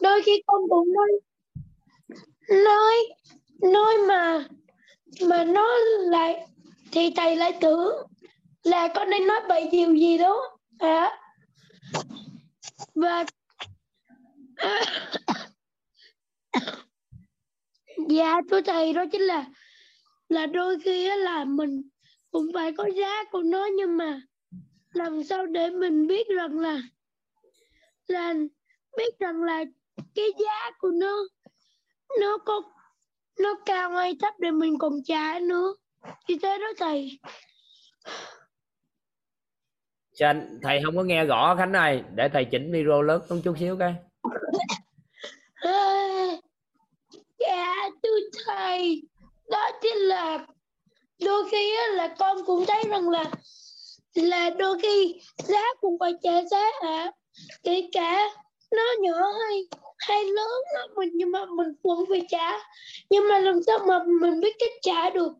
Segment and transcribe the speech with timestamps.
[0.00, 1.08] đôi khi con cũng nói
[2.64, 2.94] nói
[3.72, 4.44] nói mà
[5.28, 5.78] mà nó
[6.10, 6.46] lại
[6.92, 8.06] thì thầy lại tưởng
[8.62, 10.58] là con đang nói bậy điều gì đó.
[10.78, 11.18] À,
[12.94, 13.24] và
[18.08, 19.44] dạ thưa thầy đó chính là
[20.28, 21.82] là đôi khi á là mình
[22.30, 24.20] cũng phải có giá của nó nhưng mà
[24.92, 26.80] làm sao để mình biết rằng là
[28.06, 28.34] là
[28.96, 29.64] biết rằng là
[30.14, 31.24] cái giá của nó
[32.20, 32.62] nó có
[33.38, 35.74] nó cao hay thấp để mình còn trả nữa.
[36.28, 37.18] Như thế đó thầy.
[40.12, 42.02] Sao thầy không có nghe rõ Khánh ơi.
[42.14, 43.94] Để thầy chỉnh micro lớn hơn chút xíu cái.
[47.38, 49.02] Dạ thưa thầy.
[49.50, 50.46] Đó chính là
[51.24, 53.24] đôi khi là con cũng thấy rằng là
[54.14, 57.12] là đôi khi giá cũng phải trả giá ạ.
[57.62, 58.28] Kể cả
[58.76, 59.66] nó nhỏ hay
[59.98, 62.52] hay lớn á, mình nhưng mà mình vẫn phải trả
[63.10, 65.32] nhưng mà làm sao mà mình biết cách trả được?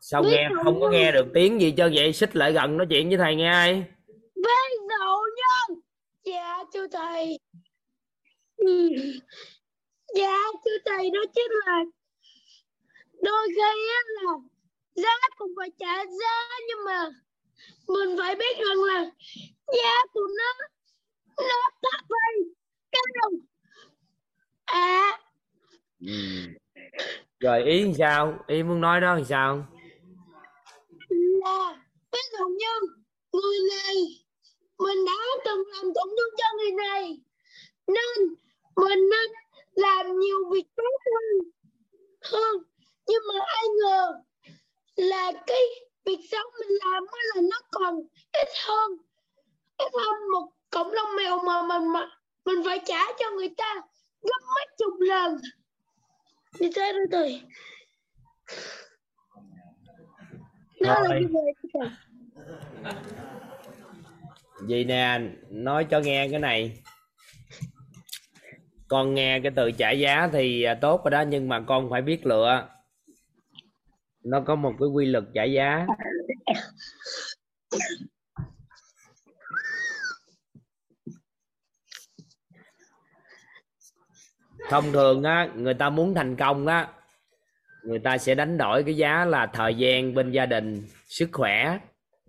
[0.00, 2.12] Sao Biết nghe không có nghe được tiếng gì cho vậy?
[2.12, 3.84] Xích lại gần nói chuyện với thầy nghe ai?
[4.34, 5.80] Với dậu nhân.
[6.24, 7.38] Dạ thưa thầy.
[8.56, 8.88] Ừ.
[10.14, 11.84] dạ thưa thầy đó chính là
[13.22, 14.32] đôi khi là
[14.94, 17.06] giá cũng phải trả giá nhưng mà
[17.88, 19.10] mình phải biết rằng là
[19.76, 20.66] giá của nó
[21.38, 22.52] nó thấp way.
[23.14, 23.28] Go.
[24.64, 25.20] à
[26.00, 26.12] ừ.
[27.40, 29.66] rồi, ý làm sao ý muốn nói đó làm sao
[31.44, 31.76] là,
[32.12, 32.86] ví dụ như,
[33.32, 33.94] người này,
[34.78, 35.12] mình đã
[35.44, 37.20] từng làm tổn thương cho người này,
[37.86, 38.34] nên
[38.76, 39.30] mình nên
[39.74, 41.50] làm nhiều việc tốt hơn
[42.32, 42.62] hơn,
[43.06, 44.12] nhưng mà ai ngờ
[44.96, 45.62] là cái
[46.04, 47.94] việc xấu mình làm mới là nó còn
[48.32, 48.96] ít hơn
[49.78, 52.00] ít hơn một cọng lông mèo mà mình mà
[52.44, 53.74] mình phải trả cho người ta
[54.22, 55.40] gấp mấy chục lần.
[56.60, 57.40] Như thế đó thôi.
[60.80, 61.42] Nó là như vậy
[64.68, 65.20] vậy nè
[65.50, 66.82] nói cho nghe cái này.
[68.88, 72.02] Con nghe cái từ trả giá thì à, tốt rồi đó nhưng mà con phải
[72.02, 72.68] biết lựa.
[74.24, 75.86] Nó có một cái quy luật trả giá
[84.68, 86.88] thông thường á người ta muốn thành công á
[87.82, 91.78] người ta sẽ đánh đổi cái giá là thời gian bên gia đình sức khỏe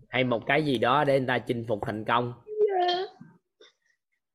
[0.09, 2.33] hay một cái gì đó để người ta chinh phục thành công.
[2.45, 3.03] Dạ.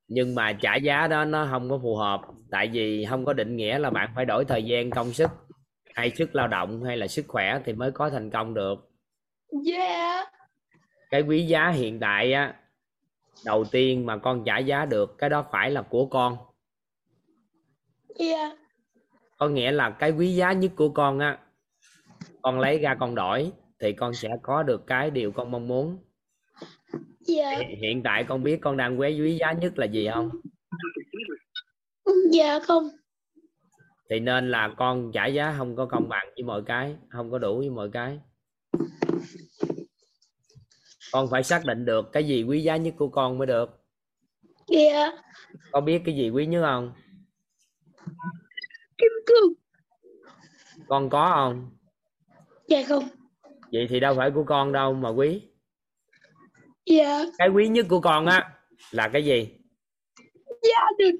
[0.07, 2.21] nhưng mà trả giá đó nó không có phù hợp
[2.51, 5.29] tại vì không có định nghĩa là bạn phải đổi thời gian công sức
[5.95, 8.91] hay sức lao động hay là sức khỏe thì mới có thành công được.
[9.65, 10.25] Dạ.
[11.09, 12.53] Cái quý giá hiện tại á
[13.45, 16.37] đầu tiên mà con trả giá được cái đó phải là của con
[18.19, 18.55] dạ.
[19.37, 21.39] Có nghĩa là cái quý giá nhất của con á
[22.41, 25.97] con lấy ra con đổi thì con sẽ có được cái điều con mong muốn.
[27.19, 27.49] Dạ.
[27.49, 30.29] Hiện- hiện tại con biết con đang quấy quý giá nhất là gì không?
[32.31, 32.89] Dạ không.
[34.09, 37.37] Thì nên là con trả giá không có công bằng với mọi cái không có
[37.37, 38.19] đủ với mọi cái.
[41.11, 43.69] Con phải xác định được cái gì quý giá nhất của con mới được.
[44.67, 45.11] Dạ.
[45.71, 46.93] Con biết cái gì quý nhất không
[48.97, 49.53] kim cương.
[50.87, 51.71] Con có không?
[52.67, 53.09] Dạ không.
[53.71, 55.41] Vậy thì đâu phải của con đâu mà quý.
[56.85, 57.25] Dạ.
[57.37, 58.53] Cái quý nhất của con á
[58.91, 59.49] là cái gì?
[60.63, 61.15] Gia đình.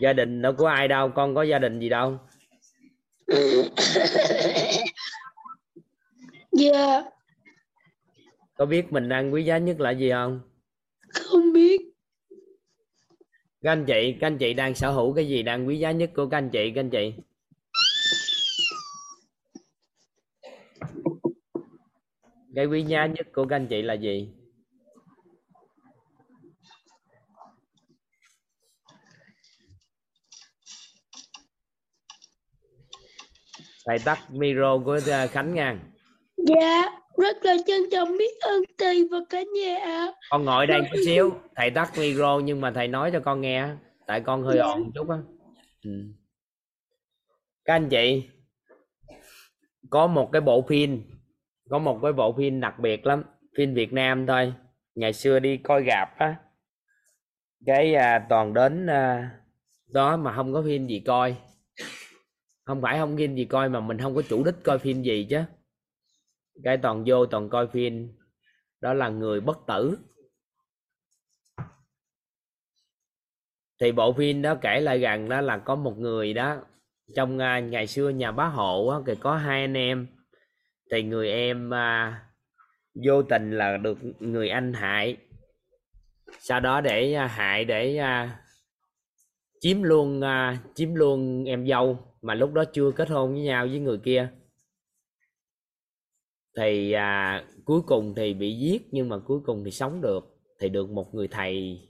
[0.00, 2.18] Gia đình đâu có ai đâu con có gia đình gì đâu.
[6.56, 7.02] Dạ.
[8.56, 10.40] Có biết mình đang quý giá nhất là gì không?
[11.08, 11.83] Không biết
[13.64, 16.10] các anh chị, các anh chị đang sở hữu cái gì đang quý giá nhất
[16.16, 17.14] của các anh chị, các anh chị?
[22.54, 24.28] Cái quý giá nhất của các anh chị là gì?
[33.86, 35.78] Thầy tắt micro của ờ, khánh nha
[36.36, 40.12] dạ rất là trân trọng biết ơn thầy và cả nhà ạ.
[40.30, 41.30] Con ngồi đây chút xíu.
[41.56, 43.68] Thầy tắt micro nhưng mà thầy nói cho con nghe.
[44.06, 44.64] Tại con hơi Dạ.
[44.64, 45.16] ồn chút á.
[45.84, 45.90] Ừ.
[47.64, 48.22] các anh chị
[49.90, 51.02] có một cái bộ phim
[51.70, 53.24] có một cái bộ phim đặc biệt lắm.
[53.56, 54.52] Phim Việt Nam thôi.
[54.94, 56.36] Ngày xưa đi coi rạp á.
[57.66, 59.30] Cái à, toàn đến à,
[59.92, 61.36] đó mà không có phim gì coi.
[62.64, 65.26] Không phải không phim gì coi mà mình không có chủ đích coi phim gì
[65.30, 65.42] chứ
[66.62, 68.12] cái toàn vô toàn coi phim.
[68.80, 69.98] Đó là người bất tử.
[73.80, 76.56] Thì bộ phim đó kể lại rằng đó là có một người đó
[77.14, 80.06] trong à, ngày xưa nhà bá hộ á, thì có hai anh em.
[80.90, 82.20] Thì người em à,
[83.06, 85.16] vô tình là được người anh hại.
[86.40, 88.40] Sau đó để à, hại để à,
[89.60, 93.66] chiếm luôn à, chiếm luôn em dâu mà lúc đó chưa kết hôn với nhau
[93.66, 94.28] với người kia
[96.56, 100.30] thì à, cuối cùng thì bị giết nhưng mà cuối cùng thì sống được.
[100.60, 101.80] Thì được một người thầy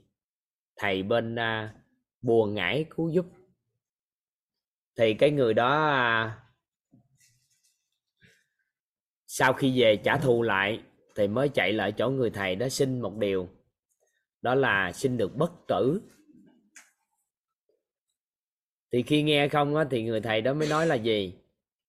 [0.75, 1.73] thầy bên à,
[2.21, 3.25] bùa ngải cứu giúp.
[4.97, 6.39] Thì cái người đó à,
[9.27, 10.83] sau khi về trả thù lại
[11.15, 13.49] thì mới chạy lại chỗ người thầy đó xin một điều.
[14.41, 16.01] Đó là xin được bất tử.
[18.91, 21.33] Thì khi nghe không á, thì người thầy đó mới nói là gì?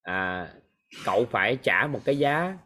[0.02, 0.52] À,
[1.04, 2.58] cậu phải trả một cái giá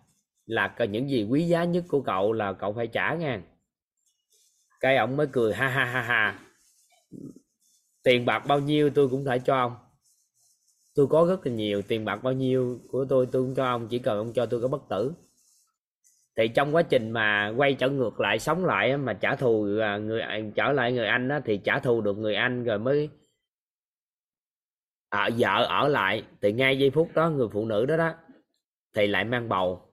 [0.50, 3.42] là những gì quý giá nhất của cậu là cậu phải trả nha.
[4.80, 6.38] Cái ông mới cười ha ha ha ha.
[8.02, 9.76] Tiền bạc bao nhiêu tôi cũng thể cho ông.
[10.94, 13.88] Tôi có rất là nhiều tiền bạc bao nhiêu của tôi tôi cũng cho ông
[13.88, 15.12] chỉ cần ông cho tôi có bất tử.
[16.36, 19.96] Thì trong quá trình mà quay trở ngược lại sống lại mà trả thù à,
[19.98, 23.08] người à, trở lại người anh đó, thì trả thù được người anh rồi mới
[25.08, 26.24] ở vợ ở lại.
[26.42, 28.14] Thì ngay giây phút đó người phụ nữ đó đó
[28.94, 29.89] thì lại mang bầu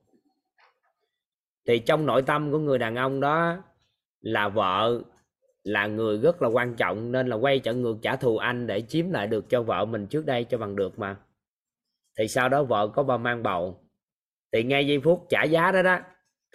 [1.67, 3.63] thì trong nội tâm của người đàn ông đó
[4.21, 5.01] là vợ
[5.63, 8.81] là người rất là quan trọng, nên là quay trở ngược trả thù anh để
[8.81, 11.17] chiếm lại được cho vợ mình trước đây cho bằng được mà.
[12.17, 13.83] Thì sau đó vợ có ba mang bầu.
[14.53, 15.99] Thì ngay giây phút trả giá đó đó,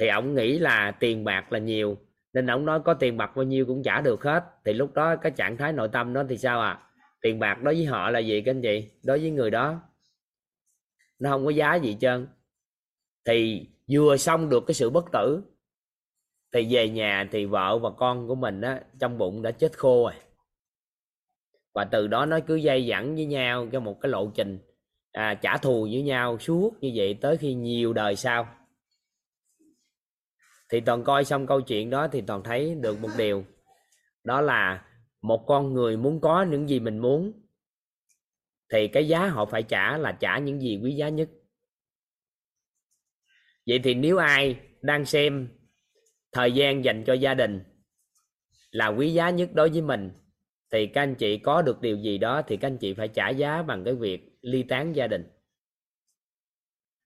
[0.00, 1.96] thì ông nghĩ là tiền bạc là nhiều,
[2.32, 4.44] nên ông nói có tiền bạc bao nhiêu cũng trả được hết.
[4.64, 6.78] Thì lúc đó cái trạng thái nội tâm đó thì sao à?
[7.20, 8.90] Tiền bạc đối với họ là gì các anh chị?
[9.04, 9.80] Đối với người đó.
[11.18, 12.26] Nó không có giá gì trơn.
[13.26, 15.42] Thì vừa xong được cái sự bất tử
[16.52, 20.04] thì về nhà thì vợ và con của mình á trong bụng đã chết khô
[20.04, 20.12] rồi.
[21.74, 24.58] Và từ đó nó cứ dây dẳng với nhau cho một cái lộ trình
[25.12, 28.48] à, trả thù với nhau suốt như vậy tới khi nhiều đời sau.
[30.70, 33.44] Thì toàn coi xong câu chuyện đó thì toàn thấy được một điều
[34.24, 34.84] đó là
[35.22, 37.32] một con người muốn có những gì mình muốn
[38.72, 41.28] thì cái giá họ phải trả là trả những gì quý giá nhất
[43.66, 45.48] vậy thì nếu ai đang xem
[46.32, 47.60] thời gian dành cho gia đình
[48.70, 50.10] là quý giá nhất đối với mình,
[50.72, 53.28] thì các anh chị có được điều gì đó thì các anh chị phải trả
[53.28, 55.24] giá bằng cái việc ly tán gia đình.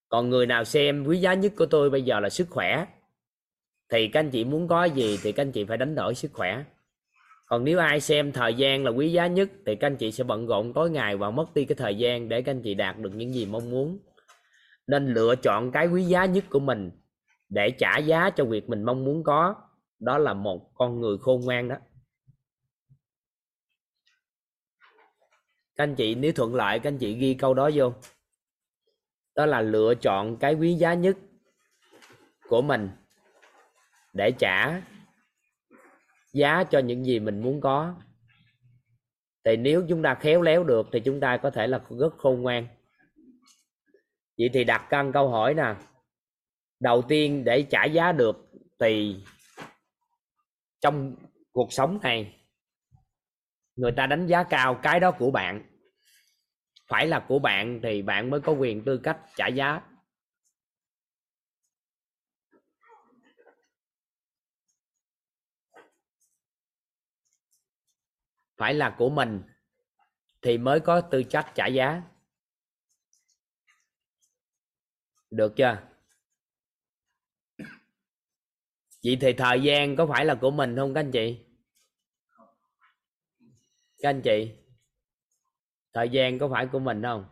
[0.08, 2.86] Còn người nào xem quý giá nhất của tôi bây giờ là sức khỏe,
[3.90, 6.32] thì các anh chị muốn có gì thì các anh chị phải đánh đổi sức
[6.32, 6.64] khỏe.
[7.46, 10.24] Còn nếu ai xem thời gian là quý giá nhất thì các anh chị sẽ
[10.24, 12.98] bận rộn tối ngày và mất đi cái thời gian để các anh chị đạt
[12.98, 13.98] được những gì mong muốn
[14.86, 16.90] nên lựa chọn cái quý giá nhất của mình
[17.48, 19.54] để trả giá cho việc mình mong muốn có.
[19.98, 21.76] Đó là một con người khôn ngoan đó.
[25.76, 27.92] Các anh chị, nếu thuận lợi, các anh chị ghi câu đó vô.
[29.34, 31.16] Đó là lựa chọn cái quý giá nhất
[32.48, 32.90] của mình
[34.12, 34.82] để trả
[36.32, 37.94] giá cho những gì mình muốn có.
[39.44, 42.42] Thì nếu chúng ta khéo léo được thì chúng ta có thể là rất khôn
[42.42, 42.66] ngoan
[44.38, 45.74] vậy thì đặt căn câu hỏi nè.
[46.80, 48.36] Đầu tiên để trả giá được
[48.78, 49.24] thì
[50.80, 51.16] trong
[51.52, 52.40] cuộc sống này,
[53.76, 55.62] người ta đánh giá cao cái đó của bạn.
[56.88, 59.80] Phải là của bạn thì bạn mới có quyền tư cách trả giá.
[68.56, 69.42] Phải là của mình
[70.42, 72.02] thì mới có tư cách trả giá.
[75.36, 75.82] Được chưa?
[79.04, 81.38] Vậy thì thời gian có phải là của mình không các anh chị?
[83.98, 84.50] Các anh chị,
[85.92, 87.28] thời gian có phải của mình không?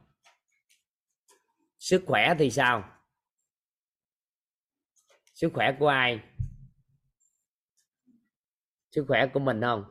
[1.78, 2.90] Sức khỏe thì sao?
[5.34, 6.20] Sức khỏe của ai?
[8.90, 9.84] Sức khỏe của mình không?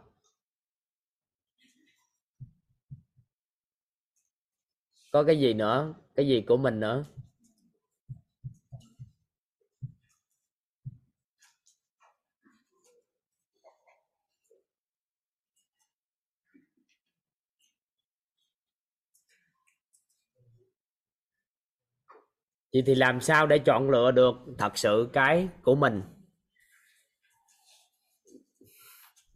[5.12, 5.94] Có cái gì nữa?
[6.16, 7.06] Cái gì của mình nữa?
[22.74, 26.02] Vậy thì làm sao để chọn lựa được thật sự cái của mình?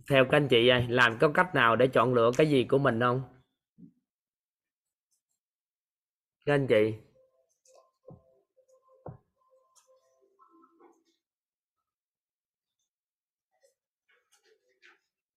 [0.09, 2.77] Theo các anh chị ơi, làm có cách nào để chọn lựa cái gì của
[2.77, 3.21] mình không?
[6.45, 6.93] Các anh chị.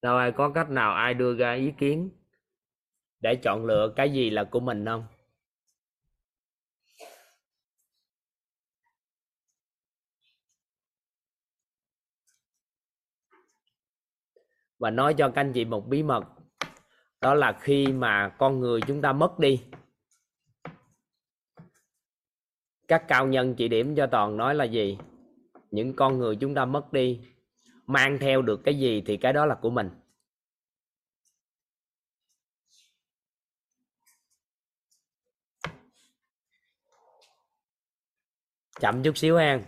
[0.03, 2.11] Rồi ai có cách nào ai đưa ra ý kiến
[3.21, 5.07] để chọn lựa cái gì là của mình không?
[14.81, 16.25] Và nói cho các anh chị một bí mật.
[17.21, 19.65] Đó là khi mà con người chúng ta mất đi.
[22.89, 24.99] Các cao nhân chỉ điểm cho toàn nói là gì?
[25.71, 27.21] Những con người chúng ta mất đi,
[27.87, 29.91] mang theo được cái gì thì cái đó là của mình.
[38.81, 39.65] Chậm chút xíu an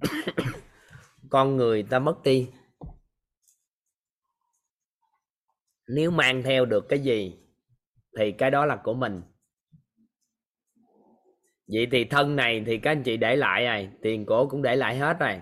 [1.30, 2.50] con người ta mất đi
[5.94, 7.36] nếu mang theo được cái gì,
[8.18, 9.22] thì cái đó là của mình.
[11.72, 14.76] Vậy thì thân này thì các anh chị để lại rồi, tiền cổ cũng để
[14.76, 15.40] lại hết rồi.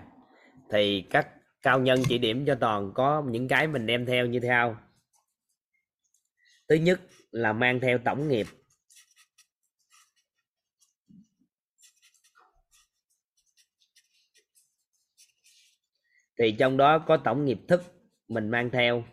[0.71, 1.27] Thì các
[1.61, 4.77] cao nhân chỉ điểm cho toàn có những cái mình đem theo như theo
[6.69, 7.01] thứ nhất
[7.31, 8.47] là mang theo tổng nghiệp.
[16.39, 17.83] Thì trong đó có tổng nghiệp thức
[18.27, 19.03] mình mang theo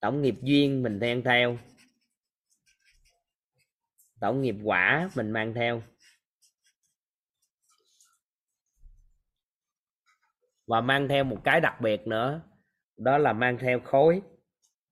[0.00, 1.58] tổng nghiệp duyên mình mang theo.
[4.20, 5.82] Tổng nghiệp quả mình mang theo.
[10.66, 12.42] Và mang theo một cái đặc biệt nữa,
[12.96, 14.22] đó là mang theo khối,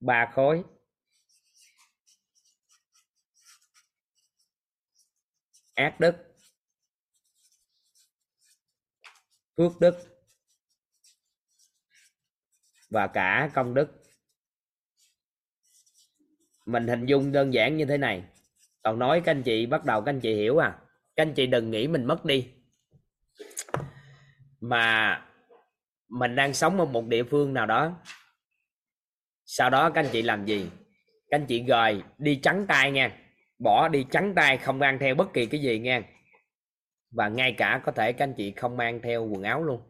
[0.01, 0.65] ba khối.
[5.75, 6.17] Ác đức.
[9.57, 9.95] Phước đức.
[12.91, 13.98] Và cả công đức
[16.69, 18.25] mình hình dung đơn giản như thế này.
[18.83, 20.79] Còn nói các anh chị, bắt đầu các anh chị hiểu à.
[21.17, 22.49] Các anh chị đừng nghĩ mình mất đi.
[24.61, 25.27] Mà
[26.09, 27.93] mình đang sống ở một địa phương nào đó.
[29.45, 30.71] Sau đó các anh chị làm gì?
[31.29, 33.19] Các anh chị gời đi trắng tay nha.
[33.59, 36.03] Bỏ đi trắng tay, không mang theo bất kỳ cái gì nha.
[37.11, 39.81] Và ngay cả có thể các anh chị không mang theo quần áo luôn.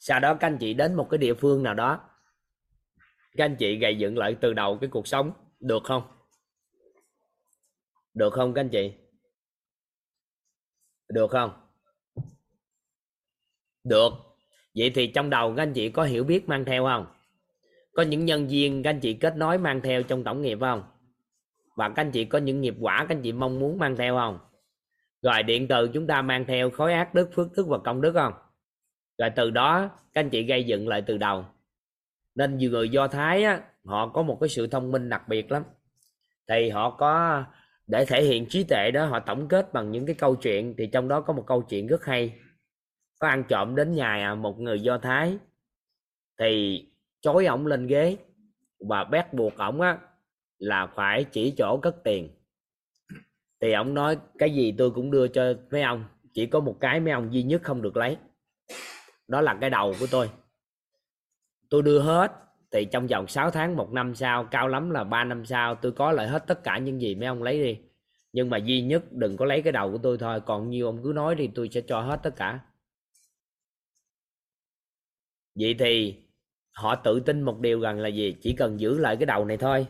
[0.00, 2.09] Sau đó các anh chị đến một cái địa phương nào đó
[3.36, 6.02] các anh chị gây dựng lại từ đầu cái cuộc sống, được không?
[8.14, 8.92] Được không các anh chị?
[11.08, 11.50] Được không?
[13.84, 14.12] Được.
[14.74, 17.06] Vậy thì trong đầu các anh chị có hiểu biết mang theo không?
[17.92, 20.82] Có những nhân viên các anh chị kết nối mang theo trong tổng nghiệp không?
[21.76, 24.16] Và các anh chị có những nghiệp quả các anh chị mong muốn mang theo
[24.16, 24.38] không?
[25.22, 28.12] Rồi điện từ chúng ta mang theo khối ác đức, phước đức và công đức
[28.12, 28.32] không?
[29.18, 31.44] Rồi từ đó các anh chị gây dựng lại từ đầu
[32.34, 35.52] nên nhiều người do thái á, họ có một cái sự thông minh đặc biệt
[35.52, 35.62] lắm.
[36.48, 37.44] Thì họ có
[37.86, 40.74] để thể hiện trí tuệ đó họ tổng kết bằng những cái câu chuyện.
[40.78, 42.32] Thì trong đó có một câu chuyện rất hay.
[43.18, 45.38] Có ăn trộm đến nhà một người do thái.
[46.38, 46.84] Thì
[47.20, 48.16] chối ổng lên ghế.
[48.88, 49.98] Và bét buộc ổng á
[50.58, 52.28] là phải chỉ chỗ cất tiền.
[53.60, 56.04] Thì ổng nói cái gì tôi cũng đưa cho mấy ông.
[56.34, 58.16] Chỉ có một cái mấy ông duy nhất không được lấy.
[59.28, 60.30] Đó là cái đầu của tôi
[61.70, 62.32] tôi đưa hết.
[62.72, 65.92] Thì trong vòng 6 tháng, một năm sau, cao lắm là 3 năm sau, tôi
[65.92, 67.80] có lại hết tất cả những gì mấy ông lấy đi.
[68.32, 71.02] Nhưng mà duy nhất đừng có lấy cái đầu của tôi thôi, còn nhiều ông
[71.02, 72.60] cứ nói thì tôi sẽ cho hết tất cả.
[75.54, 76.14] Vậy thì
[76.72, 78.36] họ tự tin một điều rằng là gì?
[78.42, 79.86] Chỉ cần giữ lại cái đầu này thôi.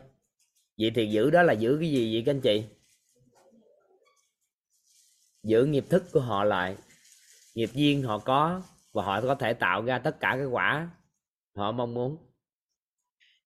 [0.79, 2.65] Vậy thì giữ đó là giữ cái gì vậy các anh chị?
[5.43, 6.77] Giữ nghiệp thức của họ lại.
[7.55, 10.91] Nghiệp duyên họ có và họ có thể tạo ra tất cả cái quả
[11.61, 12.17] họ mong muốn.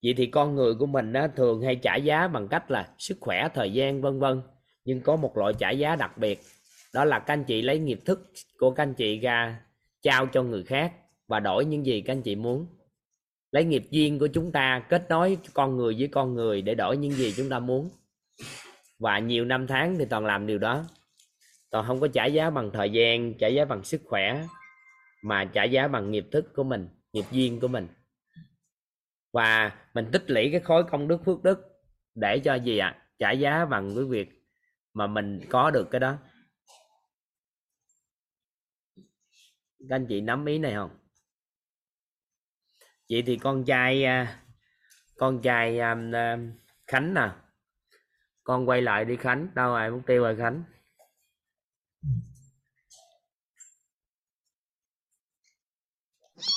[0.03, 3.17] Vậy thì con người của mình á, thường hay trả giá bằng cách là sức
[3.21, 4.43] khỏe thời gian vân vân.
[4.85, 6.41] Nhưng có một loại trả giá đặc biệt
[6.95, 9.61] đó là các anh chị lấy nghiệp thức của các anh chị ra
[10.03, 10.93] trao cho người khác
[11.29, 12.67] và đổi những gì các anh chị muốn.
[13.51, 16.97] Lấy nghiệp duyên của chúng ta kết nối con người với con người để đổi
[16.97, 17.91] những gì chúng ta muốn.
[18.99, 20.85] Và nhiều năm tháng thì toàn làm điều đó.
[21.71, 24.47] Toàn không có trả giá bằng thời gian trả giá bằng sức khỏe
[25.23, 27.89] mà trả giá bằng nghiệp thức của mình nghiệp duyên của mình
[29.35, 31.59] và mình tích lũy cái khối công đức phước đức
[32.15, 32.89] để cho gì ạ?
[32.89, 33.01] À?
[33.19, 34.29] trả giá bằng cái việc
[34.93, 36.17] mà mình có được cái đó.
[39.79, 40.99] Các anh chị nắm ý này không?
[43.11, 44.43] Vậy thì con trai à,
[45.17, 46.39] con trai à, à,
[46.87, 47.31] khánh nè.
[48.45, 49.49] Con quay lại đi khánh.
[49.55, 49.91] Đâu rồi?
[49.91, 50.65] Mục tiêu rồi khánh.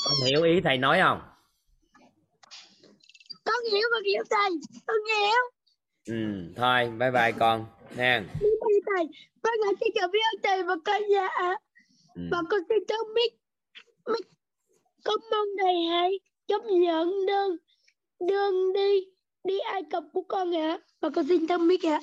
[0.06, 1.37] Con hiểu ý thầy nói không?
[3.72, 4.50] Hiểu con hiểu thầy?
[4.86, 5.44] Con hiểu.
[6.06, 7.66] Ừ thôi bye bye con.
[7.96, 8.26] Nha.
[8.96, 9.06] Thầy.
[9.42, 11.28] Con là xin chào biết ơn thầy và con dạ
[12.16, 12.22] ừ.
[12.32, 13.34] và con xin chào mic
[14.14, 14.28] mic
[15.04, 17.58] con mong thầy hãy chấp nhận đơn
[18.20, 19.06] đơn đi
[19.44, 20.80] đi Ai Cập của con ạ.
[21.02, 22.00] Và con xin thăm biết ạ.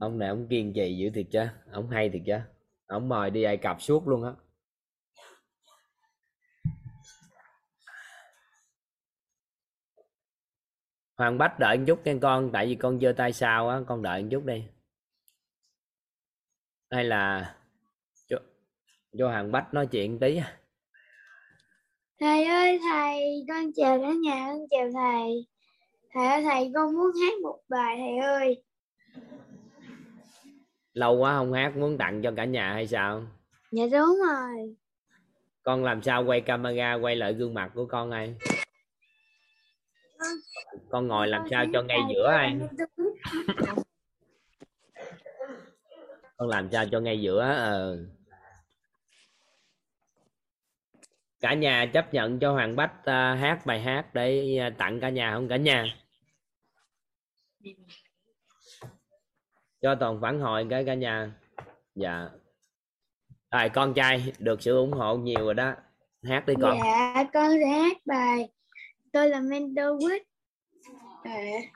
[0.00, 1.44] Ông này ông kiên trì dữ thiệt chứ.
[1.72, 2.38] Ông hay thiệt chứ.
[2.86, 4.32] Ông mời đi ai cập suốt luôn á
[11.20, 14.02] hoàng bách đợi một chút nha con tại vì con giơ tay sao á con
[14.02, 14.64] đợi một chút đi.
[16.90, 17.54] Hay là
[18.28, 18.38] cho,
[19.18, 20.40] cho hoàng bách nói chuyện tí
[22.20, 25.46] thầy ơi thầy con chào cả nhà con chào thầy.
[26.14, 28.62] Thầy ơi thầy con muốn hát một bài thầy ơi.
[30.92, 33.22] Lâu quá không hát muốn tặng cho cả nhà hay sao?
[33.70, 34.76] Dạ đúng rồi.
[35.62, 38.34] Con làm sao quay camera quay lại gương mặt của con ai
[40.90, 42.58] con ngồi làm sao cho ngay giữa ai
[46.36, 47.98] con làm sao cho ngay giữa ờ.
[51.40, 55.08] Cả nhà chấp nhận cho hoàng bách uh, hát bài hát để uh, tặng cả
[55.08, 55.86] nhà không cả nhà?
[59.80, 61.32] Cho toàn phản hồi cái cả nhà.
[61.94, 62.28] Dạ.
[63.50, 65.74] Rồi con trai được sự ủng hộ nhiều rồi đó.
[66.22, 66.78] Hát đi con.
[66.84, 68.48] Dạ con sẽ hát bài
[69.12, 70.22] tôi là mentor quýt
[71.22, 71.70] Tôi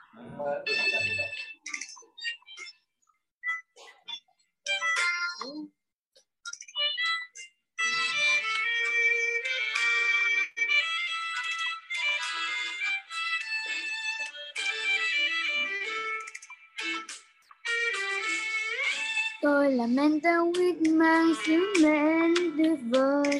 [19.71, 23.37] là mentor quýt mang sứ mệnh tuyệt vời.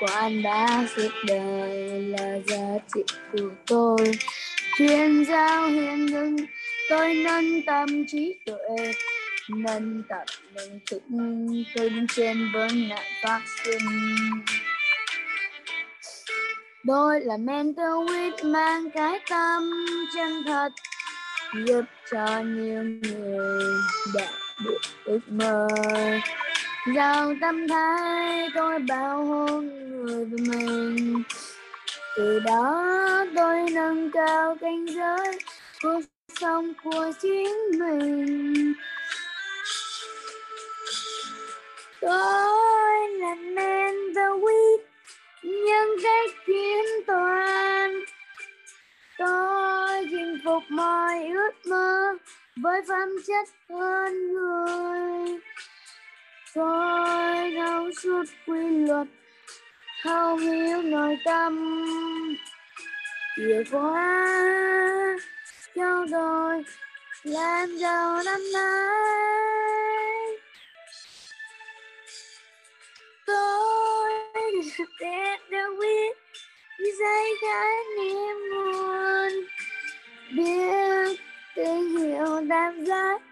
[0.00, 3.02] Quan đã suốt đời là giá trị
[3.32, 3.98] của tôi.
[4.78, 6.36] Chuyên giao hiền hưng
[6.90, 8.92] tôi nâng tâm trí tuệ.
[9.48, 11.02] Nâng tập nâng thức
[11.74, 13.88] tôi đứng trên vấn nạn phát sinh.
[16.86, 19.70] Tôi là mentor with mang cái tâm
[20.14, 20.72] chân thật,
[21.66, 23.74] Giúp cho nhiều người
[24.14, 24.30] đạt
[24.64, 25.68] được ước mơ.
[26.96, 31.22] Giàu tâm thái, tôi bảo hộ người với mình
[32.18, 35.38] từ đó tôi nâng cao cảnh giới
[35.82, 36.00] cuộc
[36.40, 38.72] sống của chính mình.
[42.00, 44.78] Tôi là man the weak,
[45.42, 48.00] nhưng cách kiến toàn.
[49.18, 52.14] Tôi chinh phục mọi ước mơ
[52.56, 55.38] với phẩm chất hơn người.
[56.54, 59.06] Tôi thấu suốt quy luật
[60.08, 61.84] thấu hiểu nội tâm.
[63.36, 64.26] Chìa quá,
[65.74, 66.64] cho tôi
[67.22, 68.88] làm giàu năm nay.
[73.26, 74.10] Tôi
[75.00, 76.16] biết được biết
[76.98, 79.32] dây khái niệm nguồn
[80.36, 81.20] biết
[81.56, 83.22] tình hiểu đam giác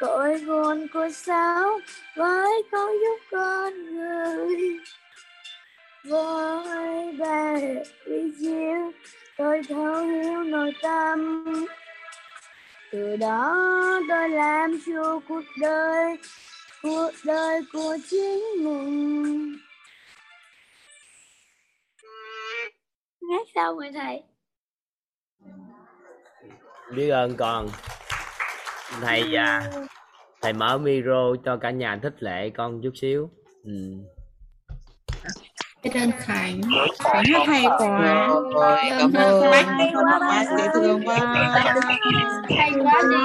[0.00, 1.80] cội nguồn của sao
[2.16, 4.78] với câu giúp con người
[6.08, 7.54] với ba
[8.04, 8.92] lý chiếu
[9.36, 11.44] tôi thấu hiểu nội tâm.
[12.92, 13.56] Từ đó
[14.08, 16.16] tôi làm chủ cuộc đời
[16.82, 19.56] cuộc đời của chính mình.
[23.30, 24.22] Hát xong rồi thầy.
[26.94, 27.68] Biết ơn con.
[29.00, 29.70] Thầy à,
[30.42, 33.30] thầy mở micro cho cả nhà thích lệ con chút xíu.
[33.64, 33.72] Ừ.
[35.86, 36.60] Biết ơn Khánh
[36.98, 38.28] Khánh hát hay quá
[38.98, 41.18] Cảm ơn bác quá dễ thương quá
[42.58, 43.16] hay quá đi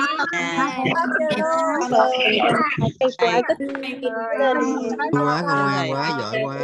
[5.12, 6.56] quá ngoan quá giỏi quá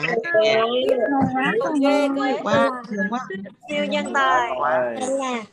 [2.44, 3.20] quá thương quá
[3.70, 4.50] siêu nhân tài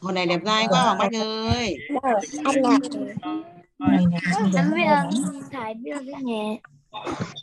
[0.01, 1.77] Hôm nay đẹp trai quá Hoàng Bách ơi
[2.45, 2.79] anh là
[4.57, 5.11] anh biết ơn
[5.53, 6.57] thầy biết ơn cái nhà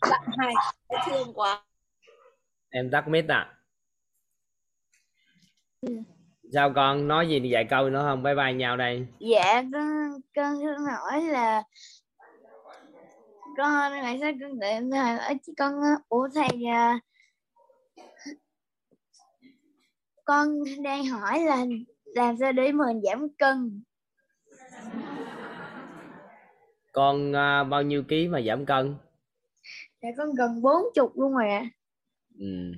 [0.10, 0.54] bạn hai
[1.06, 1.62] thương quá
[2.72, 3.58] em tắt mic à?
[6.54, 8.24] Sao con nói gì vài câu nữa không?
[8.24, 9.08] Bye bye nhau đây.
[9.20, 11.64] Dạ con con thương hỏi là
[13.58, 15.74] con ngày sau con đợi thầy ở chị con
[16.10, 17.00] ủa thầy à,
[20.26, 20.50] con
[20.84, 21.66] đang hỏi là
[22.06, 23.84] làm sao để mình giảm cân?
[26.92, 28.96] Con à, bao nhiêu ký mà giảm cân?
[30.02, 31.66] Dạ con gần bốn chục luôn rồi ạ
[32.40, 32.74] ừ.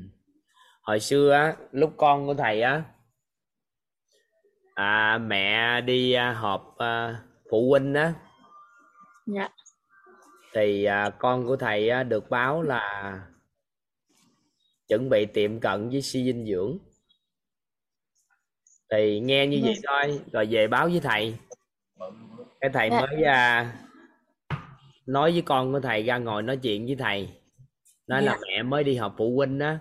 [0.81, 2.83] hồi xưa á lúc con của thầy á
[4.73, 8.13] à, mẹ đi à, họp à, phụ huynh á.
[9.25, 9.49] Dạ.
[10.53, 13.21] Thì à, con của thầy á, được báo là
[14.87, 16.77] chuẩn bị tiệm cận với suy dinh dưỡng.
[18.91, 21.37] Thì nghe như vậy thôi rồi về báo với thầy.
[22.59, 22.99] Cái thầy Dạ.
[22.99, 23.73] mới à,
[25.05, 27.29] nói với con của thầy ra ngồi nói chuyện với thầy
[28.07, 28.37] là Dạ.
[28.47, 29.79] mẹ mới đi họp phụ huynh á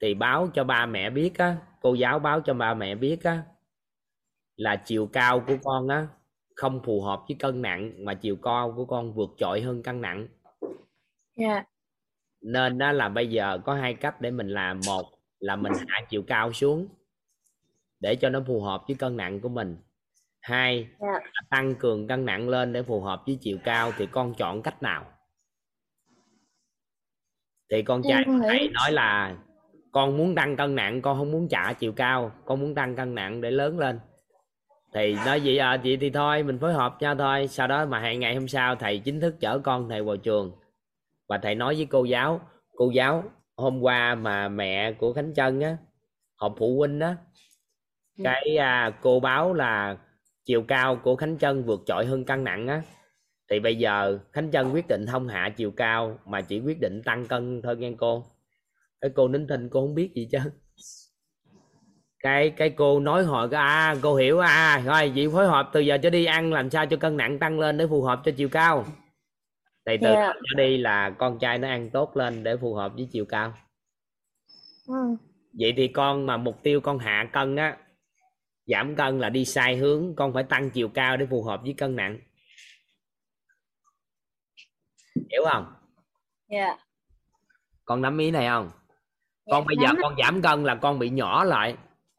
[0.00, 3.42] thì báo cho ba mẹ biết á cô giáo báo cho ba mẹ biết á
[4.56, 6.06] là chiều cao của con á
[6.54, 10.00] không phù hợp với cân nặng mà chiều cao của con vượt trội hơn cân
[10.00, 10.28] nặng
[11.36, 11.64] Dạ.
[12.40, 15.04] nên đó là bây giờ có hai cách để mình làm một
[15.38, 16.88] là mình hạ chiều cao xuống
[18.00, 19.76] để cho nó phù hợp với cân nặng của mình
[20.40, 21.06] hai Dạ.
[21.12, 24.62] là tăng cường cân nặng lên để phù hợp với chiều cao thì con chọn
[24.62, 25.12] cách nào
[27.70, 29.36] thì con trai nghĩ- thầy nói là
[29.92, 33.14] con muốn tăng cân nặng con không muốn trả chiều cao con muốn tăng cân
[33.14, 34.00] nặng để lớn lên.
[34.94, 37.48] Thì nói vậy à vậy thì thôi mình phối hợp nhau thôi.
[37.48, 40.52] Sau đó mà hai ngày hôm sau thầy chính thức chở con thầy vào trường.
[41.28, 42.40] Và thầy nói với cô giáo
[42.76, 43.24] cô giáo
[43.56, 45.76] hôm qua mà mẹ của khánh trân á
[46.36, 47.16] họp phụ huynh á
[48.18, 48.22] Ừ.
[48.24, 49.96] cái à, cô báo là
[50.44, 52.82] chiều cao của khánh trân vượt trội hơn cân nặng á
[53.50, 57.02] thì bây giờ khánh trân quyết định không hạ chiều cao mà chỉ quyết định
[57.04, 58.24] tăng cân thôi nghe cô.
[59.00, 60.38] Cái cô nín thinh cô không biết gì chứ.
[62.22, 65.80] Cái cái cô nói hồi cái à cô hiểu à rồi chị phối hợp từ
[65.80, 68.32] giờ cho đi ăn làm sao cho cân nặng tăng lên để phù hợp cho
[68.36, 68.84] chiều cao?
[69.86, 70.26] Thì từ Dạ.
[70.26, 73.24] giờ trở đi là con trai nó ăn tốt lên để phù hợp với chiều
[73.24, 73.52] cao.
[74.88, 75.16] Ừ.
[75.58, 77.76] vậy thì con mà mục tiêu con hạ cân á
[78.66, 81.74] giảm cân là đi sai hướng con phải tăng chiều cao để phù hợp với
[81.74, 82.18] cân nặng
[85.30, 85.66] hiểu không?
[86.50, 86.76] Dạ.
[87.84, 88.70] con nắm ý này không?
[89.50, 91.76] Con bây giờ con giảm cân là con bị nhỏ lại.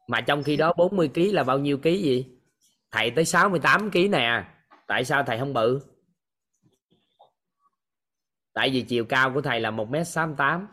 [0.08, 2.26] Mà trong khi đó 40 kg là bao nhiêu ký gì
[2.92, 4.44] thầy tới 68 kg nè.
[4.86, 5.80] Tại sao thầy không bự?
[8.54, 10.66] Tại vì chiều cao của thầy là 1m68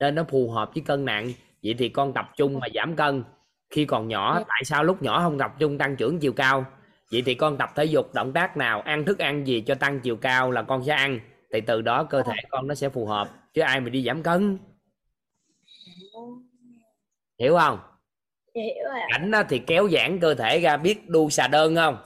[0.00, 1.32] nên nó phù hợp với cân nặng.
[1.62, 3.24] Vậy thì con tập trung mà giảm cân.
[3.70, 4.44] Khi còn nhỏ Dạ.
[4.48, 6.66] tại sao lúc nhỏ không tập trung tăng trưởng chiều cao?
[7.12, 8.80] Vậy thì con tập thể dục động tác nào?
[8.80, 11.20] Ăn thức ăn gì cho tăng chiều cao là con sẽ ăn
[11.54, 14.22] thì từ đó cơ thể con nó sẽ phù hợp chứ ai mà đi giảm
[14.22, 14.58] cân.
[17.38, 17.78] Hiểu không?
[18.54, 19.00] Hiểu rồi
[19.32, 21.98] á thì kéo giãn cơ thể ra biết đu xà đơn không?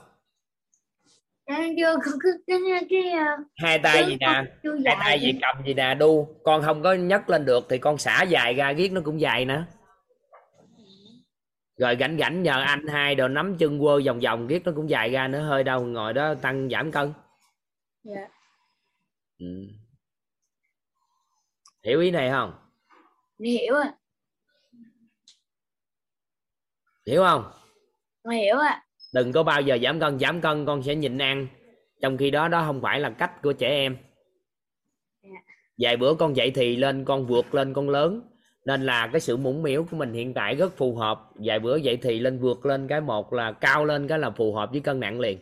[2.89, 4.43] Cái ờ, hai tay gì nè
[4.85, 6.27] hai tay gì cầm gì nè đu.
[6.43, 9.45] Con không có nhấc lên được thì con xả dài ra riết nó cũng dài
[9.45, 9.65] nữa.
[11.77, 14.89] Rồi gảnh gảnh nhờ anh hai đồ nắm chân quơ vòng vòng riết nó cũng
[14.89, 17.13] dài ra nữa hơi đâu ngồi đó tăng giảm cân.
[18.03, 18.27] Dạ.
[19.39, 19.45] Ừ.
[21.85, 22.53] hiểu ý này không
[23.39, 23.83] hiểu rồi.
[27.07, 27.51] hiểu không
[28.23, 28.83] Con hiểu ạ.
[29.13, 31.47] đừng có bao giờ giảm cân giảm cân con sẽ nhịn ăn
[32.01, 33.97] trong khi đó đó không phải là cách của trẻ em
[35.23, 35.39] Dạ.
[35.77, 38.21] vài bữa con dậy thì lên con vượt lên con lớn
[38.65, 41.75] nên là cái sự mũm miễu của mình hiện tại rất phù hợp vài bữa
[41.77, 44.79] dậy thì lên vượt lên cái một là cao lên cái là phù hợp với
[44.81, 45.39] cân nặng liền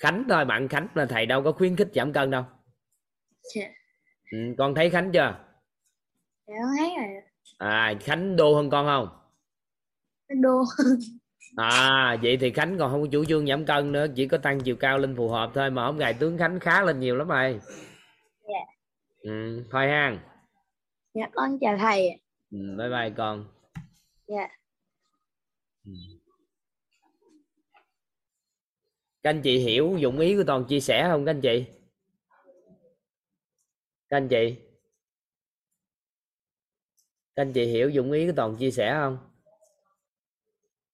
[0.00, 2.44] Khánh thôi bạn Khánh là thầy đâu có khuyến khích giảm cân đâu
[3.54, 3.66] Dạ.
[4.32, 5.20] ừ, con thấy Khánh chưa
[6.46, 7.22] Dạ con thấy rồi.
[7.58, 9.08] à Khánh đô hơn con không
[10.42, 10.62] đô.
[11.56, 14.60] À vậy thì Khánh còn không có chủ trương giảm cân nữa Chỉ có tăng
[14.60, 17.28] chiều cao lên phù hợp thôi Mà hôm ngày tướng Khánh khá lên nhiều lắm
[17.28, 17.60] rồi
[18.48, 18.60] Dạ.
[19.20, 20.18] ừ, Thôi ha
[21.14, 22.10] Dạ con chào thầy.
[22.50, 23.44] ừ, Bye bye con
[24.26, 24.48] Dạ.
[25.84, 25.92] ừ.
[29.22, 31.64] Các anh chị hiểu dụng ý của Toàn chia sẻ không các anh chị?
[34.08, 34.56] Các anh chị?
[37.34, 39.18] Các anh chị hiểu dụng ý của Toàn chia sẻ không?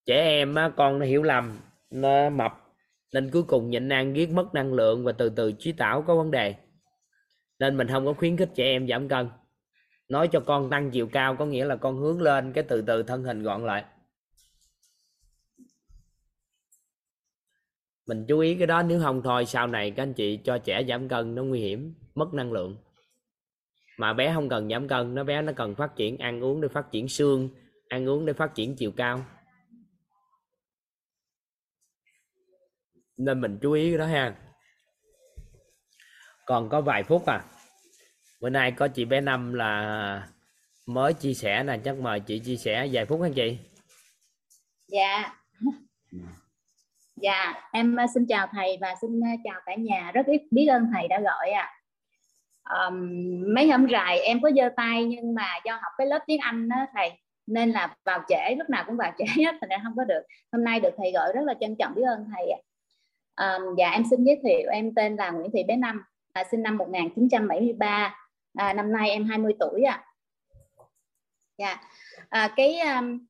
[0.07, 1.61] Trẻ em á, con nó hiểu lầm
[1.91, 2.53] Nó mập
[3.12, 6.17] Nên cuối cùng nhịn ăn giết mất năng lượng Và từ từ trí tảo có
[6.17, 6.55] vấn đề.
[7.59, 9.29] Nên mình không có khuyến khích trẻ em giảm cân.
[10.09, 13.03] Nói cho con tăng chiều cao Có nghĩa là con hướng lên Cái từ từ
[13.03, 13.85] thân hình gọn lại.
[18.07, 20.83] Mình chú ý cái đó nếu không thôi sau này các anh chị cho trẻ
[20.88, 22.77] giảm cân nó nguy hiểm mất năng lượng.
[23.99, 26.69] Mà bé không cần giảm cân nó bé nó cần phát triển ăn uống để
[26.69, 27.49] phát triển xương
[27.88, 29.27] ăn uống để phát triển chiều cao.
[33.16, 34.37] Nên mình chú ý cái đó ha.
[36.47, 37.45] Còn có vài phút à.
[38.40, 40.29] Bữa nay có chị bé năm là
[40.87, 43.59] mới chia sẻ nè chắc mời chị chia sẻ vài phút hả chị?
[44.88, 45.35] Dạ.
[47.16, 50.11] Dạ, em ờ, xin chào thầy và xin ờ, chào cả nhà.
[50.14, 51.72] Rất ít biết ơn thầy đã gọi ạ.
[52.62, 53.12] Ờm,
[53.55, 56.68] mấy hôm rày em có giơ tay nhưng mà do học cái lớp tiếng Anh
[56.68, 57.12] đó thầy
[57.46, 60.22] nên là vào trễ lúc nào cũng vào trễ hết thành ra không có được.
[60.52, 62.59] Hôm nay được thầy gọi rất là trân trọng biết ơn thầy ạ.
[63.35, 66.02] Ờm, dạ em xin giới thiệu em tên là Nguyễn Thị Bé Năm.
[66.33, 68.14] à, sinh năm 1973
[68.55, 70.05] à, năm nay em 20 tuổi ạ à.
[71.59, 71.76] dạ
[72.29, 73.26] à, cái um,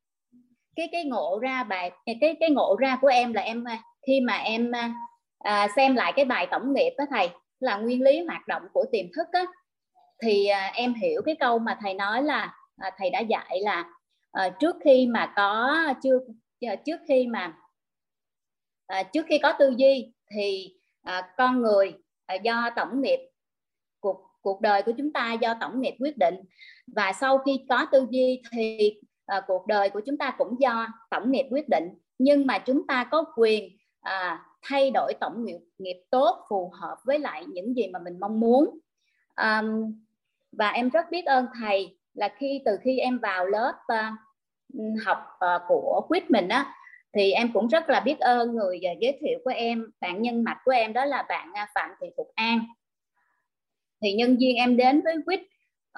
[0.77, 4.21] cái cái ngộ ra bài cái cái ngộ ra của em là em à, khi
[4.21, 4.95] mà em à,
[5.39, 7.29] à, xem lại cái bài tổng nghiệp đó thầy
[7.61, 9.45] là nguyên lý hoạt động của tiềm thức á
[10.23, 13.85] thì à, em hiểu cái câu mà thầy nói là à, thầy đã dạy là
[14.33, 16.19] à, trước khi mà có chưa
[16.61, 17.57] à, trước khi mà
[18.87, 21.95] à, trước khi có tư duy thì à, con người
[22.27, 23.21] à, do tổng nghiệp
[24.01, 26.35] cuộc cuộc đời của chúng ta do tổng nghiệp quyết định.
[26.87, 28.95] Và sau khi có tư duy thì
[29.27, 32.87] à, cuộc đời của chúng ta cũng do tổng nghiệp quyết định nhưng mà chúng
[32.87, 37.77] ta có quyền à, thay đổi tổng nghiệp nghiệp tốt phù hợp với lại những
[37.77, 38.79] gì mà mình mong muốn.
[39.37, 39.95] Um,
[40.53, 45.19] và em rất biết ơn thầy là khi từ khi em vào lớp uh, học
[45.35, 46.75] uh, của quyết mình á
[47.12, 50.59] thì em cũng rất là biết ơn người giới thiệu của em bạn nhân mạch
[50.65, 52.61] của em đó là bạn à, phạm thị thục an.
[54.03, 55.41] Thì nhân viên em đến với quýt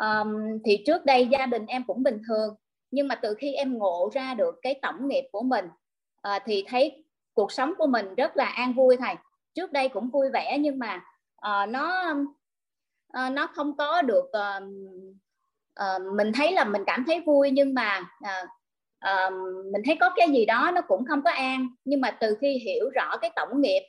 [0.00, 2.54] um, thì trước đây gia đình em cũng bình thường
[2.90, 5.68] nhưng mà từ khi em ngộ ra được cái tổng nghiệp của mình
[6.22, 9.14] à, thì thấy cuộc sống của mình rất là an vui thầy.
[9.54, 11.00] Trước đây cũng vui vẻ nhưng mà
[11.36, 12.14] à, nó
[13.12, 14.60] à, nó không có được à,
[15.74, 18.46] à, mình thấy là mình cảm thấy vui nhưng mà à,
[18.98, 19.30] à,
[19.72, 21.68] mình thấy có cái gì đó nó cũng không có an.
[21.84, 23.82] Nhưng mà từ khi hiểu rõ cái tổng nghiệp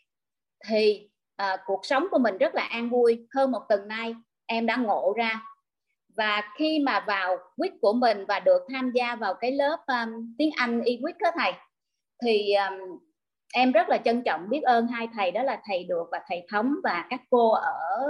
[0.68, 3.28] thì à, cuộc sống của mình rất là an vui.
[3.36, 5.42] Hơn một tuần nay em đã ngộ ra
[6.18, 10.36] và khi mà vào quýt của mình và được tham gia vào cái lớp um,
[10.38, 11.54] tiếng Anh y quýt đó thầy
[12.24, 13.00] thì um,
[13.54, 16.46] em rất là trân trọng biết ơn hai thầy đó là thầy được và thầy
[16.52, 18.08] thống và các cô ở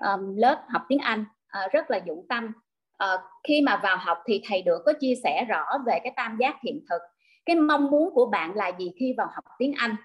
[0.00, 1.24] um, lớp học tiếng Anh.
[1.64, 2.52] Uh, rất là dụng tâm.
[3.04, 6.36] Uh, khi mà vào học thì thầy được có chia sẻ rõ về cái tam
[6.40, 7.02] giác hiện thực.
[7.46, 9.96] Cái mong muốn của bạn là gì khi vào học tiếng Anh?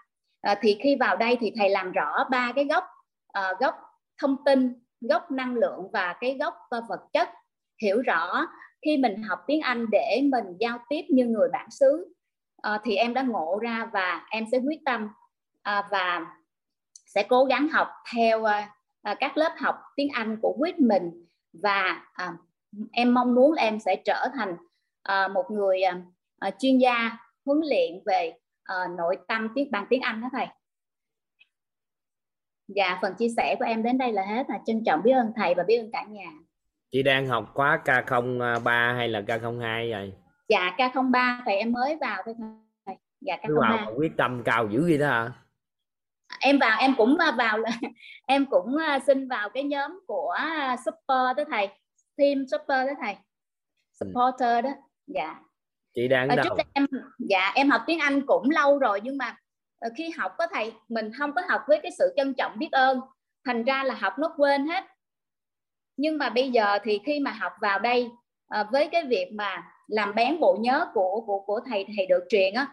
[0.51, 2.89] Uh, thì khi vào đây thì thầy làm rõ ba cái góc uh,
[3.33, 3.75] ờ, góc
[4.21, 7.29] thông tin gốc năng lượng và cái gốc ờ, vật chất
[7.81, 8.45] hiểu rõ
[8.85, 12.15] khi mình học tiếng Anh để mình giao tiếp như người bản xứ
[12.67, 15.09] uh, thì em đã ngộ ra và em sẽ quyết tâm
[15.69, 16.25] uh, và
[17.05, 22.05] sẽ cố gắng học theo uh, các lớp học tiếng Anh của quyết mình và
[22.27, 22.35] uh,
[22.91, 24.57] em mong muốn em sẽ trở thành
[25.11, 25.81] uh, một người
[26.47, 28.33] uh, chuyên gia huấn luyện về
[28.73, 30.47] uh, nội tâm tiếng bằng tiếng Anh đó thầy.
[32.67, 34.49] Dạ, phần chia sẻ của em đến đây là hết.
[34.49, 36.31] Là trân trọng biết ơn thầy và biết ơn cả nhà.
[36.91, 40.13] Chị đang học khóa K03 hay là K02 rồi?
[40.49, 42.35] Dạ K03 thầy em mới vào thôi
[42.85, 42.95] thầy.
[43.21, 43.59] Dạ K03.
[43.59, 45.31] Vào quyết tâm cao dữ vậy đó hả?
[46.39, 47.57] em vào em cũng vào
[48.27, 50.35] em cũng xin vào cái nhóm của
[50.85, 51.67] super đó thầy
[52.17, 53.19] team super đó thầy ừ.
[53.99, 54.69] supporter đó
[55.07, 55.39] dạ
[55.95, 56.85] chị đang ở trước đây em
[57.19, 59.37] dạ em học tiếng Anh cũng lâu rồi nhưng mà
[59.85, 62.71] Ờ, khi học có thầy mình không có học với cái sự trân trọng biết
[62.71, 62.99] ơn
[63.45, 64.83] thành ra là học nó quên hết.
[65.97, 68.09] Nhưng mà bây giờ thì khi mà học vào đây
[68.47, 72.23] ờ, với cái việc mà làm bén bộ nhớ của của của thầy thầy được
[72.29, 72.67] truyền á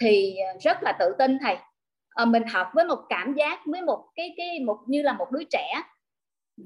[0.00, 1.56] thì rất là tự tin thầy.
[2.10, 5.30] À, mình học với một cảm giác với một cái cái một như là một
[5.30, 5.82] đứa trẻ.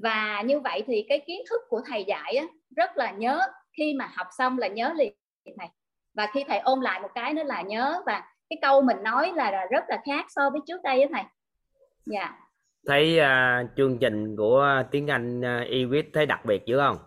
[0.03, 3.39] Và như vậy thì cái kiến thức của thầy dạy á, rất là nhớ.
[3.77, 5.13] Khi mà học xong là nhớ liền
[5.59, 5.67] thầy.
[6.13, 9.31] Và khi thầy ôn lại một cái nữa là nhớ và cái câu mình nói
[9.35, 11.23] là, là rất là khác so với trước đây á thầy
[12.05, 12.35] dạ yeah.
[12.87, 16.97] thấy uh, chương trình của tiếng Anh uh, thấy đặc biệt dữ không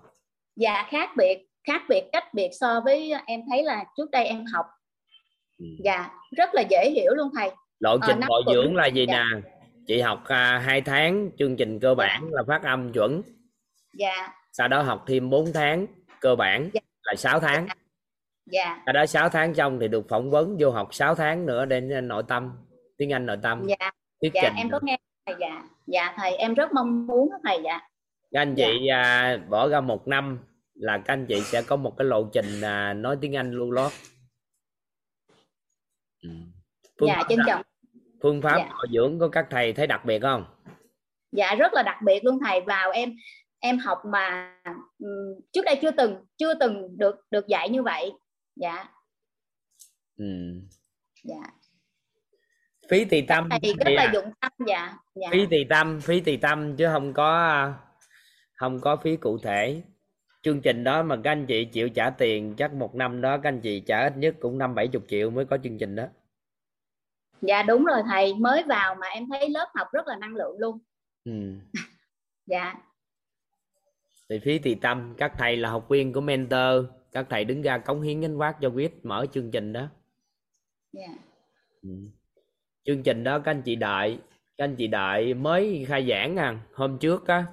[0.57, 4.44] dạ khác biệt khác biệt cách biệt so với em thấy là trước đây em
[4.55, 4.66] học
[5.59, 5.64] ừ.
[5.85, 7.50] dạ rất là dễ hiểu luôn thầy
[7.81, 9.24] lộ ờ, trình bồi dưỡng là gì dạ.
[9.35, 9.40] nè
[9.87, 12.29] chị học uh, 2 tháng chương trình cơ bản dạ.
[12.31, 13.22] là phát âm chuẩn
[13.92, 15.87] dạ sau đó học thêm 4 tháng
[16.20, 16.81] cơ bản dạ.
[17.03, 17.74] là 6 tháng dạ
[18.87, 21.81] sau đó 6 tháng xong thì được phỏng vấn vô học 6 tháng nữa để
[21.81, 22.53] nội tâm
[22.96, 23.66] tiếng Anh nội tâm.
[23.66, 23.90] Dạ.
[24.20, 25.62] Thuyết dạ em có nghe thầy dạ.
[25.87, 27.81] Dạ thầy em rất mong muốn thầy dạ.
[28.31, 29.03] Các anh chị dạ.
[29.03, 30.38] à, bỏ ra một năm
[30.74, 33.70] là các anh chị sẽ có một cái lộ trình à, nói tiếng Anh lưu
[33.70, 33.92] lót
[36.22, 36.31] ừ.
[37.00, 37.62] Phương dạ trân trọng.
[38.22, 38.68] Phương pháp dạ.
[38.68, 40.44] bồi dưỡng của các thầy thấy đặc biệt không?
[41.33, 42.61] Dạ rất là đặc biệt luôn thầy.
[42.61, 43.16] Vào em
[43.61, 44.55] em học mà
[44.98, 48.12] um, trước đây chưa từng chưa từng được được dạy như vậy
[48.61, 48.88] dạ.
[50.16, 50.25] Ừ.
[51.25, 51.42] dạ.
[52.88, 54.96] Phí tỳ tâm thầy rất là dụng tâm dạ.
[55.14, 55.29] dạ.
[55.33, 57.73] Phí tỳ tâm phí tỳ tâm chứ không có
[58.55, 59.83] không có phí cụ thể.
[60.42, 63.49] Chương trình đó mà các anh chị chịu trả tiền chắc một năm đó các
[63.49, 66.05] anh chị trả ít nhất cũng năm bảy chục triệu mới có chương trình đó.
[67.42, 68.35] Dạ đúng rồi thầy.
[68.35, 70.79] Mới vào mà em thấy lớp học rất là năng lượng luôn.
[71.25, 71.55] Ừ.
[72.46, 72.75] dạ.
[74.29, 77.79] Thì phí tỳ tâm các thầy là học viên của mentor các thầy đứng ra
[77.79, 79.88] cống hiến gánh vác cho quyết mở chương trình đó.
[80.92, 81.09] Dạ.
[81.83, 81.90] Ừ.
[82.85, 84.18] chương trình đó các anh chị đợi
[84.57, 86.59] các anh chị đợi mới khai giảng à.
[86.75, 87.44] Hôm trước á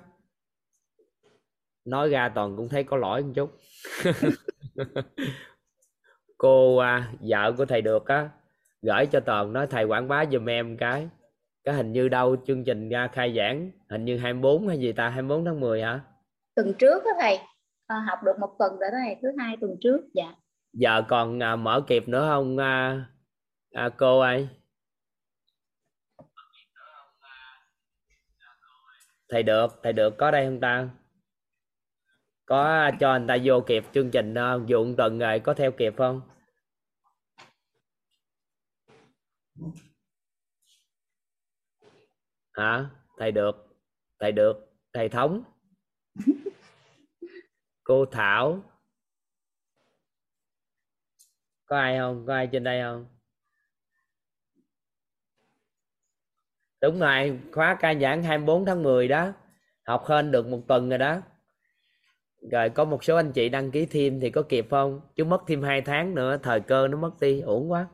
[1.85, 3.57] nói ra toàn cũng thấy có lỗi một chút.
[6.37, 8.29] Cô à, vợ của thầy được á
[8.81, 11.07] gửi cho toàn nói thầy quảng bá giùm em cái.
[11.63, 15.09] Cái hình như đâu chương trình ra khai giảng hình như 24 hay gì ta
[15.09, 15.99] 24 tháng 10 hả?
[16.55, 17.39] Tuần trước đó thầy
[17.87, 20.35] à, học được một tuần rồi đó thầy thứ hai tuần trước dạ.
[20.73, 23.05] Giờ còn à, mở kịp nữa không à,
[23.71, 24.49] à, cô ơi?
[29.29, 30.89] Thầy được thầy được có đây không ta?
[32.45, 34.33] Có cho anh ta vô kịp chương trình
[34.67, 36.21] vụ một tuần rồi có theo kịp không?
[42.51, 42.85] Hả?
[43.17, 43.67] Thầy được
[44.19, 45.43] thầy được thầy thống
[47.87, 48.63] cô thảo.
[51.65, 52.25] Có ai không?
[52.27, 53.05] Có ai trên đây không?
[56.81, 59.33] Đúng rồi, khóa ca giảng 24 tháng 10 đó.
[59.83, 61.21] Học hơn được một tuần rồi đó.
[62.51, 65.01] Rồi có một số anh chị đăng ký thêm thì có kịp không?
[65.15, 67.87] Chứ mất thêm hai tháng nữa, thời cơ nó mất đi ổn quá.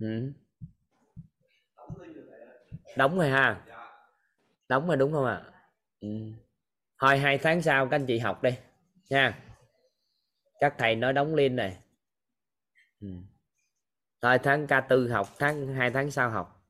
[0.00, 0.32] Ừ.
[2.96, 3.62] đóng rồi ha?
[4.68, 5.42] Đóng rồi đúng không ạ?
[5.46, 5.55] à?
[6.00, 6.08] Ừ.
[7.00, 8.50] thôi, hai tháng sau các anh chị học đi,
[9.10, 9.38] nha.
[10.60, 11.76] Các thầy nói đóng liên này.
[13.00, 13.08] Ừ.
[14.22, 16.66] thôi, tháng ca tư học, tháng hai tháng sau học.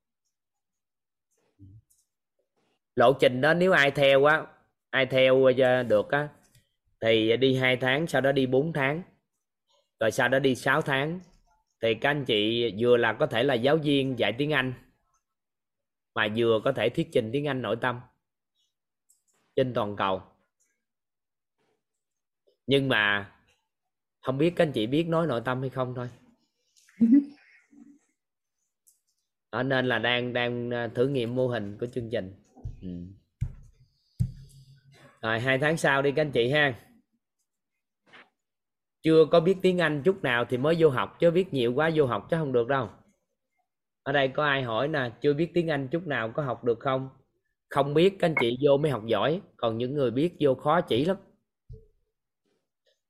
[2.97, 4.43] Lộ trình đó, nếu ai theo á,
[4.91, 6.29] ai theo ờ, được á,
[7.01, 9.03] thì đi hai tháng, sau đó đi 4 tháng.
[10.01, 11.21] Rồi sau đó đi 6 tháng.
[11.83, 14.73] Thì các anh chị vừa là có thể là giáo viên dạy tiếng Anh,
[16.15, 18.01] mà vừa có thể thuyết trình tiếng Anh nội tâm
[19.57, 20.23] trên toàn cầu.
[22.67, 23.33] Nhưng mà
[24.21, 26.11] không biết các anh chị biết nói nội tâm hay không thôi.
[29.51, 32.35] Ở nên là đang đang à, thử nghiệm mô hình của chương trình.
[32.83, 32.89] Ừ.
[35.23, 36.81] rồi hai tháng sau đi các anh chị ha.
[39.03, 41.91] Chưa có biết tiếng Anh chút nào thì mới vô học chứ biết nhiều quá
[41.95, 42.91] vô học chứ không được đâu.
[44.03, 46.81] Ở đây có ai hỏi nè chưa biết tiếng Anh chút nào có học được
[46.81, 47.09] không
[47.69, 50.81] không biết các anh chị vô mới học giỏi còn những người biết vô khó
[50.81, 51.17] chỉ lắm.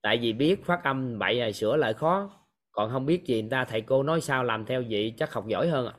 [0.03, 2.31] Tại vì biết phát âm bậy này sửa lại khó
[2.71, 5.45] còn không biết gì người ta thầy cô nói sao làm theo vậy chắc học
[5.49, 5.95] giỏi hơn à.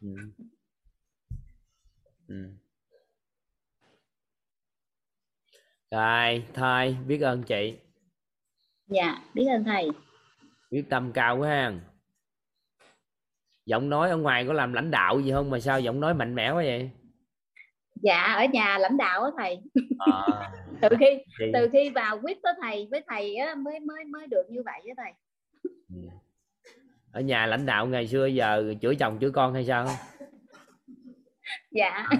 [0.00, 0.08] Ừ.
[2.28, 2.34] Ừ.
[5.90, 7.78] rồi thôi biết ơn chị.
[8.86, 9.90] Dạ biết ơn thầy.
[10.70, 11.80] Biết tâm cao quá ha.
[13.66, 16.34] Giọng nói ở ngoài có làm lãnh đạo gì không mà sao giọng nói mạnh
[16.34, 16.90] mẽ quá vậy
[18.02, 19.60] dạ ở nhà lãnh đạo á thầy.
[19.98, 21.06] À, từ khi
[21.40, 21.50] thì...
[21.54, 24.80] từ khi vào quyết với thầy với thầy á mới mới mới được như vậy
[24.84, 25.12] với thầy.
[25.94, 26.00] Ừ.
[27.12, 29.88] ở nhà lãnh đạo ngày xưa giờ chửi chồng chửi con hay sao?
[31.70, 32.08] Dạ.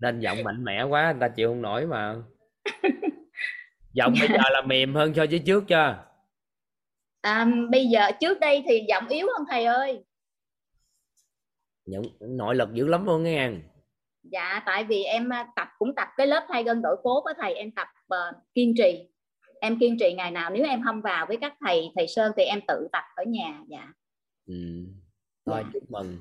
[0.00, 2.14] Nên giọng mạnh mẽ quá người ta chịu không nổi mà.
[3.92, 6.04] Giọng bây giờ là mềm hơn so với trước chưa?
[7.20, 10.04] À, bây giờ trước đây thì giọng yếu hơn thầy ơi
[11.90, 13.50] những nội lực dữ lắm luôn nghe
[14.22, 17.34] dạ tại vì em à, tập cũng tập cái lớp thay gân đổi cốt với
[17.38, 19.08] thầy em tập uh, kiên trì.
[19.60, 22.42] Em kiên trì ngày nào nếu em không vào với các thầy thầy sơn thì
[22.42, 23.92] em tự tập ở nhà dạ.
[24.46, 24.54] Ừ.
[25.46, 25.70] thôi dạ.
[25.72, 26.18] chúc mừng.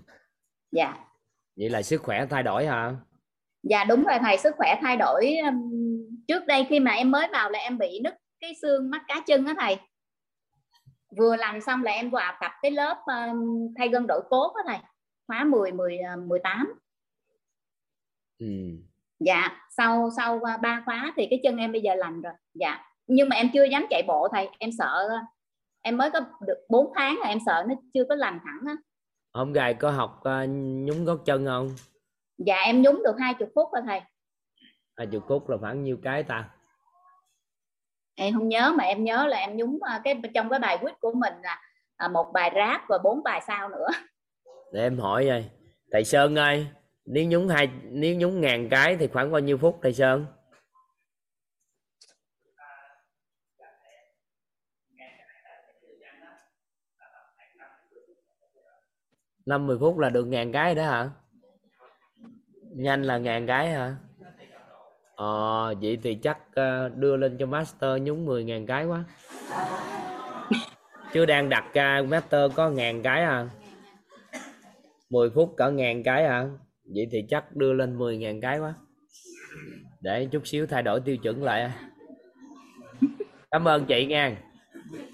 [0.71, 0.97] Dạ.
[1.55, 2.95] Vậy là sức khỏe thay đổi hả?
[3.63, 5.34] Dạ đúng rồi thầy sức khỏe thay đổi
[6.27, 9.23] trước đây khi mà em mới vào là em bị nứt cái xương mắt cá
[9.27, 9.77] chân á thầy.
[11.17, 12.97] Vừa làm xong là em vào tập cái lớp
[13.77, 14.88] thay gân đổi cốt á thầy
[15.30, 16.74] khóa 10 10 18
[18.39, 18.46] ừ.
[19.20, 22.34] dạ sau sau ba khóa thì cái chân em bây giờ lành rồi.
[22.54, 22.86] Dạ.
[23.08, 25.10] Nhưng mà em chưa dám chạy bộ thầy em sợ
[25.82, 28.76] em mới có được 4 tháng rồi em sợ nó chưa có lành thẳng á.
[29.34, 30.50] Hôm gài có học uh,
[30.86, 31.70] nhúng gót chân không?
[32.38, 34.02] Dạ em nhúng được hai chục phút rồi thầy.
[34.98, 36.50] Hai chục phút là khoảng nhiêu cái ta?
[38.15, 41.13] Em không nhớ mà em nhớ là em nhúng cái trong cái bài quýt của
[41.13, 41.34] mình
[42.00, 43.88] là một bài rap và bốn bài sau nữa
[44.72, 45.46] để em hỏi vậy
[45.92, 46.67] thầy sơn ơi,
[47.06, 50.26] nếu nhúng hai, nếu nhúng ngàn cái thì khoảng bao nhiêu phút, thầy sơn?
[59.46, 61.10] 50 phút là được ngàn cái đó hả?
[62.76, 63.96] Nhanh là ngàn cái hả?
[65.15, 69.04] Ờ vậy thì chắc ờ, đưa lên cho master nhúng 10 ngàn cái quá.
[71.13, 73.50] Chứ đang đặt ca master có ngàn cái à?
[75.10, 76.49] 10 phút cỡ ngàn cái à
[76.95, 78.73] vậy thì chắc đưa lên 10 ngàn cái quá.
[80.01, 81.71] Để chút xíu thay đổi tiêu chuẩn lại.
[83.51, 84.37] Cảm ơn chị nha.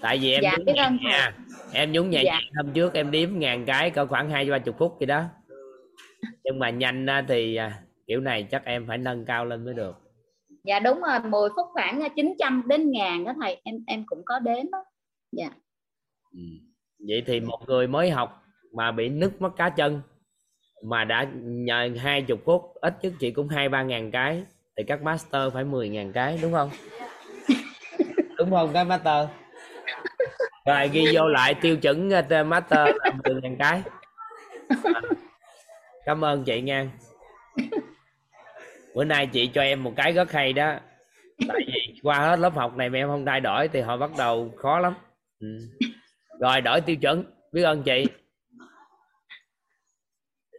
[0.00, 1.32] Tại vì em Dạ, nhún biết nhẹ ơn nha
[1.72, 2.38] em nhún nhẹ Dạ.
[2.56, 5.24] hôm trước em đếm ngàn cái cỡ khoảng hai ba chục phút gì đó.
[6.44, 9.74] Nhưng mà nhanh á thì à, kiểu này chắc em phải nâng cao lên mới
[9.74, 9.96] được.
[10.64, 13.60] Dạ đúng rồi 10 phút khoảng 900 đến ngàn đó thầy.
[13.64, 14.84] Em em cũng có đếm đó
[15.32, 15.50] dạ.
[16.32, 16.40] Ừ.
[17.08, 18.42] vậy thì một người mới học
[18.72, 20.02] mà bị nứt mất cá chân
[20.82, 24.44] mà đã nhờ hai chục phút ít nhất chị cũng hai ba ngàn cái
[24.76, 26.70] thì các master phải 10 ngàn cái đúng không?
[28.38, 29.28] Đúng không các master?
[30.66, 33.82] Rồi ghi vô lại tiêu chuẩn ờ, master là 10 ngàn cái.
[34.94, 35.00] À,
[36.04, 36.90] cảm ơn chị nha.
[38.94, 40.74] Bữa nay chị cho em một cái rất hay đó.
[41.48, 44.10] Tại vì qua hết lớp học này mà em không thay đổi thì họ bắt
[44.18, 44.94] đầu khó lắm.
[45.40, 45.46] Ừ.
[46.40, 48.06] rồi đổi tiêu chuẩn biết ơn chị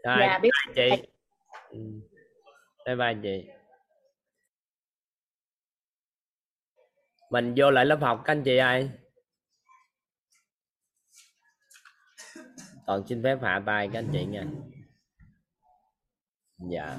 [0.03, 0.49] rồi dạ biết.
[0.75, 0.89] chị.
[1.69, 1.79] Ừ.
[2.85, 3.49] bye bye chị.
[7.29, 8.89] Mình vô lại lớp học các anh chị ơi.
[12.85, 14.43] Toàn xin phép hạ tay các anh chị nha.
[16.71, 16.97] Dạ.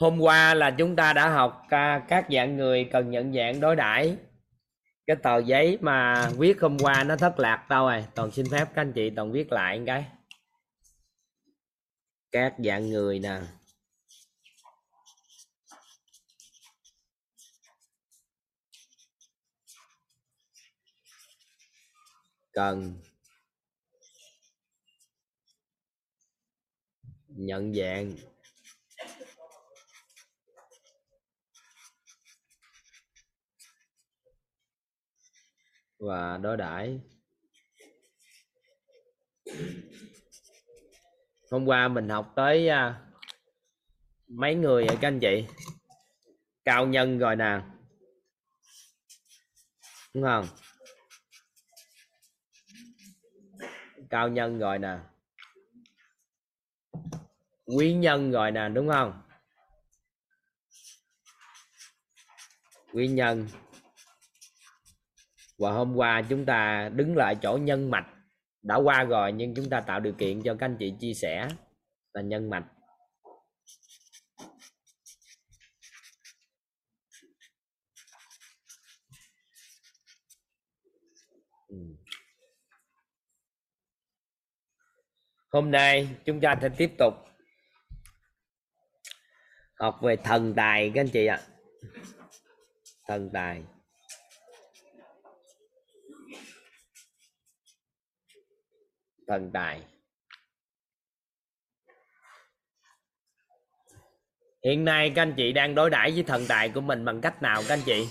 [0.00, 1.62] Hôm qua là chúng ta đã học
[2.08, 4.16] các dạng người cần nhận dạng đối đãi.
[5.06, 8.04] Cái tờ giấy mà viết hôm qua nó thất lạc đâu rồi.
[8.14, 10.04] Toàn xin phép các anh chị toàn viết lại một cái
[12.34, 13.40] các dạng người nè.
[22.52, 23.00] Cần.
[27.28, 28.16] Nhận dạng.
[35.98, 37.00] Và đối đãi
[41.50, 43.00] hôm qua mình học tới à,
[44.28, 45.46] mấy người các anh chị?
[46.64, 47.60] Cao nhân rồi nè.
[50.14, 50.46] Đúng không?
[54.10, 54.98] Cao nhân rồi nè.
[57.76, 59.22] Quý nhân rồi nè, đúng không?
[62.92, 63.48] Quý nhân.
[65.58, 68.13] Và hôm qua chúng ta đứng lại chỗ nhân mạch
[68.64, 71.48] đã qua rồi, nhưng chúng ta tạo điều kiện cho các anh chị chia sẻ
[72.12, 72.64] là nhân mạch.
[81.68, 81.76] Ừ.
[85.50, 87.14] Hôm nay chúng ta sẽ tiếp tục
[89.78, 91.40] học về thần tài các anh chị ạ.
[93.06, 93.62] Thần tài.
[99.26, 99.82] Thần tài.
[104.64, 107.42] Hiện nay các anh chị đang đối đãi với thần tài của mình bằng cách
[107.42, 108.08] nào các anh chị?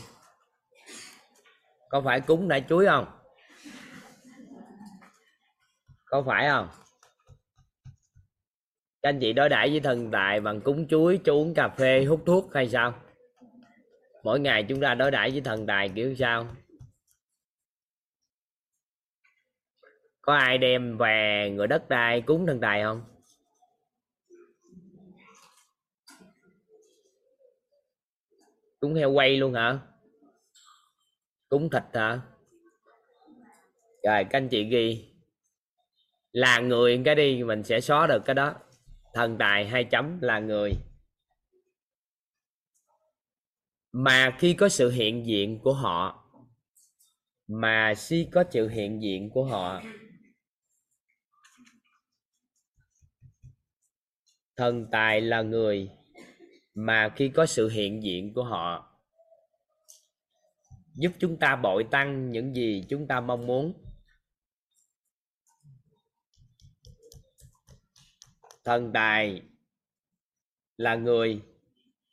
[1.90, 3.06] Có phải cúng nải chuối không?
[6.06, 6.70] Có phải không?
[9.02, 12.06] Các anh chị đối đãi với thần tài bằng cúng chuối, cho uống cà phê,
[12.06, 12.94] hút thuốc hay sao?
[14.24, 16.56] Mỗi ngày chúng ta đối đãi với thần tài kiểu sao?
[20.24, 23.04] Có ai đem về người đất đai cúng thần tài không?
[28.80, 29.80] Cúng heo quay luôn hả?
[31.50, 32.22] Cúng thịt hả?
[34.04, 35.14] Rồi, các anh chị ghi.
[36.32, 38.56] Là người cái đi, mình sẽ xóa được cái đó.
[39.14, 40.74] Thần tài hai chấm, là người.
[43.92, 46.30] Mà khi có sự hiện diện của họ,
[47.48, 49.82] mà khi có sự hiện diện của họ
[54.58, 55.90] thần tài là người
[56.74, 59.00] mà khi có sự hiện diện của họ,
[60.96, 63.74] giúp chúng ta bội tăng những gì chúng ta mong muốn.
[68.64, 69.42] Thần tài
[70.78, 71.42] là người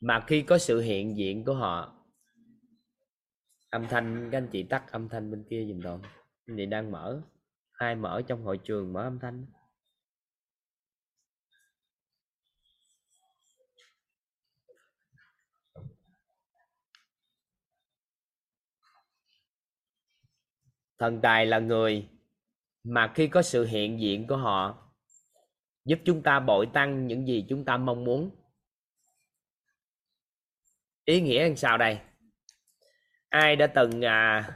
[0.01, 2.07] mà khi có sự hiện diện của họ,
[3.70, 5.99] âm thanh, các anh chị tắt âm thanh bên kia dùm tôi
[6.47, 7.22] anh chị đang mở
[7.72, 9.47] hai mở trong hội trường mở âm thanh?
[21.01, 22.09] Thần tài là người
[22.85, 24.93] mà khi có sự hiện diện của họ
[25.85, 28.31] giúp chúng ta bội tăng những gì chúng ta mong muốn.
[31.05, 31.99] Ý nghĩa làm sao đây?
[33.29, 34.51] Ai đã từng à,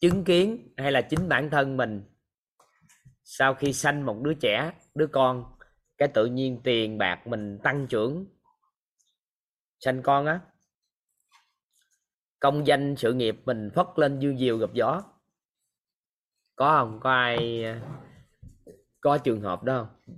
[0.00, 2.04] chứng kiến hay là chính bản thân mình
[3.24, 5.58] sau khi sanh một đứa trẻ đứa con
[5.98, 8.26] cái tự nhiên tiền bạc mình tăng trưởng
[9.78, 10.40] sanh con á?
[12.40, 15.02] Công danh sự nghiệp mình phất lên dương diều gặp gió.
[16.56, 17.00] Có không?
[17.00, 17.64] Có ai
[19.00, 20.16] có trường hợp đó không?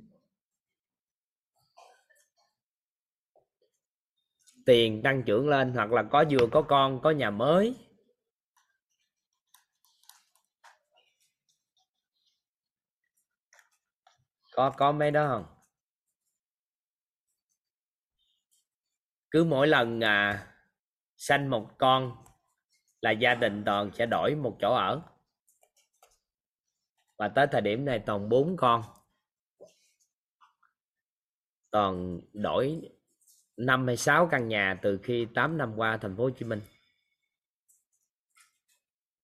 [4.67, 7.77] Tiền tăng trưởng lên hoặc là có vừa có con có nhà mới.
[14.53, 15.47] Có có mấy đó không?
[19.31, 20.52] Cứ mỗi lần à,
[21.23, 22.25] sanh một con
[23.01, 25.03] là gia đình toàn sẽ đổi một chỗ ở.
[27.19, 28.83] Và tới thời điểm này toàn bốn con.
[31.71, 32.91] Toàn đổi
[33.57, 36.61] năm hay sáu căn nhà từ khi 8 năm qua thành phố Hồ Chí Minh.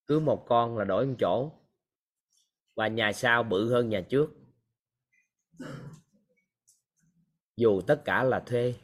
[0.07, 1.53] Cứ một con là đổi một chỗ.
[2.76, 4.30] Và nhà sau bự hơn nhà trước.
[7.57, 8.74] Dù tất cả là thuê.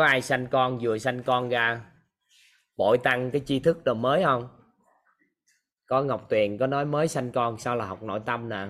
[0.00, 1.84] Có ai sanh con vừa sanh con ra
[2.76, 4.48] bội tăng cái tri thức đồ mới không?
[5.86, 8.68] Có ngọc tuyền có nói mới sanh con sao là học nội tâm nè?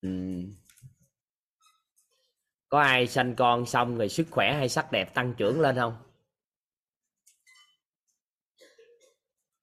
[0.00, 0.10] Ừ.
[2.68, 5.96] có ai sanh con xong rồi sức khỏe hay sắc đẹp tăng trưởng lên không?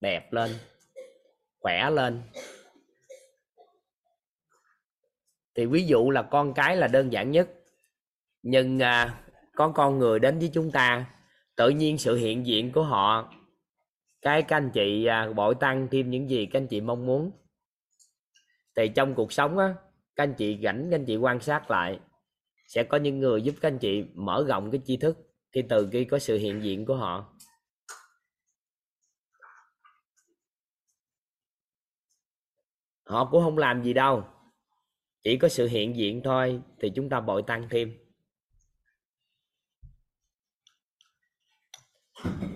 [0.02, 0.52] Đẹp lên
[1.60, 2.22] khỏe lên.
[5.56, 7.50] Thì ví dụ là con cái là đơn giản nhất
[8.44, 9.24] nhưng à,
[9.56, 11.06] có con người đến với chúng ta
[11.56, 13.34] tự nhiên sự hiện diện của họ
[14.22, 17.32] cái các anh chị à, bội tăng thêm những gì các anh chị mong muốn.
[18.76, 19.76] Thì trong cuộc sống á
[20.16, 22.00] các anh chị rảnh các anh chị quan sát lại
[22.68, 25.18] sẽ có những người giúp các anh chị mở rộng cái tri thức
[25.52, 27.34] khi từ khi có sự hiện diện của họ.
[33.06, 34.24] Họ cũng không làm gì đâu
[35.24, 38.07] chỉ có sự hiện diện thôi thì chúng ta bội tăng thêm.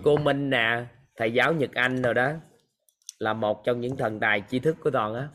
[0.03, 0.85] Cô Minh nè,
[1.15, 2.33] thầy giáo Nhật Anh rồi đó,
[3.19, 5.29] là một trong những thần tài tri thức của toàn á.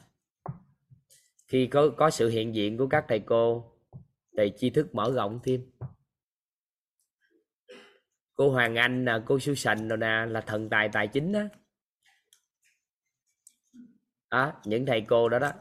[1.47, 3.73] Khi có có sự hiện diện của các thầy cô
[4.39, 5.71] thì tri thức mở rộng thêm.
[8.35, 11.41] Cô Hoàng Anh nè, cô Susan rồi nè, là thần tài tài chính đó
[14.31, 15.53] đó những thầy cô đó đó.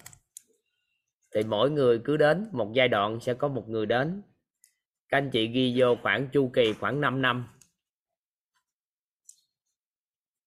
[1.36, 4.22] Thì mỗi người cứ đến một giai đoạn sẽ có một người đến.
[5.10, 7.48] Các anh chị ghi vô khoảng chu kỳ khoảng 5 năm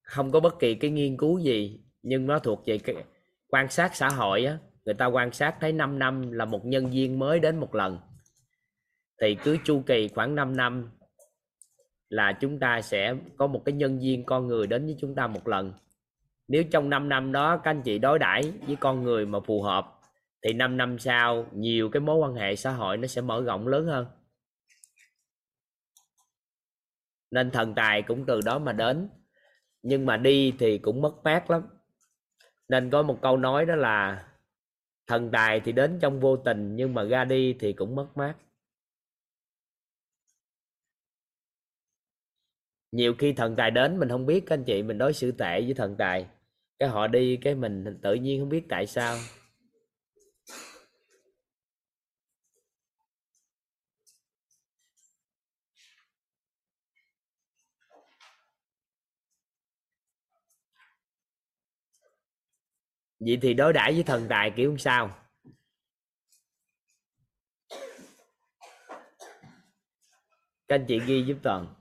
[0.08, 2.96] không có bất kỳ cái nghiên cứu gì, nhưng nó thuộc về cái
[3.48, 4.58] quan sát xã hội á.
[4.84, 7.98] Người ta quan sát thấy 5 năm là một nhân viên mới đến một lần.
[9.20, 10.90] Thì cứ chu kỳ khoảng 5 năm
[12.08, 15.26] là chúng ta sẽ có một cái nhân viên con người đến với chúng ta
[15.26, 15.72] một lần.
[16.48, 19.62] Nếu trong 5 năm đó các anh chị đối đãi với con người mà phù
[19.62, 20.00] hợp,
[20.42, 23.68] thì 5 năm sau nhiều cái mối quan hệ xã hội nó sẽ mở rộng
[23.68, 24.06] lớn hơn.
[27.30, 29.08] Nên thần tài cũng từ đó mà đến
[29.82, 31.62] nhưng mà đi thì cũng mất mát lắm.
[32.68, 34.28] Nên có một câu nói đó là,
[35.06, 38.34] thần tài thì đến trong vô tình, nhưng mà ra đi thì cũng mất mát.
[42.92, 45.60] Nhiều khi thần tài đến mình không biết, các anh chị, mình đối xử tệ
[45.60, 46.26] với thần tài.
[46.78, 49.16] Cái họ đi, cái mình tự nhiên không biết tại sao.
[63.18, 65.28] Vậy thì đối đãi với thần tài kiểu sao?
[70.68, 71.74] Các anh chị ghi giúp toàn.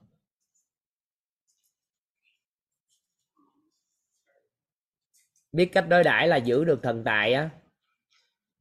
[5.51, 7.49] Biết cách đối đãi là giữ được thần tài á.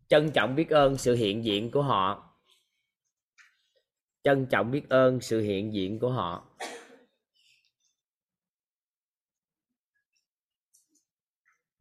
[0.09, 2.37] Trân trọng biết ơn sự hiện diện của họ.
[4.22, 6.57] Trân trọng biết ơn sự hiện diện của họ.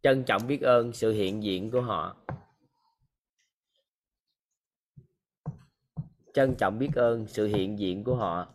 [0.05, 2.15] Trân trọng biết ơn sự hiện diện của họ.
[6.33, 8.47] Trân trọng biết ơn sự hiện diện của họ.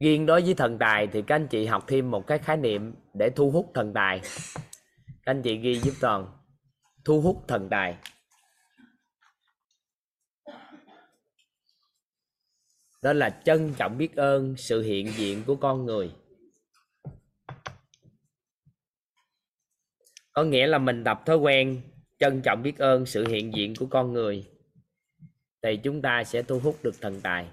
[0.00, 2.94] Riêng đối với thần tài thì các anh chị học thêm một cái khái niệm
[3.14, 4.20] để thu hút thần tài.
[5.06, 6.38] Các anh chị ghi giúp toàn.
[7.04, 7.96] Thu hút thần tài.
[13.04, 16.10] Đó là trân trọng biết ơn sự hiện diện của con người.
[20.32, 21.82] Có nghĩa là mình tập thói quen
[22.18, 24.50] trân trọng biết ơn sự hiện diện của con người
[25.62, 27.46] thì chúng ta sẽ thu hút được thần tài.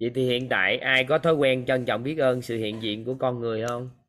[0.00, 3.04] Vậy thì hiện tại ai có thói quen trân trọng biết ơn sự hiện diện
[3.04, 3.99] của con người không?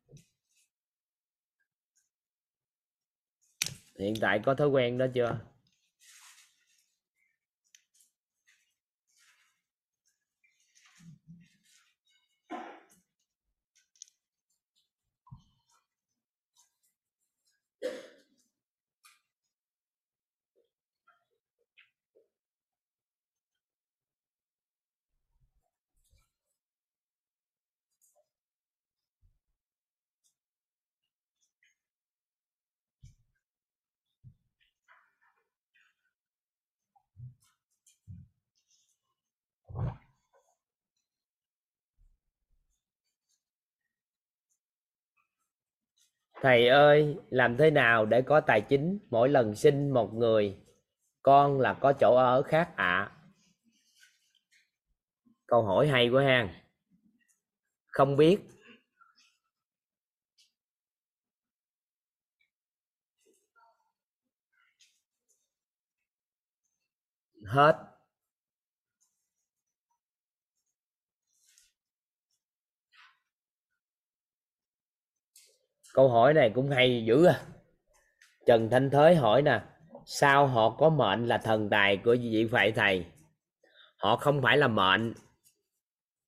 [4.02, 5.36] Hiện tại có thói quen đó chưa?
[46.40, 48.98] Thầy ơi, làm thế nào để có tài chính?
[49.10, 50.56] Mỗi lần sinh một người,
[51.22, 53.12] con là có chỗ ở khác ạ.
[55.46, 56.62] Câu hỏi hay quá ha.
[57.86, 58.40] Không biết.
[67.46, 67.91] Hết.
[75.94, 77.46] Câu hỏi này cũng hay dữ à.
[78.46, 79.62] Trần thanh thới hỏi nè,
[80.06, 83.06] sao họ có mệnh là thần tài của vị phải thầy?
[83.96, 85.14] Họ không phải là mệnh,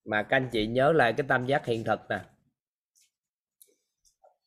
[0.05, 2.21] mà các anh chị nhớ lại cái tam giác hiện thực nè.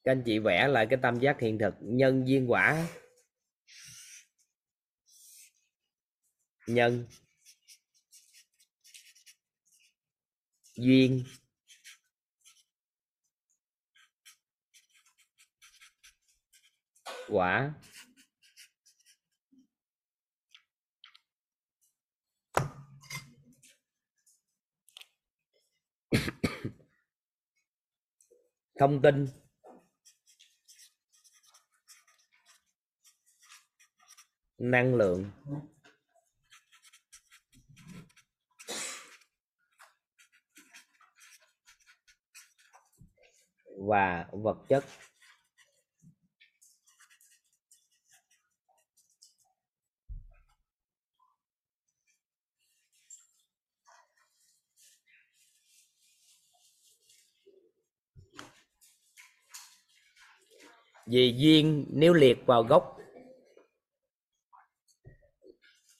[0.04, 2.88] Các anh chị vẽ lại cái tam giác hiện thực, nhân duyên quả.
[6.68, 7.06] Nhân.
[10.76, 11.24] Duyên.
[17.30, 17.74] Quả.
[28.80, 29.28] Thông tin.
[34.58, 35.32] Năng lượng.
[43.78, 44.84] Và vật chất.
[61.08, 62.98] Vì duyên nếu liệt vào gốc.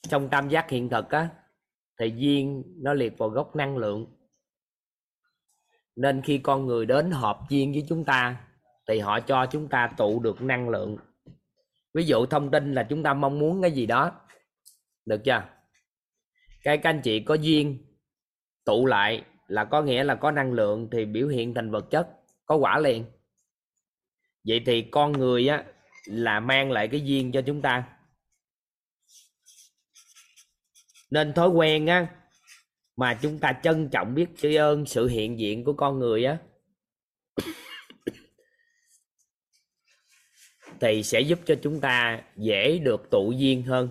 [0.10, 1.30] Trong tam giác hiện thực á,
[2.00, 4.06] thì duyên nó liệt vào gốc năng lượng.
[5.96, 8.48] Nên khi con người đến hợp duyên với chúng ta,
[8.88, 10.98] thì họ cho chúng ta tụ được năng lượng.
[11.94, 14.12] Ví dụ thông tin là chúng ta mong muốn cái gì đó.
[15.06, 15.44] Được chưa?
[16.64, 17.78] Cái các anh chị có duyên,
[18.66, 22.10] tụ lại là có nghĩa là có năng lượng thì biểu hiện thành vật chất,
[22.46, 23.06] có quả liền
[24.48, 25.64] vậy thì con người á,
[26.06, 27.84] là mang lại cái duyên cho chúng ta.
[31.10, 32.08] Nên thói quen á,
[32.96, 36.38] mà chúng ta trân trọng biết tri ơn sự hiện diện của con người á,
[40.82, 43.90] thì sẽ giúp cho chúng ta dễ được tụ duyên hơn.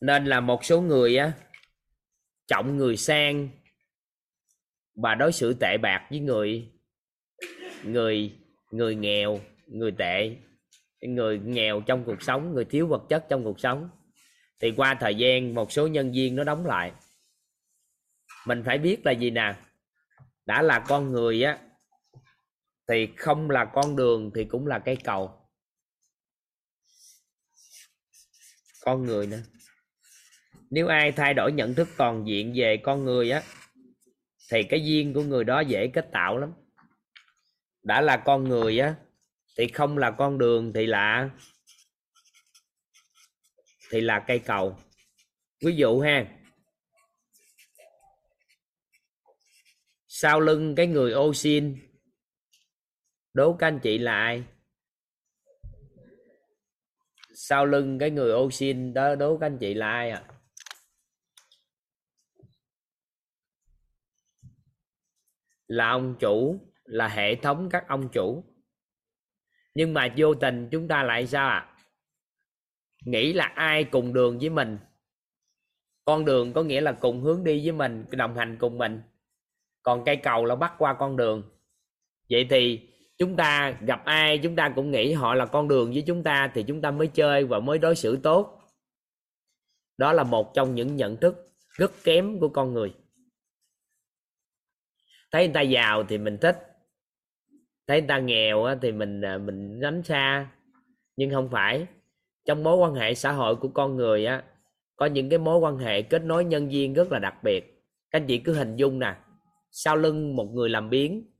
[0.00, 1.32] Nên là một số người á,
[2.46, 3.48] trọng người sang
[4.94, 6.77] và đối xử tệ bạc với người
[7.84, 8.38] người
[8.70, 10.36] người nghèo, người tệ,
[11.00, 13.90] người nghèo trong cuộc sống, người thiếu vật chất trong cuộc sống.
[14.60, 16.92] Thì qua thời gian, một số nhân viên nó đóng lại.
[18.46, 19.54] Mình phải biết là gì nè?
[20.46, 21.58] Đã là con người á,
[22.88, 25.32] thì không là con đường thì cũng là cây cầu.
[28.84, 29.42] Con người nữa
[30.70, 33.42] nếu ai thay đổi nhận thức toàn diện về con người á,
[34.50, 36.52] thì cái duyên của người đó dễ kết tạo lắm
[37.88, 38.94] đã là con người á,
[39.56, 41.30] thì không là con đường thì là
[43.90, 44.78] thì là cây cầu.
[45.64, 46.26] Ví dụ ha,
[50.08, 51.78] sau lưng cái người ô xin
[53.34, 54.44] đố các anh chị là ai?
[57.34, 60.24] Sau lưng cái người ô xin đó, đố các anh chị là ai à
[65.66, 68.44] là ông chủ là hệ thống các ông chủ.
[69.74, 71.74] Nhưng mà vô tình chúng ta lại sao à
[73.04, 74.78] nghĩ là ai cùng đường với mình?
[76.04, 79.02] Con đường có nghĩa là cùng hướng đi với mình, đồng hành cùng mình.
[79.82, 81.42] Còn cây cầu là bắt qua con đường.
[82.30, 86.04] Vậy thì chúng ta gặp ai, chúng ta cũng nghĩ họ là con đường với
[86.06, 88.60] chúng ta thì chúng ta mới chơi và mới đối xử tốt.
[89.96, 92.94] Đó là một trong những nhận thức rất kém của con người.
[95.32, 96.67] Thấy người ta giàu thì mình thích
[97.88, 100.50] thấy người ta nghèo á, thì mình à, mình tránh xa.
[101.16, 101.86] Nhưng không phải.
[102.44, 104.44] Trong mối quan hệ xã hội của con người á
[104.96, 107.84] có những cái mối quan hệ kết nối nhân viên rất là đặc biệt.
[108.10, 109.16] Các anh chị cứ hình dung nè
[109.70, 111.30] sau lưng một người làm biến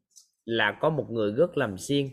[0.44, 2.09] là có một người rất làm xiên.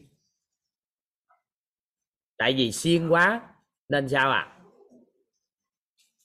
[2.37, 3.41] Tại vì xiên quá
[3.89, 4.39] nên sao ạ?
[4.39, 4.55] À?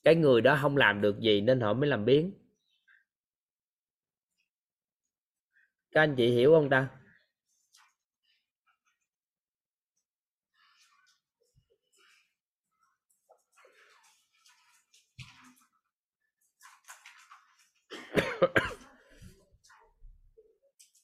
[0.04, 2.32] cái người đó không làm được gì nên họ mới làm biến
[5.90, 6.99] các anh chị hiểu không ta?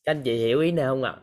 [0.04, 1.16] Các anh chị hiểu ý này không ạ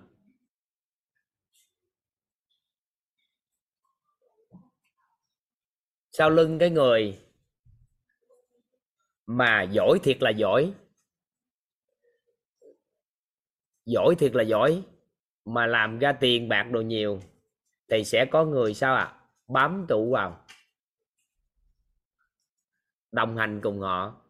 [6.11, 7.19] sau lưng cái người
[9.25, 10.73] mà giỏi thiệt là giỏi
[13.85, 14.83] giỏi thiệt là giỏi,
[15.45, 17.19] mà làm ra tiền bạc đồ nhiều,
[17.91, 19.15] thì sẽ có người sao ạ à?
[19.47, 20.45] bám trụ vào,
[23.11, 24.22] đồng hành cùng họ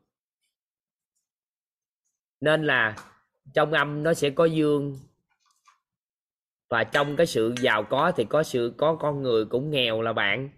[2.43, 2.95] nên là
[3.53, 4.99] trong âm nó sẽ có dương.
[6.69, 10.13] Và trong cái sự giàu có thì có sự, có con người cũng nghèo là
[10.13, 10.49] bạn.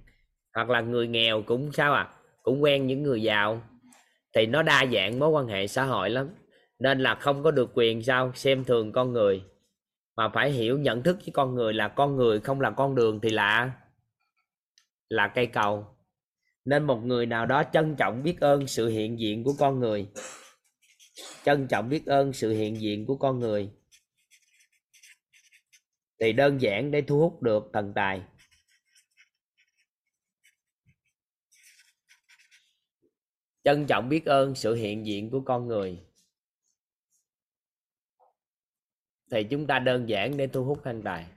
[0.56, 2.10] Hoặc là người nghèo cũng sao à
[2.44, 3.62] cũng quen những người giàu.
[4.36, 6.30] Thì nó đa dạng mối quan hệ xã hội lắm.
[6.80, 8.32] Nên là không có được quyền sao?
[8.36, 9.44] Xem thường con người.
[10.16, 13.20] Mà phải hiểu, nhận thức với con người là con người không là con đường
[13.22, 13.72] thì là
[15.10, 15.88] là cây cầu.
[16.66, 20.08] Nên một người nào đó trân trọng biết ơn sự hiện diện của con người
[21.44, 23.72] trân trọng biết ơn sự hiện diện của con người.
[26.20, 28.22] Thì đơn giản để thu hút được thần tài.
[33.64, 36.06] Trân trọng biết ơn sự hiện diện của con người.
[39.32, 41.28] Thì chúng ta đơn giản để thu hút thần tài.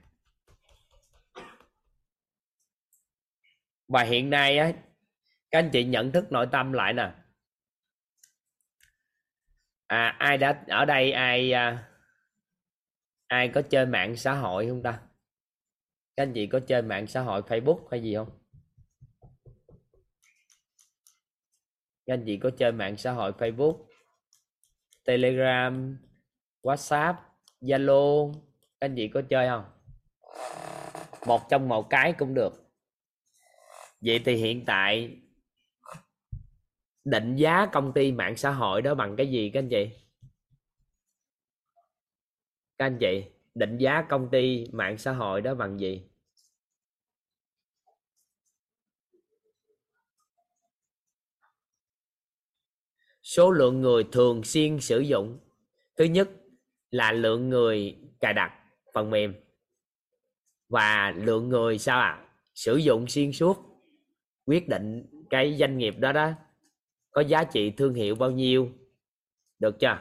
[3.87, 4.73] Và hiện nay á,
[5.51, 7.18] các anh chị nhận thức nội tâm lại nè
[9.89, 11.89] à ai đã ở đây ai à,
[13.27, 14.99] ai có chơi mạng xã hội không ta?
[16.15, 18.29] Các anh chị có chơi mạng xã hội Facebook hay gì không?
[22.05, 23.85] Các anh chị có chơi mạng xã hội Facebook
[25.05, 25.97] Telegram
[26.63, 27.13] WhatsApp
[27.61, 29.65] Zalo các anh chị có chơi không?
[31.25, 32.71] Một trong một cái cũng được.
[34.01, 35.21] Vậy thì hiện tại
[37.09, 39.89] định giá công ty mạng xã hội đó bằng cái gì các anh chị?
[42.77, 43.23] Các anh chị,
[43.55, 46.09] định giá công ty mạng xã hội đó bằng gì?
[53.23, 55.39] Số lượng người thường xuyên sử dụng.
[55.97, 56.29] Thứ nhất
[56.91, 58.51] là lượng người cài đặt
[58.93, 59.33] phần mềm
[60.69, 62.09] và lượng người sao ạ?
[62.09, 62.25] À?
[62.53, 63.57] sử dụng xuyên suốt,
[64.45, 66.33] quyết định cái doanh nghiệp đó đó
[67.11, 68.69] có giá trị thương hiệu bao nhiêu?
[69.59, 69.97] Được chưa?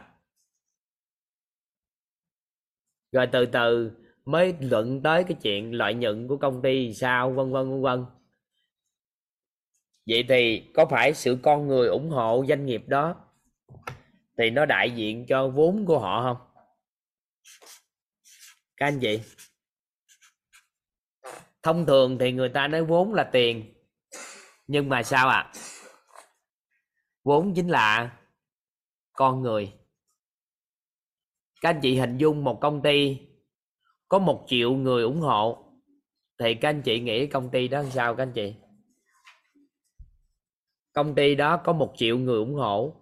[3.12, 3.90] Rồi từ từ,
[4.24, 8.04] mới luận tới cái chuyện lợi nhuận của công ty sao, vân vân vân vân.
[10.06, 13.16] Vậy thì có phải sự con người ủng hộ doanh nghiệp đó
[14.38, 16.36] thì nó đại diện cho vốn của họ không?
[18.76, 19.20] Các anh chị.
[21.62, 23.74] Thông thường thì người ta nói vốn là tiền,
[24.66, 25.50] nhưng mà sao ạ?
[25.54, 25.67] à?
[27.28, 28.18] Vốn chính là
[29.12, 29.72] con người.
[31.60, 33.18] Các anh chị hình dung một công ty
[34.08, 35.64] có một triệu người ủng hộ,
[36.38, 38.54] thì các anh chị nghĩ công ty đó sao các anh chị?
[40.92, 42.94] Công ty đó có một triệu người ủng hộ.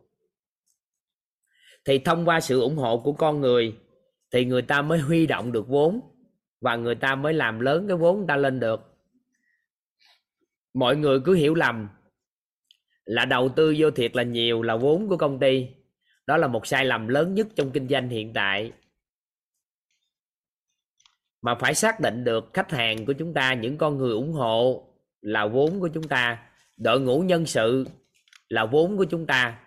[1.84, 3.78] Thì thông qua sự ủng hộ của con người,
[4.30, 6.00] thì người ta mới huy động được vốn
[6.60, 8.80] và người ta mới làm lớn cái vốn người ta lên được.
[10.74, 11.88] Mọi người cứ hiểu lầm
[13.06, 15.68] là đầu tư vô thiệt là nhiều là vốn của công ty.
[16.26, 18.72] Đó là một sai lầm lớn nhất trong kinh doanh hiện tại.
[21.42, 24.88] Mà phải xác định được khách hàng của chúng ta những con người ủng hộ
[25.20, 26.42] là vốn của chúng ta
[26.76, 27.84] đội ngũ nhân sự
[28.48, 29.58] là vốn của chúng ta.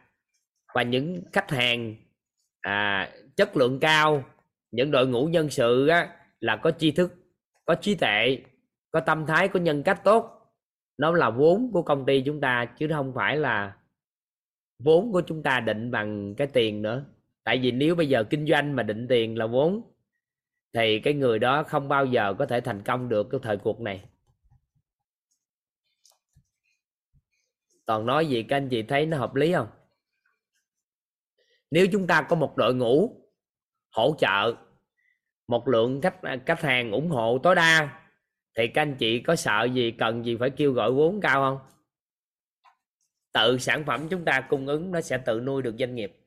[0.74, 1.96] Và những khách hàng
[2.62, 4.24] à, chất lượng cao
[4.72, 6.10] những đội ngũ nhân sự á,
[6.40, 7.14] là có tri thức
[7.66, 8.38] có trí tuệ
[8.92, 10.39] có tâm thái có nhân cách tốt
[11.00, 13.78] nó là vốn của công ty chúng ta, chứ không phải là
[14.80, 17.06] vốn của chúng ta định bằng cái tiền nữa.
[17.44, 19.82] Tại vì nếu bây giờ kinh doanh mà định tiền là vốn,
[20.74, 23.82] thì cái người đó không bao giờ có thể thành công được cái thời cuộc
[23.82, 24.06] này.
[27.86, 29.68] Toàn nói gì, các anh chị thấy nó hợp lý không?
[31.72, 33.22] Nếu chúng ta có một đội ngũ
[33.92, 34.56] hỗ trợ,
[35.48, 37.99] một lượng khách khách hàng ủng hộ tối đa
[38.60, 41.72] thì các anh chị có sợ gì, cần gì phải kêu gọi vốn cao không?
[43.32, 46.18] Tự sản phẩm chúng ta cung ứng nó sẽ tự nuôi được doanh nghiệp.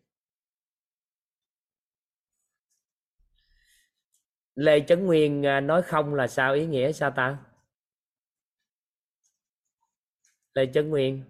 [4.54, 7.38] Lê Trấn Nguyên à, nói không là sao, ý nghĩa sao ta?
[10.54, 11.24] Lê Trấn Nguyên,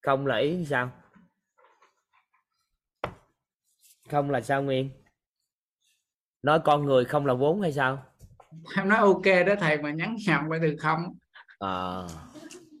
[0.00, 0.92] không là ý sao?
[4.08, 4.90] Không là sao Nguyên?
[6.42, 8.09] Nói con người không là vốn hay sao?
[8.76, 10.98] Em nói ok đó thầy mà nhắn nhầm qua từ không.
[11.58, 12.02] À,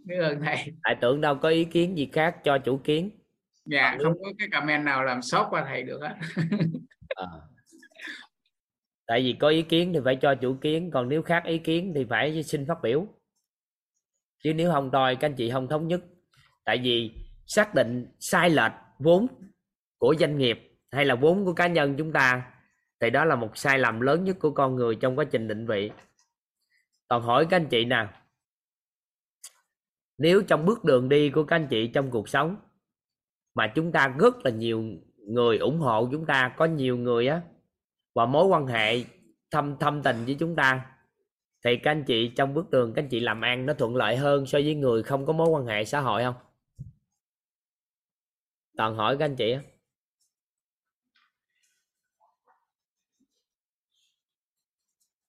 [0.04, 0.56] biết ơn thầy.
[0.82, 3.10] Tại tưởng đâu có ý kiến gì khác cho chủ kiến.
[3.64, 6.16] Dạ không có cái comment nào làm sót qua thầy được á.
[7.08, 7.26] À.
[9.06, 11.92] tại vì có ý kiến thì phải cho chủ kiến còn nếu khác ý kiến
[11.94, 13.06] thì phải xin phát biểu.
[14.44, 16.00] Chứ nếu không đòi các anh chị không thống nhất.
[16.64, 17.12] Tại vì
[17.46, 19.26] xác định sai lệch vốn
[19.98, 22.52] của doanh nghiệp hay là vốn của cá nhân chúng ta
[23.00, 25.66] thì đó là một sai lầm lớn nhất của con người trong quá trình định
[25.66, 25.90] vị.
[27.08, 28.12] Toàn hỏi các anh chị nào?
[30.18, 32.56] Nếu trong bước đường đi của các anh chị trong cuộc sống
[33.54, 34.84] mà chúng ta rất là nhiều
[35.16, 37.42] người ủng hộ chúng ta, có nhiều người á,
[38.14, 39.04] và mối quan hệ
[39.50, 40.96] thâm thâm tình với chúng ta,
[41.64, 44.16] thì các anh chị trong bước đường, các anh chị làm ăn nó thuận lợi
[44.16, 46.34] hơn so với người không có mối quan hệ xã hội không?
[48.76, 49.60] Toàn hỏi các anh chị á.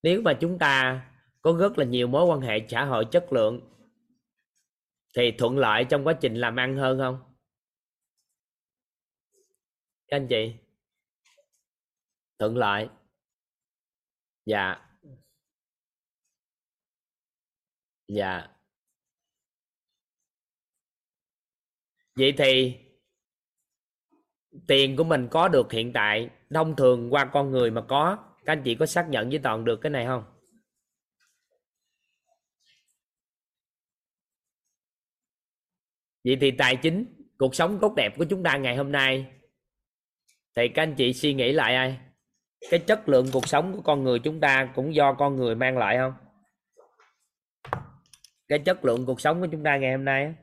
[0.04, 1.08] Nếu mà chúng ta
[1.42, 3.68] có rất là nhiều mối quan hệ xã hội chất lượng,
[5.16, 7.36] thì thuận lợi trong quá trình làm ăn hơn không?
[10.08, 10.54] Các anh chị,
[12.40, 12.90] thuận lợi.
[14.46, 14.88] Dạ.
[18.08, 18.48] Dạ.
[22.16, 22.78] Vậy thì
[24.68, 28.54] tiền của mình có được hiện tại, thông thường qua con người mà có các
[28.54, 30.24] anh chị có xác nhận với toàn được cái này không?
[36.24, 37.06] Vậy thì tài chính,
[37.38, 39.26] cuộc sống tốt đẹp của chúng ta ngày hôm nay.
[40.56, 42.00] Thì các anh chị suy nghĩ lại ai?
[42.70, 45.78] Cái chất lượng cuộc sống của con người chúng ta cũng do con người mang
[45.78, 46.14] lại không?
[48.48, 50.34] Cái chất lượng cuộc sống của chúng ta ngày hôm nay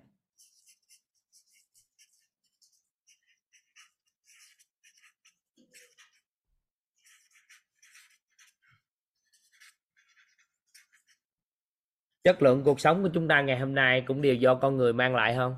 [12.25, 14.93] chất lượng cuộc sống của chúng ta ngày hôm nay cũng đều do con người
[14.93, 15.57] mang lại không?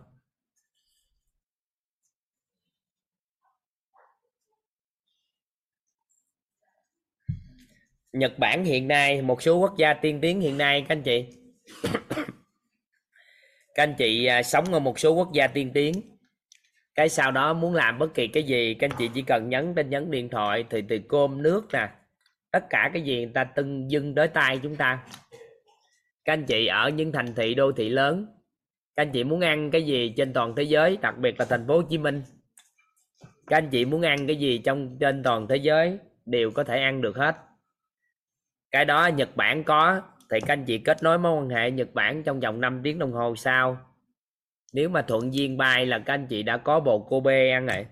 [8.12, 11.26] Nhật Bản hiện nay, một số quốc gia tiên tiến hiện nay, các anh chị.
[13.74, 16.02] Các anh chị à, sống ở một số quốc gia tiên tiến.
[16.94, 19.74] Cái sau đó muốn làm bất kỳ cái gì, các anh chị chỉ cần nhấn
[19.74, 21.88] tin nhấn điện thoại, thì từ cơm nước nè,
[22.50, 25.04] tất cả cái gì người ta tưng dưng tới tay chúng ta
[26.24, 28.26] các anh chị ở những thành thị đô thị lớn,
[28.96, 31.66] các anh chị muốn ăn cái gì trên toàn thế giới, đặc biệt là thành
[31.66, 32.22] phố Hồ Chí Minh?
[33.46, 36.80] Các anh chị muốn ăn cái gì trong, trên toàn thế giới đều có thể
[36.80, 37.36] ăn được hết.
[38.70, 41.94] Cái đó Nhật Bản có, thì các anh chị kết nối mối quan hệ Nhật
[41.94, 43.80] Bản trong vòng 5 tiếng đồng hồ sau.
[44.72, 47.86] Nếu mà thuận duyên bay là các anh chị đã có bồ Kobe ăn rồi.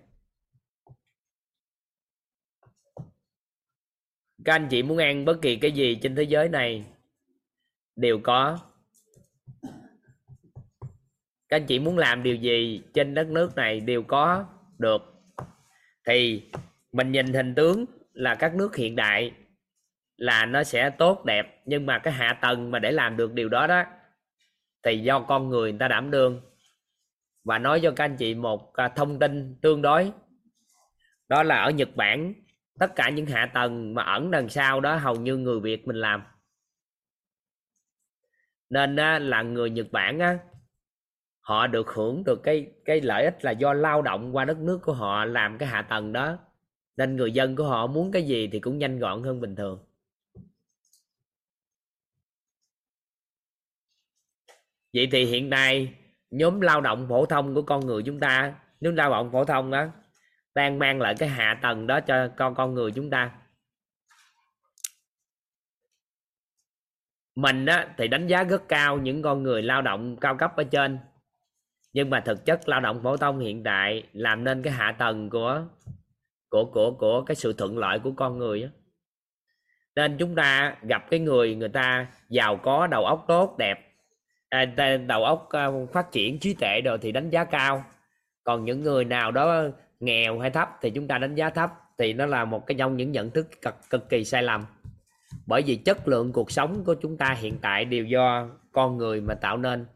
[4.45, 6.85] Các anh chị muốn ăn bất kỳ cái gì trên thế giới này
[7.99, 8.59] đều có.
[11.49, 14.46] Các anh chị muốn làm điều gì trên đất nước này đều có
[14.78, 15.03] được.
[16.07, 16.51] Thì
[16.92, 19.32] mình nhìn hình tướng là các nước hiện đại
[20.16, 23.49] là nó sẽ tốt, đẹp, nhưng mà cái hạ tầng mà để làm được điều
[23.49, 23.84] đó đó,
[24.82, 26.40] thì do con người người ta đảm đương.
[27.44, 30.12] Và nói cho các anh chị một à, thông tin tương đối.
[31.28, 32.34] Đó là ở Nhật Bản,
[32.78, 35.96] tất cả những hạ tầng mà ẩn đằng sau đó hầu như người Việt mình
[35.96, 36.22] làm
[38.71, 38.97] nên
[39.31, 40.39] là người Nhật Bản á,
[41.41, 44.79] họ được hưởng được cái cái lợi ích là do lao động qua đất nước
[44.83, 46.39] của họ làm cái hạ tầng đó.
[46.97, 49.85] Nên người dân của họ muốn cái gì thì cũng nhanh gọn hơn bình thường.
[54.95, 55.95] Vậy thì hiện nay,
[56.31, 59.71] nhóm lao động phổ thông của con người chúng ta, nhóm lao động phổ thông
[59.71, 59.87] đó
[60.55, 63.47] đang mang lại cái hạ tầng đó cho con con người chúng ta.
[67.39, 70.64] Mình á, thì đánh giá rất cao những con người lao động cao cấp ở
[70.64, 70.99] trên.
[71.93, 75.30] Nhưng mà thực chất lao động phổ thông hiện tại làm nên cái hạ tầng
[75.30, 75.64] của
[76.49, 78.68] của của của cái sự thuận lợi của con người á.
[79.97, 83.78] nên chúng ta gặp cái người người ta giàu có đầu óc tốt đẹp
[84.49, 84.64] à,
[85.07, 87.84] đầu óc ờ, phát triển trí tuệ rồi thì đánh giá cao.
[88.45, 89.62] Còn những người nào đó
[90.01, 92.97] nghèo hay thấp thì chúng ta đánh giá thấp thì nó là một cái trong
[92.97, 94.64] những nhận thức cực, cực kỳ sai lầm
[95.47, 99.20] bởi vì chất lượng cuộc sống của chúng ta hiện tại đều do con người
[99.20, 99.87] mà tạo nên.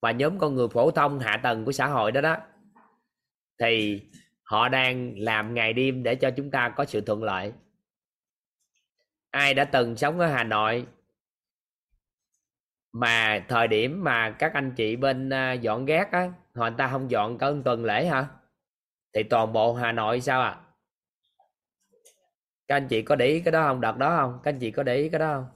[0.00, 2.36] Và nhóm con người phổ thông hạ tầng của xã hội đó đó,
[3.58, 4.02] thì
[4.42, 7.52] họ đang làm ngày đêm để cho chúng ta có sự thuận lợi.
[9.30, 10.86] Ai đã từng sống ở hà nội
[12.92, 16.88] mà thời điểm mà các anh chị bên à, dọn gác á, họ người ta
[16.88, 18.26] không dọn cả tuần lễ hả?
[19.14, 20.60] Thì toàn bộ hà nội sao à?
[22.68, 23.80] Các anh chị có để ý cái đó không?
[23.80, 24.40] Đợt đó không?
[24.42, 25.46] Các anh chị có để ý cái đó không?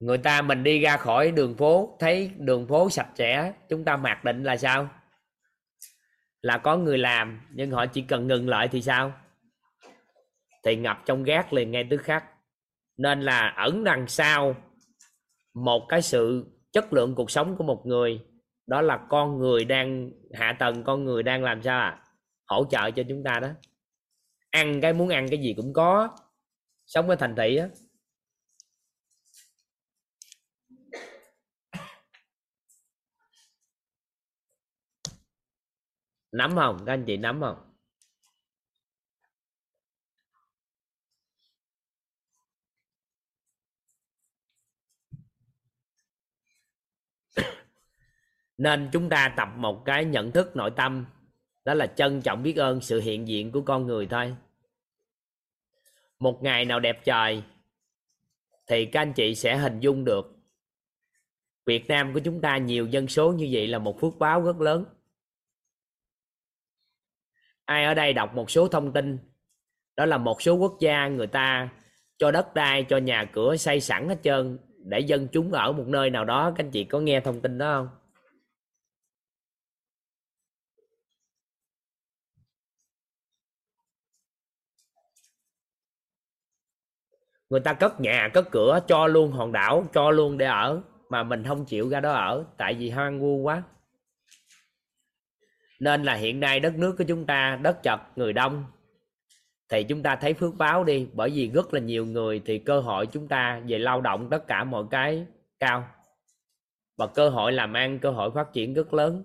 [0.00, 3.96] Người ta mình đi ra khỏi đường phố, thấy đường phố sạch sẽ, chúng ta
[3.96, 4.88] mặc định là sao?
[6.42, 9.12] Là có người làm, nhưng họ chỉ cần ngừng lại thì sao?
[10.64, 12.24] Thì ngập trong gác liền ngay tức khắc.
[12.96, 14.56] Nên là ẩn đằng sau
[15.54, 18.20] một cái sự chất lượng cuộc sống của một người,
[18.66, 22.05] đó là con người đang, hạ tầng con người đang làm sao à
[22.46, 23.48] hỗ trợ cho chúng ta đó.
[24.50, 26.16] Ăn cái muốn ăn cái gì cũng có,
[26.86, 27.68] sống ở thành thị á.
[36.32, 36.82] Nắm không?
[36.86, 37.62] Các anh chị nắm không?
[48.58, 51.06] Nên chúng ta tập một cái nhận thức nội tâm
[51.66, 54.36] đó là trân trọng biết ơn sự hiện diện của con người thôi.
[56.18, 57.42] Một ngày nào đẹp trời,
[58.66, 60.36] thì các anh chị sẽ hình dung được.
[61.66, 64.60] Việt Nam của chúng ta nhiều dân số như vậy là một phước báo rất
[64.60, 64.84] lớn.
[67.64, 69.18] Ai ở đây đọc một số thông tin,
[69.96, 71.68] đó là một số quốc gia người ta
[72.18, 75.86] cho đất đai, cho nhà cửa xây sẵn hết trơn để dân chúng ở một
[75.86, 76.52] nơi nào đó.
[76.56, 78.05] Các anh chị có nghe thông tin đó không?
[87.50, 90.82] Người ta cất nhà, cất cửa, cho luôn hòn đảo, cho luôn để ở.
[91.08, 93.62] Mà mình không chịu ra đó ở, tại vì hoang vu quá.
[95.80, 98.64] Nên là hiện nay đất nước của chúng ta, đất chật, người đông,
[99.68, 101.08] thì chúng ta thấy phước báo đi.
[101.12, 104.46] Bởi vì rất là nhiều người thì cơ hội chúng ta về lao động tất
[104.46, 105.26] cả mọi cái
[105.60, 105.88] cao.
[106.96, 109.24] Và cơ hội làm ăn, cơ hội phát triển rất lớn.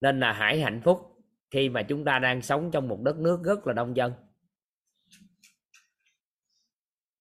[0.00, 1.08] Nên là hãy hạnh phúc
[1.50, 4.12] khi mà chúng ta đang sống trong một đất nước rất là đông dân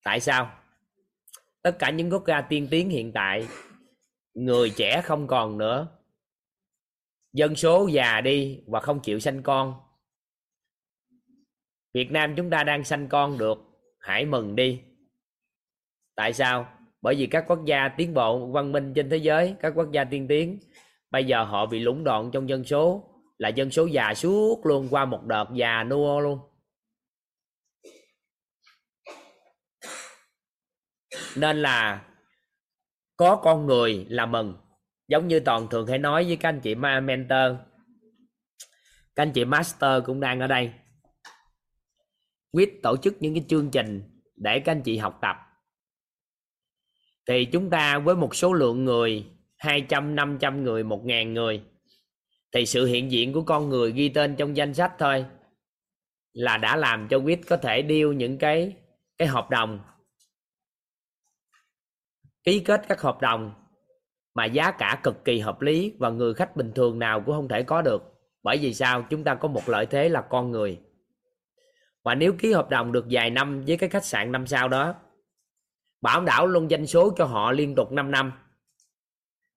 [0.03, 0.51] tại sao?
[1.61, 3.47] Tất cả những quốc gia tiên tiến hiện tại,
[4.33, 5.87] người trẻ không còn nữa.
[7.33, 9.73] Dân số già đi và không chịu sanh con.
[11.93, 13.57] Việt Nam chúng ta đang sanh con được,
[13.99, 14.81] hãy mừng đi.
[16.15, 16.67] Tại sao?
[17.01, 20.03] Bởi vì các quốc gia tiến bộ văn minh trên thế giới, các quốc gia
[20.03, 20.59] tiên tiến,
[21.11, 23.03] bây giờ họ bị lũng đoạn trong dân số,
[23.37, 26.39] là dân số già suốt luôn qua một đợt già nua luôn.
[31.35, 32.05] Nên là
[33.17, 34.57] có con người là mừng.
[35.07, 37.57] Giống như toàn thường hay nói với các anh chị mentor.
[39.15, 40.71] Các anh chị master cũng đang ở đây.
[42.51, 44.01] Quyết tổ chức những cái chương trình
[44.35, 45.35] để các anh chị học tập.
[47.27, 49.25] Thì chúng ta với một số lượng người
[49.57, 51.63] 200, 500 người, 1.000 người
[52.51, 55.25] thì sự hiện diện của con người ghi tên trong danh sách thôi
[56.33, 58.73] là đã làm cho Quýt có thể điêu những cái
[59.17, 59.79] cái hợp đồng
[62.43, 63.53] ký kết các hợp đồng
[64.33, 67.47] mà giá cả cực kỳ hợp lý và người khách bình thường nào cũng không
[67.47, 68.03] thể có được.
[68.43, 69.05] Bởi vì sao?
[69.09, 70.79] Chúng ta có một lợi thế là con người.
[72.03, 74.95] Và nếu ký hợp đồng được vài năm với cái khách sạn năm sao đó,
[76.01, 78.31] bảo đảo luôn danh số cho họ liên tục 5 năm,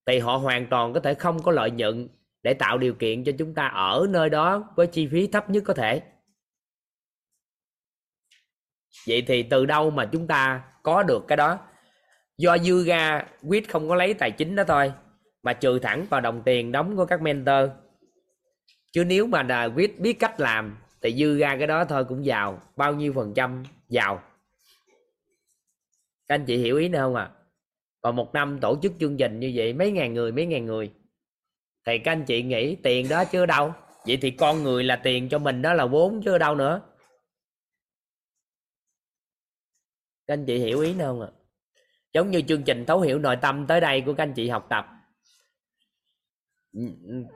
[0.07, 2.09] thì họ hoàn toàn có thể không có lợi nhuận
[2.43, 5.63] để tạo điều kiện cho chúng ta ở nơi đó với chi phí thấp nhất
[5.67, 6.03] có thể.
[9.09, 11.59] Vậy thì từ đâu mà chúng ta có được cái đó?
[12.39, 14.93] Do dư ra quyết không có lấy tài chính đó thôi,
[15.43, 17.71] mà trừ thẳng vào đồng tiền đóng của các mentor.
[18.93, 22.25] Chứ nếu mà là quyết biết cách làm, thì dư ra cái đó thôi cũng
[22.25, 24.23] giàu, bao nhiêu phần trăm giàu.
[26.29, 27.23] Các anh chị hiểu ý nữa không ạ?
[27.25, 27.45] À?
[28.05, 30.93] và một năm tổ chức chương trình như vậy, mấy ngàn người, mấy ngàn người.
[31.87, 33.73] Thì các anh chị nghĩ tiền đó chưa đâu?
[34.07, 36.81] Vậy thì con người là tiền cho mình đó là vốn chứ đâu nữa.
[40.27, 41.29] Các anh chị hiểu ý nữa không ạ?
[41.33, 41.44] à?
[42.15, 44.67] Giống như chương trình thấu hiểu nội tâm tới đây của các anh chị học
[44.71, 44.87] tập.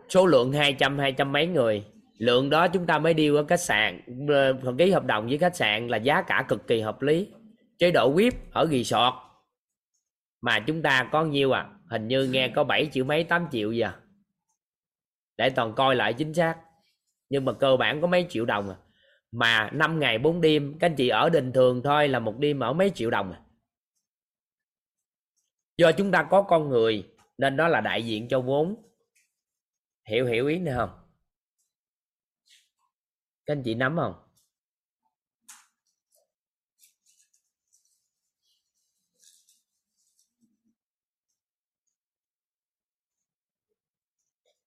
[0.08, 1.84] Số lượng 200 200 mấy người.
[2.18, 5.56] Lượng đó chúng ta mới đi ở khách sạn ờ, ký hợp đồng với khách
[5.56, 7.28] sạn là giá cả cực kỳ hợp lý.
[7.78, 9.14] Chế độ VIP ở resort
[10.40, 11.68] mà chúng ta có nhiêu à?
[11.90, 13.96] Hình như nghe có 7 triệu mấy 8 triệu gì à?
[15.36, 16.56] Để toàn coi lại chính xác.
[17.30, 18.76] Nhưng mà cơ bản có mấy triệu đồng à?
[19.32, 22.60] Mà 5 ngày 4 đêm, các anh chị ở bình thường thôi là một đêm
[22.60, 23.40] ở mấy triệu đồng à?
[25.78, 28.82] Do chúng ta có con người nên đó là đại diện cho vốn.
[30.08, 30.90] Hiểu hiểu ý này không?
[33.46, 34.14] Các anh chị nắm không?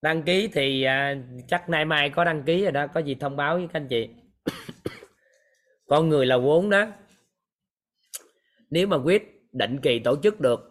[0.02, 1.16] Đăng ký thì à,
[1.48, 3.88] chắc nay mai có đăng ký rồi đó có gì thông báo với các anh
[3.88, 4.10] chị.
[5.88, 6.86] Con người là vốn đó.
[8.70, 10.71] Nếu mà quyết định kỳ tổ chức được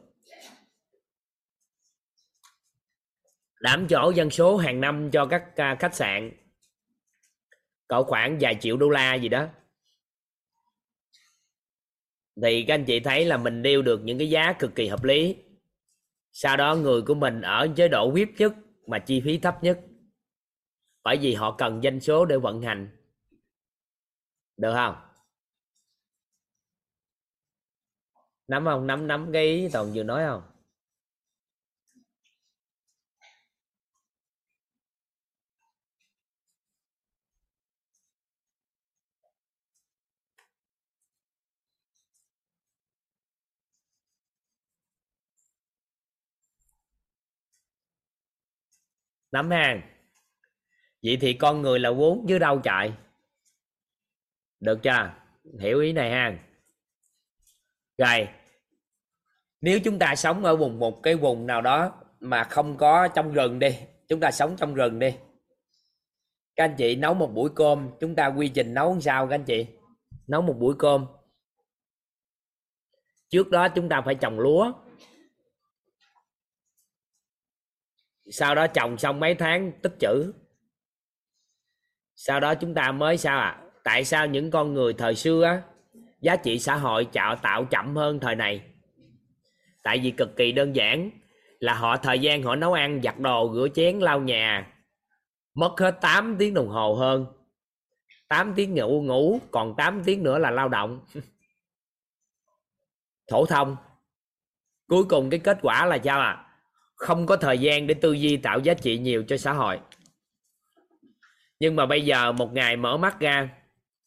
[3.61, 6.32] đảm chỗ dân số hàng năm cho các à, khách sạn.
[7.88, 9.48] Cỡ khoảng vài triệu đô la gì đó.
[12.42, 15.04] Thì các anh chị thấy là mình điêu được những cái giá cực kỳ hợp
[15.04, 15.36] lý.
[16.32, 18.54] Sau đó người của mình ở chế độ VIP nhất
[18.86, 19.80] mà chi phí thấp nhất.
[21.02, 22.96] Bởi vì họ cần doanh số để vận hành.
[24.56, 24.96] Được không?
[28.48, 28.86] Nắm không?
[28.86, 30.49] Nắm nắm cái ý toàn vừa nói không?
[49.33, 49.83] Nắm hàng.
[51.03, 52.93] Vậy thì con người là vốn chứ đâu chạy.
[54.61, 55.12] Được chưa?
[55.61, 56.39] Hiểu ý này ha.
[57.99, 58.28] Rồi,
[59.61, 63.33] nếu chúng ta sống ở vùng một cái vùng nào đó mà không có trong
[63.33, 63.78] rừng đi,
[64.09, 65.14] chúng ta sống trong rừng đi.
[66.57, 69.35] Các anh chị nấu một buổi cơm, chúng ta quy trình nấu làm sao các
[69.35, 69.66] anh chị?
[70.26, 71.07] Nấu một buổi cơm.
[73.28, 74.72] Trước đó chúng ta phải trồng lúa.
[78.31, 80.33] Sau đó trồng xong mấy tháng tích chữ.
[82.16, 85.62] Sau đó chúng ta mới sao à tại sao những con người thời xưa á,
[86.20, 88.62] giá trị xã hội tạo tạo chậm hơn thời này?
[89.83, 91.11] Tại vì cực kỳ đơn giản,
[91.59, 94.74] là họ thời gian họ nấu ăn, giặt đồ, rửa chén, lau nhà,
[95.55, 97.26] mất hết 8 tiếng đồng hồ hơn.
[98.28, 101.01] 8 tiếng ngủ ngủ, còn 8 tiếng nữa là lao động.
[103.28, 103.76] Thổ thông.
[104.87, 106.49] Cuối cùng cái kết quả là sao à
[107.01, 109.80] không có thời gian để tư duy tạo giá trị nhiều cho xã hội.
[111.61, 113.48] Nhưng mà bây giờ một ngày mở mắt ra,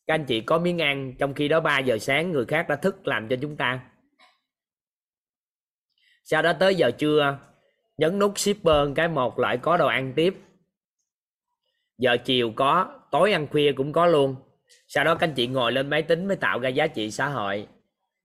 [0.08, 2.76] các anh chị có miếng ăn, trong khi đó 3 giờ sáng người khác đã
[2.76, 3.80] thức làm cho chúng ta.
[6.24, 7.38] Sau đó tới giờ trưa,
[7.98, 10.36] nhấn nút shipper cái một lại có đồ ăn tiếp.
[11.98, 14.36] Giờ chiều có, tối ăn khuya cũng có luôn.
[14.88, 17.28] Sau đó các anh chị ngồi lên máy tính mới tạo ra giá trị xã
[17.28, 17.68] hội.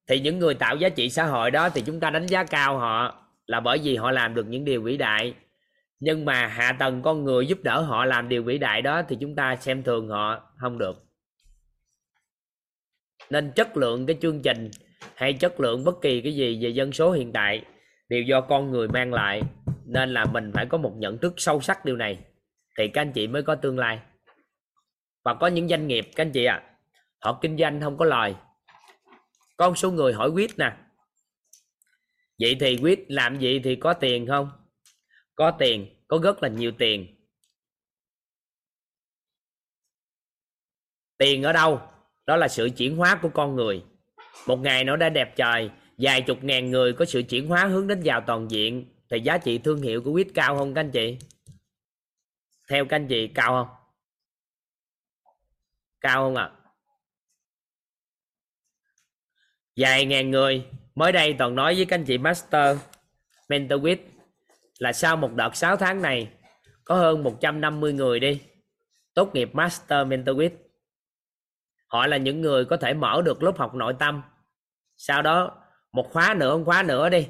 [0.06, 2.78] Thì những người tạo giá trị xã hội đó thì chúng ta đánh giá cao
[2.78, 5.34] họ là bởi vì họ làm được những điều vĩ đại.
[6.00, 9.16] Nhưng mà hạ tầng con người giúp đỡ họ làm điều vĩ đại đó thì
[9.20, 11.04] chúng ta xem thường họ không được.
[13.30, 14.70] Nên chất lượng cái chương trình
[15.14, 17.64] hay chất lượng bất kỳ cái gì về dân số hiện tại
[18.08, 19.42] đều do con người mang lại
[19.84, 22.18] nên là mình phải có một nhận thức sâu sắc điều này
[22.78, 23.98] thì các anh chị mới có tương lai.
[25.24, 26.64] Và có những doanh nghiệp các anh chị ạ à,
[27.20, 28.34] họ kinh doanh không có lời
[29.56, 30.72] con số người hỏi quyết nè
[32.38, 34.50] vậy thì quyết làm gì thì có tiền không?
[35.34, 37.14] Có tiền, có rất là nhiều tiền.
[41.18, 41.80] Tiền ở đâu?
[42.26, 43.84] Đó là sự chuyển hóa của con người.
[44.46, 47.86] Một ngày nó đã đẹp trời, vài chục ngàn người có sự chuyển hóa hướng
[47.86, 50.90] đến giàu toàn diện, thì giá trị thương hiệu của quyết cao không các anh
[50.90, 51.18] chị?
[52.70, 53.76] Theo các anh chị, cao không?
[56.00, 56.44] Cao không ạ?
[56.44, 56.58] À?
[59.78, 60.66] vài ngàn người
[60.98, 62.78] mới đây toàn nói với các anh chị master
[63.48, 63.96] mentor with
[64.78, 66.28] là sau một đợt 6 tháng này,
[66.84, 68.42] có hơn 150 người đi,
[69.14, 70.50] tốt nghiệp master mentor with
[71.86, 74.22] họ là những người có thể mở được lớp học nội tâm.
[74.96, 75.50] Sau đó,
[75.92, 77.28] một khóa nữa, một khóa nữa đi,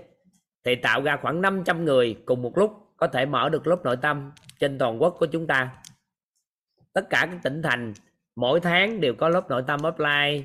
[0.64, 3.96] thì tạo ra khoảng 500 người cùng một lúc có thể mở được lớp nội
[4.02, 5.70] tâm trên toàn quốc của chúng ta.
[6.92, 7.94] Tất cả các tỉnh thành,
[8.36, 10.42] mỗi tháng đều có lớp nội tâm offline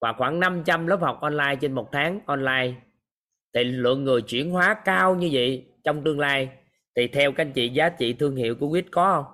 [0.00, 2.74] và khoảng 500 lớp học online trên một tháng online.
[3.54, 6.48] Thì lượng người chuyển hóa cao như vậy trong tương lai.
[6.96, 9.32] Thì theo các anh chị, giá trị thương hiệu của quýt có không?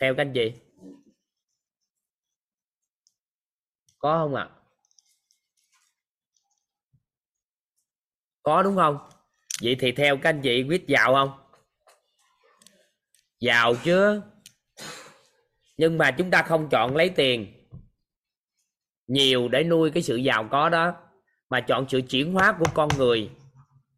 [0.00, 0.52] Theo các anh chị.
[3.98, 4.48] Có không ạ?
[4.50, 4.54] À?
[8.44, 8.98] có đúng không?
[9.62, 11.30] Vậy thì theo các anh chị quyết giàu không?
[13.40, 14.20] Giàu chứ.
[15.76, 17.53] Nhưng mà chúng ta không chọn lấy tiền
[19.06, 20.94] nhiều để nuôi cái sự giàu có đó,
[21.50, 23.30] mà chọn sự chuyển hóa của con người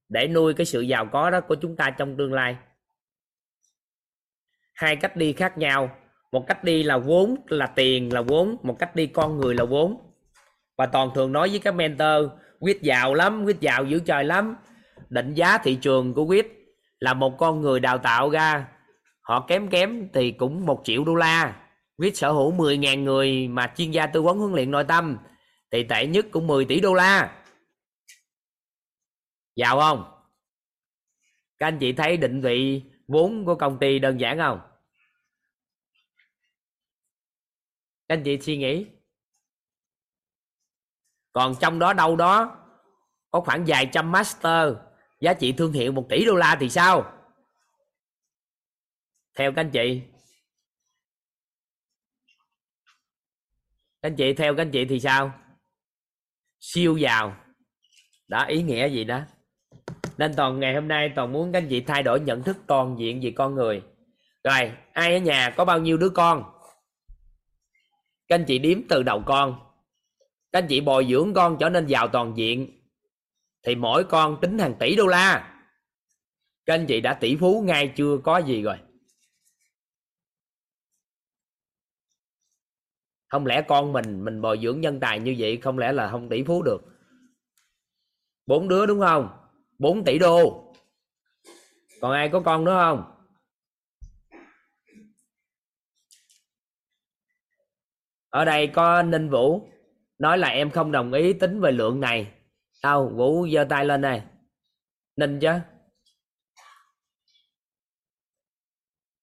[0.08, 2.56] để nuôi cái sự giàu có đó của chúng ta trong tương lai.
[4.74, 5.90] Hai cách đi khác nhau.
[6.32, 9.64] Một cách đi là vốn là tiền là vốn, một cách đi con người là
[9.64, 9.96] vốn.
[10.78, 12.30] Và toàn thường nói với các mentor,
[12.60, 14.56] quyết giàu lắm, quyết giàu dữ trời lắm.
[15.08, 16.52] Định giá thị trường của quyết
[16.98, 18.68] là một con người đào tạo ra.
[19.20, 21.56] Họ kém kém thì cũng một triệu đô la
[21.98, 25.18] quyết sở hữu 10.000 người mà chuyên gia tư vấn huấn luyện nội tâm
[25.70, 27.42] thì tệ nhất cũng 10 tỷ đô la.
[29.56, 30.12] Giàu không?
[31.58, 34.60] Các anh chị thấy định vị vốn của công ty đơn giản không?
[38.08, 38.86] Các anh chị suy nghĩ.
[41.32, 42.62] Còn trong đó đâu đó
[43.30, 44.72] có khoảng vài trăm master,
[45.20, 47.12] giá trị thương hiệu một tỷ đô la thì sao?
[49.34, 50.02] Theo các anh chị
[54.06, 55.32] các anh chị theo các anh chị thì sao?
[56.60, 57.36] Siêu giàu.
[58.28, 59.20] Đó, ý nghĩa gì đó.
[60.18, 62.96] Nên toàn ngày hôm nay toàn muốn các anh chị thay đổi nhận thức toàn
[62.98, 63.82] diện về con người.
[64.44, 66.44] Rồi, ai ở nhà có bao nhiêu đứa con?
[68.28, 69.60] Các anh chị đếm từ đầu con.
[70.52, 72.80] Các anh chị bồi dưỡng con trở nên giàu toàn diện.
[73.66, 75.54] Thì mỗi con tính hàng tỷ đô la.
[76.66, 78.76] Các anh chị đã tỷ phú ngay chưa có gì rồi.
[83.28, 86.28] Không lẽ con mình mình bồi dưỡng nhân tài như vậy không lẽ là không
[86.28, 86.82] tỷ phú được?
[88.46, 89.28] Bốn đứa đúng không?
[89.78, 90.62] 4 tỷ đô.
[92.00, 93.12] Còn ai có con nữa không?
[98.30, 99.68] Ở đây có ninh vũ
[100.18, 102.32] nói là em không đồng ý tính về lượng này.
[102.82, 104.24] Đâu vũ giơ tay lên này
[105.16, 105.50] ninh chứ?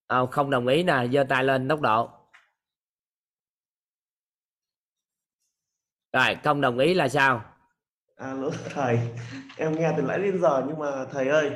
[0.07, 2.23] À, không đồng ý nè giơ tay lên tốc độ.
[6.14, 7.44] Rồi không đồng ý là sao?
[8.15, 8.99] À lỗi thầy,
[9.57, 11.52] em nghe từ nãy đến giờ nhưng mà thầy ơi,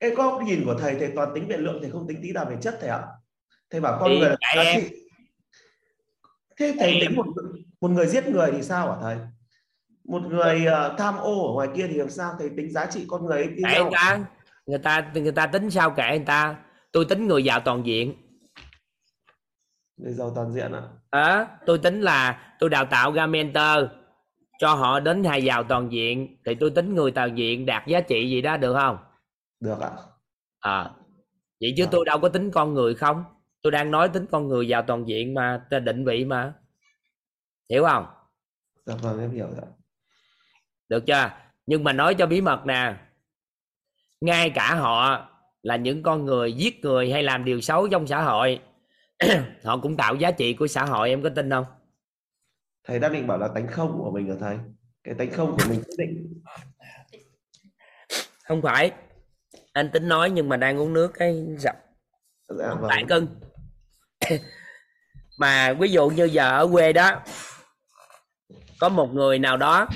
[0.00, 2.44] cái góc nhìn của thầy thầy toàn tính về lượng thầy không tính tí nào
[2.44, 3.02] về chất thầy ạ.
[3.70, 4.84] Thầy bảo con Thì người là em-.
[6.58, 7.26] Thế thầy em- tính một
[7.80, 9.16] một người giết người thì sao hả thầy?
[10.04, 12.34] Một người ờ, tham ô ở ngoài kia thì làm sao?
[12.38, 14.20] Thầy tính giá trị con người ấy người ta
[14.66, 16.56] người ta người ta tính sao kệ người ta?
[16.92, 18.14] Tôi tính người giàu toàn diện
[19.98, 20.82] Người giàu toàn diện ạ.
[21.10, 23.84] à, tôi tính là tôi đào tạo ra mentor
[24.58, 28.00] cho họ đến hài giàu toàn diện thì tôi tính người toàn diện đạt giá
[28.00, 28.98] trị gì đó được không
[29.60, 29.90] Được ạ.
[30.60, 30.90] à
[31.60, 31.88] vậy chứ Dạ.
[31.92, 33.24] tôi đâu có tính con người không
[33.62, 36.52] tôi đang nói tính con người giàu toàn diện mà định vị mà
[37.70, 38.06] hiểu không
[38.86, 39.66] Dạ vâng em hiểu rồi.
[40.88, 41.30] được chưa
[41.66, 42.94] nhưng mà nói cho bí mật nè
[44.20, 45.28] ngay cả họ
[45.62, 48.60] là những con người giết người hay làm điều xấu trong xã hội
[49.64, 51.64] họ cũng tạo giá trị của xã hội em có tin không
[52.84, 54.58] Thầy đang định bảo là tánh không của mình hả thầy?
[55.04, 56.42] Cái tánh không của mình quyết định.
[58.44, 58.92] không phải
[59.72, 61.76] anh tính nói nhưng mà đang uống nước cái dập
[62.58, 62.90] Dạ vâng.
[63.08, 63.26] cưng
[65.38, 67.22] mà ví dụ như giờ ở quê đó
[68.80, 69.88] có một người nào đó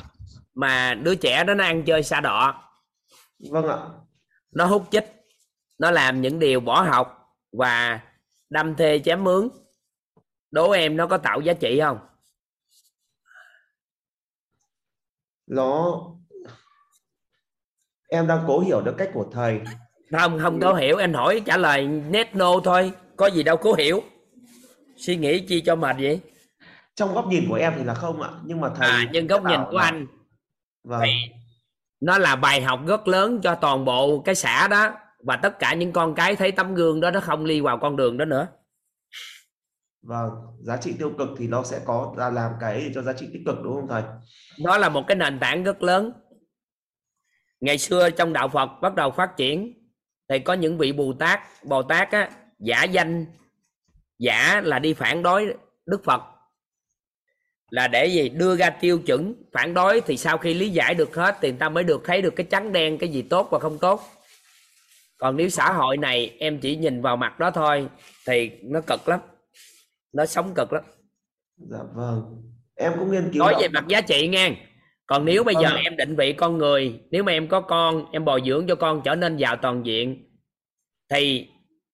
[0.54, 2.62] mà đứa trẻ đó nó ăn chơi xa đọ
[3.50, 3.78] Vâng ạ.
[4.52, 5.04] nó hút chích
[5.78, 7.18] nó làm những điều bỏ học
[7.52, 8.00] và
[8.52, 9.48] đâm thê chém mướn.
[10.50, 11.98] Đố em nó có tạo giá trị không?
[15.46, 16.00] Nó
[18.08, 19.60] em đang cố hiểu được cách của thầy.
[20.12, 20.96] Không không có hiểu.
[20.96, 22.92] Anh hỏi trả lời net no thôi.
[23.16, 24.02] Có gì đâu cố hiểu.
[24.96, 26.20] Suy nghĩ chi cho mệt vậy?
[26.94, 28.30] Trong góc nhìn của em thì là không ạ.
[28.44, 30.06] Nhưng mà thầy à nhưng góc nhìn của là- anh.
[30.84, 31.02] Vâng.
[32.00, 34.90] Nó là bài học rất lớn cho toàn bộ cái xã đó
[35.22, 37.96] và tất cả những con cái thấy tấm gương đó nó không đi vào con
[37.96, 38.48] đường đó nữa.
[40.02, 40.30] Vâng
[40.60, 43.42] giá trị tiêu cực thì nó sẽ có ra làm cái cho giá trị tích
[43.46, 44.02] cực đúng không thầy?
[44.60, 46.12] Nó là một cái nền tảng rất lớn.
[47.60, 49.72] Ngày xưa trong đạo phật bắt đầu phát triển
[50.28, 53.26] thì có những vị bồ tát bồ tát á giả danh
[54.18, 55.54] giả là đi phản đối
[55.86, 56.22] đức phật.
[57.70, 58.28] Là để gì?
[58.28, 61.58] Đưa ra tiêu chuẩn phản đối thì sau khi lý giải được hết thì người
[61.58, 64.00] ta mới được thấy được cái trắng đen cái gì tốt và không tốt
[65.22, 67.88] còn nếu xã hội này em chỉ nhìn vào mặt đó thôi
[68.26, 69.20] thì nó cực lắm.
[70.12, 70.82] Nó sống cực lắm.
[71.56, 72.42] Dạ vâng.
[72.76, 74.50] Em cũng nghiên cứu nói về mặt giá trị nha
[75.06, 75.80] còn nếu bây giờ ạ.
[75.84, 79.00] em định vị con người nếu mà em có con em bồi dưỡng cho con
[79.04, 80.30] trở nên giàu toàn diện
[81.10, 81.48] thì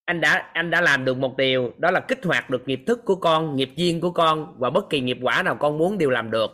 [0.05, 3.05] anh đã anh đã làm được một điều đó là kích hoạt được nghiệp thức
[3.05, 6.11] của con nghiệp duyên của con và bất kỳ nghiệp quả nào con muốn đều
[6.11, 6.51] làm được.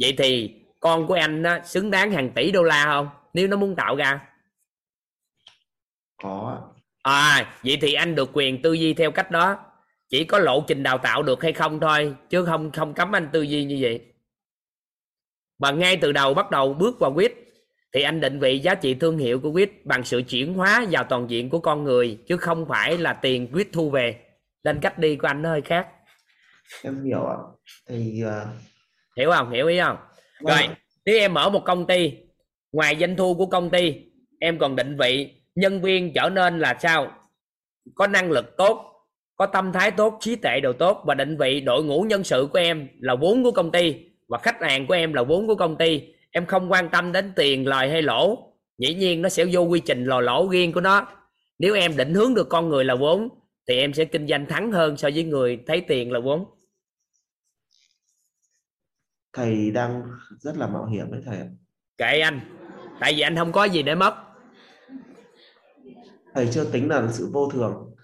[0.00, 3.08] Vậy thì con của anh á, xứng đáng hàng tỷ đô la không?
[3.34, 4.20] Nếu nó muốn tạo ra
[6.22, 6.68] có
[7.02, 9.58] à vậy thì anh được quyền tư duy theo cách đó.
[10.08, 13.28] Chỉ có lộ trình đào tạo được hay không thôi chứ không không cấm anh
[13.32, 14.00] tư duy như vậy.
[15.58, 17.32] Và ngay từ đầu bắt đầu bước vào quýt
[17.94, 21.04] thì anh định vị giá trị thương hiệu của quýt bằng sự chuyển hóa vào
[21.04, 24.16] toàn diện của con người chứ không phải là tiền quýt thu về.
[24.64, 25.86] Nên cách đi của anh nó hơi khác.
[26.82, 27.36] Em hiểu ạ.
[27.88, 28.48] Thì uh,
[29.16, 29.50] hiểu không?
[29.50, 29.96] Hiểu ý không?
[30.42, 30.56] Vâng.
[30.58, 32.12] rồi nếu em mở một công ty
[32.72, 34.04] ngoài doanh thu của công ty
[34.40, 37.12] em còn định vị nhân viên trở nên là sao?
[37.94, 38.88] Có năng lực tốt
[39.36, 42.48] có tâm thái tốt trí tuệ đồ tốt và định vị đội ngũ nhân sự
[42.52, 43.96] của em là vốn của công ty
[44.28, 46.02] và khách hàng của em là vốn của công ty.
[46.30, 48.52] Em không quan tâm đến tiền lời hay lỗ.
[48.78, 51.06] Dĩ nhiên nó sẽ vô quy trình lò lỗ riêng của nó.
[51.58, 53.28] Nếu em định hướng được con người là vốn
[53.68, 56.44] thì em sẽ kinh doanh thắng hơn so với người thấy tiền là vốn.
[59.32, 60.02] Thầy đang
[60.38, 61.38] rất là mạo hiểm đấy thầy
[61.98, 62.40] kệ anh
[63.00, 64.14] tại vì anh không có gì để mất
[66.34, 67.94] thầy chưa tính là sự vô thường.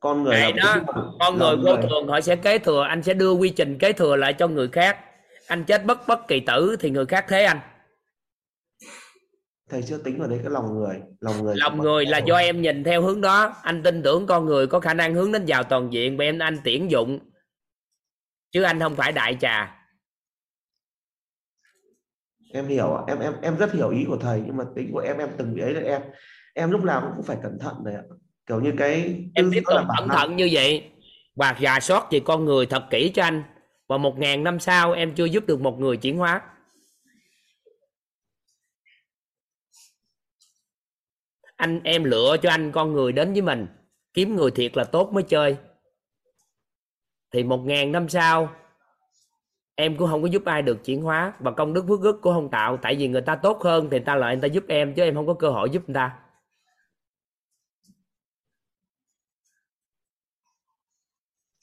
[0.00, 0.76] Con người là đó
[1.20, 4.16] con người vô thường họ sẽ kế thừa anh sẽ đưa quy trình kế thừa
[4.16, 4.98] lại cho người khác.
[5.46, 7.60] Anh chết bất bất kỳ tử thì người khác thế anh.
[9.70, 12.62] Thầy chưa tính vào đấy cái lòng người lòng người lòng người là do em
[12.62, 13.54] nhìn theo hướng đó.
[13.62, 16.38] Anh tin tưởng con người có khả năng hướng đến giàu toàn diện và em
[16.38, 17.18] anh tiễn dụng.
[18.50, 19.78] Chứ anh không phải đại trà.
[22.52, 25.18] Em hiểu em em em rất hiểu ý của thầy nhưng mà tính của em
[25.18, 26.02] em từng bị ấy là em
[26.54, 28.02] em lúc nào cũng phải cẩn thận này ạ.
[28.46, 30.18] Kiểu như cái em tiếp tục cẩn năng.
[30.18, 30.90] thận như vậy.
[31.36, 33.42] Và rà soát về con người thật kỹ cho anh.
[33.88, 36.42] Và một ngàn năm sau em chưa giúp được một người chuyển hóa.
[41.56, 43.66] Anh em lựa cho anh con người đến với mình.
[44.14, 45.56] Kiếm người thiệt là tốt mới chơi.
[47.32, 48.54] Thì một ngàn năm sau
[49.74, 51.32] em cũng không có giúp ai được chuyển hóa.
[51.38, 52.76] Và công đức phước đức cũng không tạo.
[52.76, 55.02] Tại vì người ta tốt hơn thì người ta lại người ta giúp em chứ
[55.02, 56.21] em không có cơ hội giúp người ta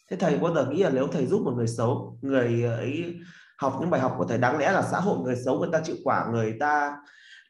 [0.10, 3.15] thế thầy bao giờ nghĩ là nếu thầy giúp một người xấu người ấy
[3.57, 5.81] học những bài học của thầy đáng lẽ là xã hội người xấu người ta
[5.84, 6.91] chịu quả người ta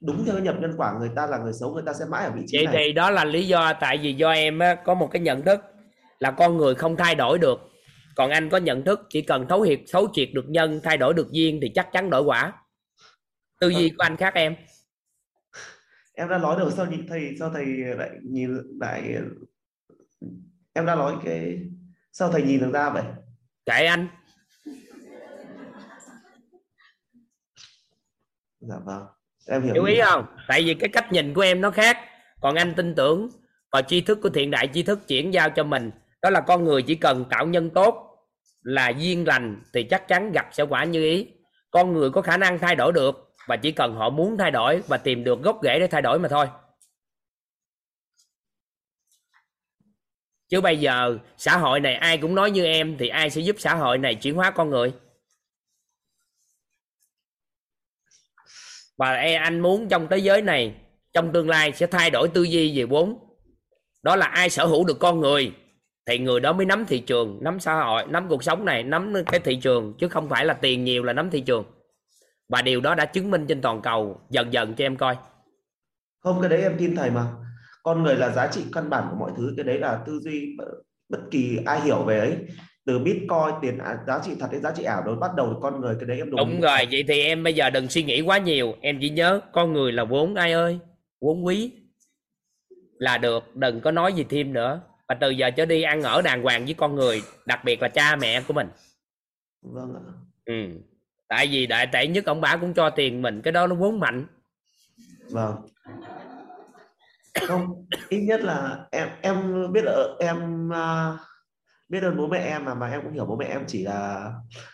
[0.02, 2.31] đúng theo nhập nhân quả người ta là người xấu người ta sẽ mãi ở
[2.31, 2.76] vị trí vậy này?
[2.77, 5.60] thì đó là lý do tại vì do em á, có một cái nhận thức
[6.19, 7.60] là con người không thay đổi được.
[8.15, 11.14] Còn anh có nhận thức chỉ cần thấu hiệp thấu triệt được nhân thay đổi
[11.14, 12.53] được duyên thì chắc chắn đổi quả.
[13.60, 14.56] Tư duy của anh khác em.
[16.14, 17.65] Em đã nói được sao nhìn thầy sao thầy
[17.98, 19.15] lại nhìn lại?
[20.73, 21.60] Em đã nói cái
[22.20, 23.04] sao thầy nhìn được ra vậy?
[23.66, 24.08] Kệ anh.
[28.60, 29.04] Dạ vâng
[29.48, 30.02] em hiểu hiểu ý ý.
[30.06, 30.26] không?
[30.48, 31.98] Tại vì cái cách nhìn của em nó khác.
[32.41, 33.30] Còn anh tin tưởng
[33.72, 35.91] và tri thức của thiện đại tri thức chuyển giao cho mình.
[36.22, 38.26] Đó là con người chỉ cần tạo nhân tốt
[38.62, 41.28] là duyên lành thì chắc chắn gặp sẽ quả như ý.
[41.72, 44.82] Con người có khả năng thay đổi được và chỉ cần họ muốn thay đổi
[44.88, 46.48] và tìm được gốc rễ để thay đổi mà thôi
[50.49, 53.55] chứ bây giờ xã hội này ai cũng nói như em thì ai sẽ giúp
[53.59, 54.93] xã hội này chuyển hóa con người?
[58.97, 60.76] Và e- anh muốn trong thế giới này,
[61.13, 63.19] trong tương lai sẽ thay đổi tư duy về vốn.
[64.03, 65.55] Đó là ai sở hữu được con người
[66.05, 69.13] thì người đó mới nắm thị trường, nắm xã hội, nắm cuộc sống này, nắm
[69.26, 71.65] cái thị trường, chứ không phải là tiền nhiều là nắm thị trường.
[72.49, 74.21] Và điều đó đã chứng minh trên toàn cầu.
[74.30, 75.17] Dần dần cho em coi.
[76.19, 77.26] Không, cái đấy em tin thầy mà
[77.90, 79.53] con người là giá trị căn bản của mọi thứ.
[79.57, 80.56] Cái đấy là tư duy
[81.10, 82.38] bất- kỳ ai hiểu về ấy.
[82.86, 85.56] Từ bitcoin tiền ả- giá trị thật đến giá trị ảo đó bắt đầu từ
[85.61, 86.60] con người cái đấy em đúng ý.
[86.61, 88.76] rồi vậy thì em bây giờ đừng suy nghĩ quá nhiều.
[88.82, 90.80] Em chỉ nhớ con người là vốn ai ơi?
[91.22, 91.72] Vốn quý.
[92.98, 94.82] Là được đừng có nói gì thêm nữa.
[95.07, 97.88] Và từ giờ trở đi ăn ở đàng hoàng với con người đặc biệt là
[97.88, 98.68] cha mẹ của mình.
[99.61, 100.02] Vâng ạ.
[100.45, 100.53] Ừ.
[101.28, 103.99] Tại vì đại tệ nhất ông bà cũng cho tiền mình cái đó nó vốn
[103.99, 104.26] mạnh.
[105.32, 105.56] Vâng
[107.48, 111.18] không ít nhất là em em biết ở em à,
[111.90, 114.32] biết ơn bố mẹ em mà mà em cũng hiểu bố mẹ em chỉ là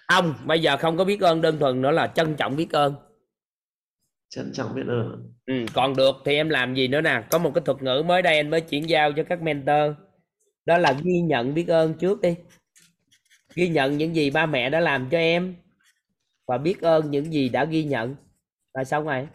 [0.08, 2.96] không bây giờ không có biết ơn đơn thuần nữa là trân trọng biết ơn.
[4.30, 5.34] Trân trọng biết ơn.
[5.46, 7.24] Ừ, còn được thì em làm gì nữa nè?
[7.32, 9.92] Có một cái thuật ngữ mới đây anh mới chuyển giao cho các mentor.
[10.66, 12.36] Đó là ghi nhận biết ơn trước đi.
[13.56, 15.56] Ghi nhận những gì ba mẹ đã làm cho em
[16.48, 18.16] và biết ơn những gì đã ghi nhận.
[18.74, 19.28] Là xong rồi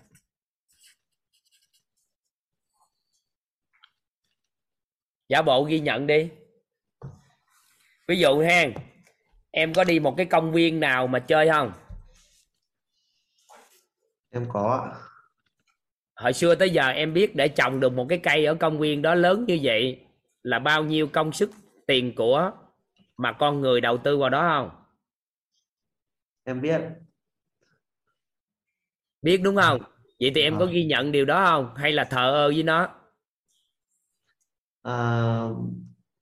[5.30, 6.30] giả bộ ghi nhận đi.
[8.08, 8.64] Ví dụ ha
[9.50, 11.72] em có đi một cái công viên nào mà chơi không?
[14.30, 14.94] Em có
[16.16, 19.02] hồi xưa tới giờ em biết để trồng được một cái cây ở công viên
[19.02, 20.00] đó lớn như vậy
[20.42, 21.50] là bao nhiêu công sức
[21.86, 22.52] tiền của
[23.16, 24.84] mà con người đầu tư vào đó không?
[26.44, 26.80] Em biết.
[29.22, 29.80] Biết đúng không?
[30.20, 30.74] Vậy thì em có Vâng.
[30.74, 31.74] ghi nhận điều đó không?
[31.76, 32.99] Hay là thờ ơ với nó
[34.82, 34.94] à,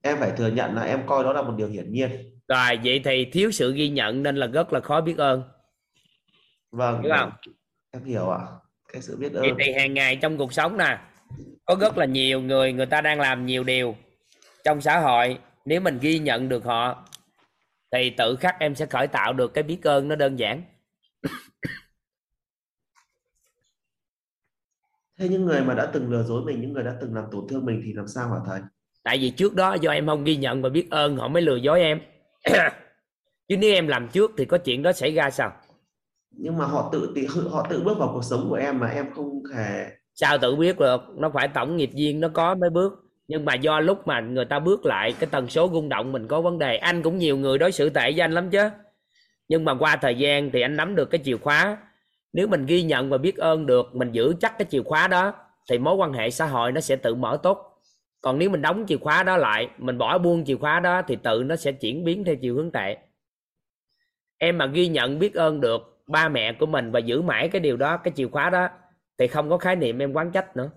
[0.02, 2.10] em phải thừa nhận là em coi đó là một điều hiển nhiên.
[2.48, 5.42] Rồi vậy thì thiếu sự ghi nhận nên là rất là khó biết ơn.
[6.70, 7.30] Vâng hiểu không?
[7.90, 8.40] em hiểu ạ.
[8.92, 9.40] Cái sự biết ơn.
[9.40, 10.98] vậy thì hàng ngày trong cuộc sống nè
[11.64, 13.96] có rất là nhiều người người ta đang làm nhiều điều
[14.64, 15.38] trong xã hội.
[15.64, 17.04] Nếu mình ghi nhận được họ
[17.92, 20.62] thì tự khắc em sẽ khởi tạo được cái biết ơn nó đơn giản
[25.18, 27.44] thế những người mà đã từng lừa dối mình những người đã từng làm tổn
[27.48, 28.60] thương mình thì làm sao hả thầy?
[29.02, 31.56] Tại vì trước đó do em không ghi nhận và biết ơn họ mới lừa
[31.56, 32.00] dối em.
[33.48, 35.52] Chứ nếu em làm trước thì có chuyện đó xảy ra sao?
[36.30, 37.14] Nhưng mà họ tự
[37.50, 40.78] họ tự bước vào cuộc sống của em mà em không hề sao tự biết
[40.78, 41.00] được?
[41.16, 42.92] Nó phải tổng nghiệp duyên nó có mới bước.
[43.28, 46.28] Nhưng mà do lúc mà người ta bước lại cái tần số rung động mình
[46.28, 46.76] có vấn đề.
[46.76, 48.68] Anh cũng nhiều người đối xử tệ với anh lắm chứ.
[49.48, 51.76] Nhưng mà qua thời gian thì anh nắm được cái chìa khóa
[52.32, 55.34] nếu mình ghi nhận và biết ơn được, mình giữ chắc cái chìa khóa đó,
[55.70, 57.82] thì mối quan hệ xã hội nó sẽ tự mở tốt.
[58.20, 61.16] Còn nếu mình đóng chìa khóa đó lại, mình bỏ buông chìa khóa đó, thì
[61.16, 62.96] tự nó sẽ chuyển biến theo chiều hướng tệ.
[64.38, 67.60] Em mà ghi nhận, biết ơn được ba mẹ của mình và giữ mãi cái
[67.60, 68.68] điều đó, cái chìa khóa đó,
[69.18, 70.70] thì không có khái niệm em quán trách nữa.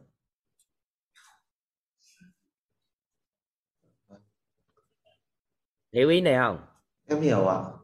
[5.93, 6.59] Hiểu ý này không?
[7.07, 7.80] Em hiểu ạ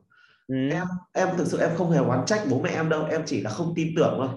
[0.47, 0.55] ừ.
[0.69, 3.41] em em thực sự em không hề oán trách bố mẹ em đâu em chỉ
[3.41, 4.27] là không tin tưởng thôi.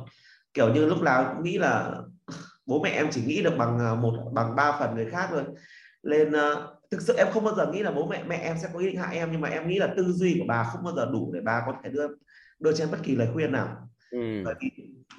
[0.55, 1.93] Kiểu như lúc nào cũng nghĩ là
[2.67, 5.43] bố mẹ em chỉ nghĩ được bằng à, một bằng ba phần người khác thôi.
[6.03, 6.59] Nên uh,
[6.91, 8.87] thực sự em không bao giờ nghĩ là bố mẹ mẹ em sẽ có ý
[8.87, 11.09] định hại em nhưng mà em nghĩ là tư duy của bà không bao giờ
[11.13, 12.07] đủ để bà có thể đưa
[12.61, 13.69] đưa cho em bất kỳ lời khuyên nào.
[14.11, 14.43] Ừ.
[14.45, 14.71] bởi vì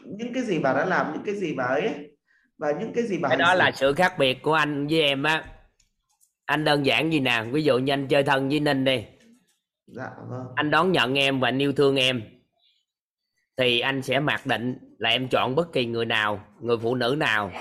[0.05, 2.15] những cái gì bà đã làm những cái gì bà ấy
[2.57, 5.23] và những cái gì bà cái đó là sự khác biệt của anh với em
[5.23, 5.43] á.
[6.45, 9.05] Anh đơn giản gì nè ví dụ như anh chơi thân với ninh đi
[9.87, 10.45] dạ vâng.
[10.55, 12.21] Anh đón nhận em và anh yêu thương em.
[13.57, 17.15] Thì anh sẽ mặc định là em chọn bất kỳ người nào, người phụ nữ
[17.19, 17.51] nào,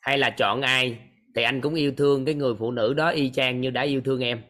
[0.00, 0.98] hay là chọn ai,
[1.36, 4.00] thì anh cũng yêu thương cái người phụ nữ đó y chang như đã yêu
[4.04, 4.42] thương em.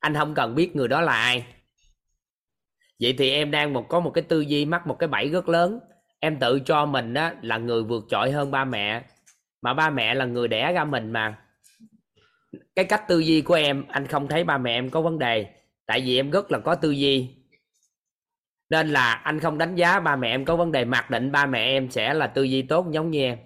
[0.00, 1.44] Anh không cần biết người đó là ai.
[3.00, 5.48] Vậy thì em đang một, có một cái tư duy mắc một cái bẫy rất
[5.48, 5.80] lớn.
[6.20, 9.04] Em tự cho mình đó là người vượt trội hơn ba mẹ,
[9.62, 11.38] mà ba mẹ là người đẻ ra mình mà.
[12.74, 15.61] Cái cách tư duy của em, anh không thấy ba mẹ em có vấn đề
[15.92, 17.36] tại vì em rất là có tư duy.
[18.70, 21.46] Nên là anh không đánh giá ba mẹ em có vấn đề mặc định ba
[21.46, 23.38] mẹ em sẽ là tư duy tốt giống như em.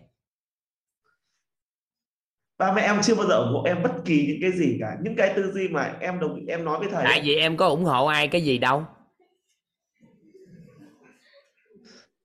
[2.58, 4.96] Ba mẹ em chưa bao giờ ủng hộ em bất kỳ những cái gì cả.
[5.02, 7.04] Những cái tư duy mà em đồng em nói với thầy.
[7.04, 8.86] Tại vì em có ủng hộ ai cái gì đâu.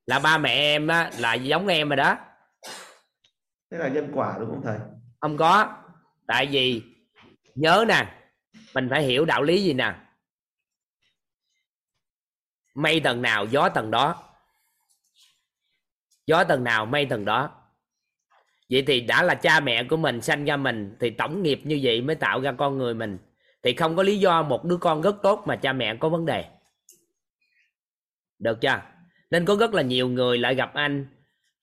[0.06, 2.18] Là ba mẹ em á là giống em rồi đó.
[3.72, 4.78] Thế là nhân quả đúng không thầy?
[5.20, 5.84] Không có.
[6.28, 6.84] Tại vì
[7.56, 8.18] nhớ nè
[8.74, 9.96] mình phải hiểu đạo lý gì nè
[12.76, 14.24] mây tầng nào, gió tầng đó.
[16.26, 17.50] Gió tầng nào mây tầng đó.
[18.70, 21.80] Vậy thì đã là cha mẹ của mình sanh ra mình, thì tổng nghiệp như
[21.84, 23.18] vậy mới tạo ra con người mình.
[23.64, 26.26] Thì không có lý do một đứa con rất tốt mà cha mẹ có vấn
[26.26, 26.46] đề.
[28.40, 28.82] Được chưa?
[29.32, 31.06] Nên có rất là nhiều người lại gặp anh,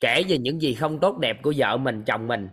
[0.01, 2.49] kể về những gì không tốt đẹp của vợ mình, chồng mình.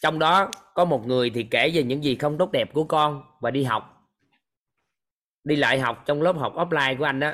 [0.00, 3.22] Trong đó có một người thì kể về những gì không tốt đẹp của con
[3.40, 3.99] và đi học
[5.44, 7.32] đi lại học trong lớp học offline của anh đó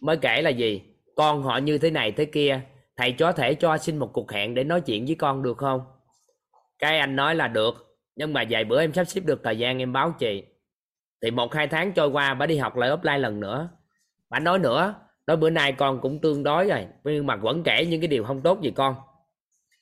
[0.00, 0.82] mới kể là gì?
[1.16, 2.60] Con họ như thế này thế kia,
[2.96, 5.80] thầy có thể cho xin một cuộc hẹn để nói chuyện với con được không?
[6.78, 9.78] Cái anh nói là được, nhưng mà vài bữa em sắp xếp được thời gian
[9.78, 10.44] em báo chị.
[11.22, 13.68] Thì một hai tháng trôi qua bà đi học lại offline lần nữa.
[14.30, 14.94] Bà nói nữa,
[15.26, 18.24] nói bữa nay con cũng tương đối rồi, nhưng mà vẫn kể những cái điều
[18.24, 18.94] không tốt gì con.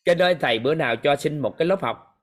[0.05, 2.21] Cái nơi thầy bữa nào cho xin một cái lớp học.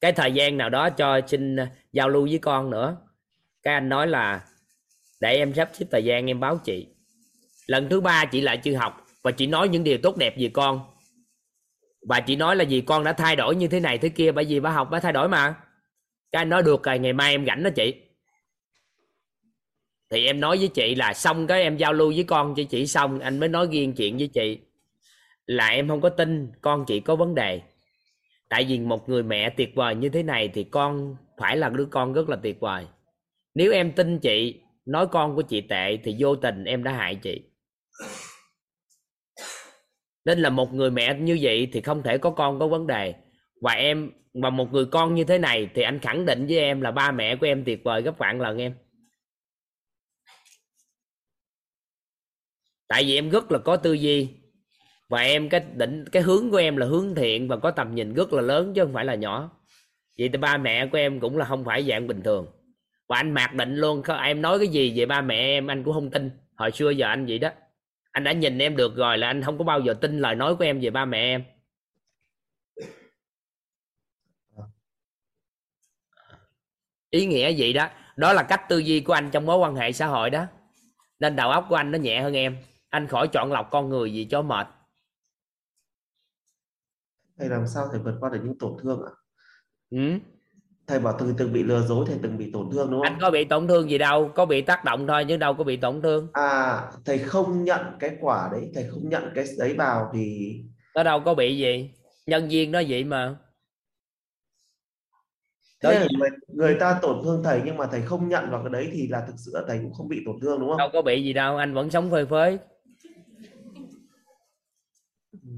[0.00, 1.56] Cái thời gian nào đó cho xin
[1.92, 2.96] giao lưu với con nữa
[3.68, 4.44] cái anh nói là
[5.20, 6.86] để em sắp xếp thời gian em báo chị.
[7.66, 10.50] Lần thứ ba chị lại chưa học và chị nói những điều tốt đẹp về
[10.52, 10.80] con.
[12.08, 14.44] Và chị nói là vì con đã thay đổi như thế này thế kia, bởi
[14.44, 15.54] vì bà học bà thay đổi mà.
[16.32, 17.94] Cái anh nói được rồi, ngày mai em rảnh đó chị.
[20.10, 22.86] Thì em nói với chị là xong cái em giao lưu với con cho chị
[22.86, 24.58] xong, anh mới nói riêng chuyện với chị
[25.46, 27.60] là em không có tin con chị có vấn đề.
[28.48, 31.86] Tại vì một người mẹ tuyệt vời như thế này thì con phải là đứa
[31.90, 32.86] con rất là tuyệt vời
[33.58, 37.14] nếu em tin chị, nói con của chị tệ thì vô tình em đã hại
[37.14, 37.42] chị.
[40.24, 43.14] Nên là một người mẹ như vậy thì không thể có con có vấn đề.
[43.62, 46.80] Và em, mà một người con như thế này thì anh khẳng định với em
[46.80, 48.74] là ba mẹ của em tuyệt vời gấp vạn lần em.
[52.88, 54.28] Tại vì em rất là có tư duy.
[55.08, 58.14] Và em cái định, cái hướng của em là hướng thiện và có tầm nhìn
[58.14, 59.50] rất là lớn chứ không phải là nhỏ.
[60.18, 62.57] Vậy thì ba mẹ của em cũng là không phải dạng bình thường
[63.08, 65.66] và anh mặc định luôn em nói cái gì về ba mẹ em?
[65.66, 66.30] Anh cũng không tin.
[66.56, 67.50] Hồi xưa giờ anh vậy đó.
[68.10, 70.56] Anh đã nhìn em được rồi là anh không có bao giờ tin lời nói
[70.56, 71.44] của em về ba mẹ em.
[77.10, 77.88] Ý nghĩa vậy đó.
[78.16, 80.46] Đó là cách tư duy của anh trong mối quan hệ xã hội đó.
[81.18, 82.56] Nên đầu óc của anh nó nhẹ hơn em.
[82.88, 84.66] Anh khỏi chọn lọc con người gì cho mệt.
[87.38, 89.12] Thầy làm sao thầy vượt qua được những tổn thương ạ?
[89.90, 90.18] Ừ.
[90.88, 93.12] thầy bảo từng từng bị lừa dối thầy từng bị tổn thương đúng không?
[93.12, 95.64] Anh có bị tổn thương gì đâu có bị tác động thôi chứ đâu có
[95.64, 96.28] bị tổn thương.
[96.32, 100.54] À thầy không nhận cái quả đấy thầy không nhận cái đấy vào thì
[100.94, 101.90] nó đâu có bị gì.
[102.26, 103.36] Nhân viên nó vậy mà.
[105.82, 108.70] Thế là người, người ta tổn thương thầy nhưng mà thầy không nhận vào cái
[108.72, 110.78] đấy thì là thực sự là thầy cũng không bị tổn thương đúng không?
[110.78, 112.58] Đâu có bị gì đâu anh vẫn sống phơi phới.
[115.32, 115.50] Ừ.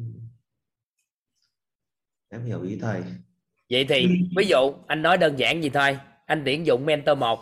[2.29, 3.03] em hiểu ý thầy
[3.71, 5.99] vậy thì ví dụ anh nói đơn giản gì thôi.
[6.27, 7.41] Anh tuyển dụng mentor một.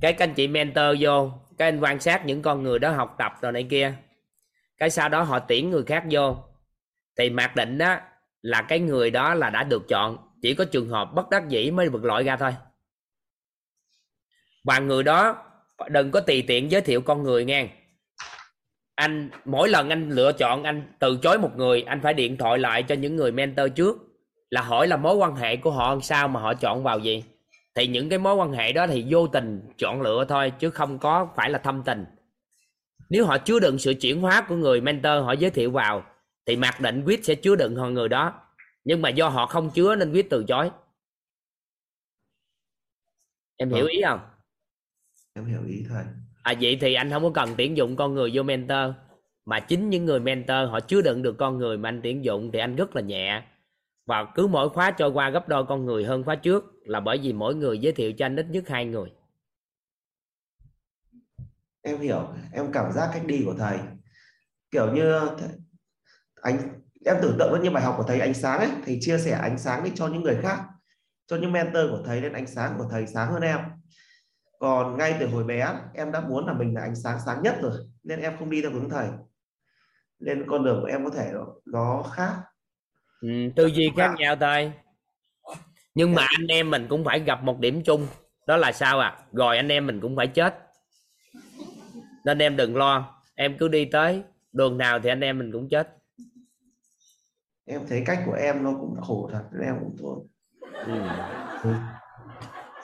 [0.00, 3.14] Cái các anh chị mentor vô cái anh quan sát những con người đó học
[3.18, 3.94] tập rồi này kia.
[4.78, 6.36] Cái sau đó họ tuyển người khác vô.
[7.18, 7.96] Thì mặc định đó
[8.42, 10.18] là cái người đó là đã được chọn.
[10.42, 12.54] Chỉ có trường hợp bất đắc dĩ mới được loại ra thôi.
[14.64, 15.44] Và người đó
[15.88, 17.68] đừng có tùy tiện giới thiệu con người nghe.
[18.94, 22.58] Anh mỗi lần anh lựa chọn anh từ chối một người anh phải điện thoại
[22.58, 24.11] lại cho những người mentor trước
[24.52, 27.24] là hỏi là mối quan hệ của họ sao mà họ chọn vào gì
[27.74, 30.98] thì những cái mối quan hệ đó thì vô tình chọn lựa thôi chứ không
[30.98, 32.04] có phải là thâm tình.
[33.10, 36.04] Nếu họ chứa đựng sự chuyển hóa của người mentor họ giới thiệu vào
[36.46, 38.34] thì mặc định quyết sẽ chứa đựng họ người đó.
[38.84, 40.70] Nhưng mà do họ không chứa nên quyết từ chối.
[43.56, 43.92] Em hiểu Vâng.
[43.92, 44.20] ý không?
[45.34, 46.04] Em hiểu ý thầy
[46.42, 48.94] à vậy thì anh không có cần tuyển dụng con người vô mentor.
[49.44, 52.50] Mà chính những người mentor họ chứa đựng được con người mà anh tuyển dụng
[52.52, 53.42] thì anh rất là nhẹ
[54.06, 57.18] và cứ mỗi khóa trôi qua gấp đôi con người hơn khóa trước là bởi
[57.22, 59.12] vì mỗi người giới thiệu cho anh ít nhất hai người.
[61.82, 62.28] Em hiểu.
[62.52, 63.78] Em cảm giác cách đi của thầy.
[64.70, 65.20] Kiểu như
[66.42, 66.58] anh,
[67.04, 69.58] em tưởng tượng như bài học của thầy ánh sáng ấy, thầy chia sẻ ánh
[69.58, 70.58] sáng đi cho những người khác,
[71.26, 73.60] cho những mentor của thầy nên ánh sáng của thầy sáng hơn em.
[74.58, 77.58] Còn ngay từ hồi bé, em đã muốn là mình là ánh sáng sáng nhất
[77.62, 77.72] rồi,
[78.02, 79.08] nên em không đi theo hướng thầy.
[80.18, 81.32] Nên con đường của em có thể
[81.64, 82.42] nó khác
[83.22, 84.72] ừ, tư duy khác nhau thôi.
[85.94, 88.06] Nhưng mà anh em mình cũng phải gặp một điểm chung.
[88.46, 90.54] Đó là sao à rồi anh em mình cũng phải chết.
[92.24, 93.22] Nên em đừng lo.
[93.34, 94.22] Em cứ đi tới
[94.52, 95.96] đường nào thì anh em mình cũng chết.
[97.66, 99.44] Em thấy cách của em nó cũng khổ thật.
[99.66, 100.18] Em cũng thôi
[100.72, 101.00] ừ.
[101.62, 101.70] Ừ.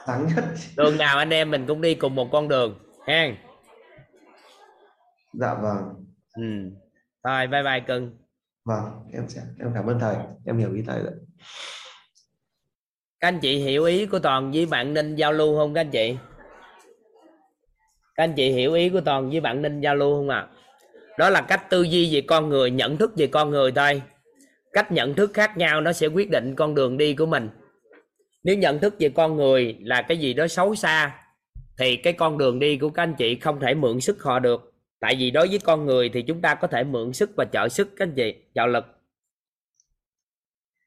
[0.06, 0.44] sáng nhất.
[0.76, 2.78] Đường nào anh em mình cũng đi cùng một con đường.
[3.06, 3.28] Ha
[5.32, 6.04] dạ vâng.
[6.36, 6.42] Ừ.
[7.24, 8.27] thôi bye bye cưng
[8.68, 10.16] vâng em sẽ, em cảm ơn thầy.
[10.46, 11.12] Em hiểu ý thầy rồi.
[13.20, 15.90] Các anh chị hiểu ý của toàn với bạn ninh giao lưu không các anh
[15.90, 16.16] chị?
[18.14, 20.38] Các anh chị hiểu ý của toàn với bạn ninh giao lưu không ạ?
[20.38, 20.48] À?
[21.18, 24.02] đó là cách tư duy về con người, nhận thức về con người thôi.
[24.72, 27.48] Cách nhận thức khác nhau nó sẽ quyết định con đường đi của mình.
[28.44, 31.20] Nếu nhận thức về con người là cái gì đó xấu xa,
[31.78, 34.67] thì cái con đường đi của các anh chị không thể mượn sức họ được
[35.00, 37.68] tại vì đối với con người thì chúng ta có thể mượn sức và trợ
[37.68, 38.84] sức, các anh chị, trợ lực.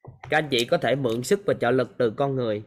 [0.02, 2.62] Các anh chị có thể mượn sức và trợ lực từ con người.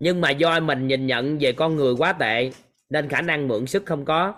[0.00, 2.50] Nhưng mà do mình nhìn nhận về con người quá tệ,
[2.90, 4.34] nên khả năng mượn sức không có.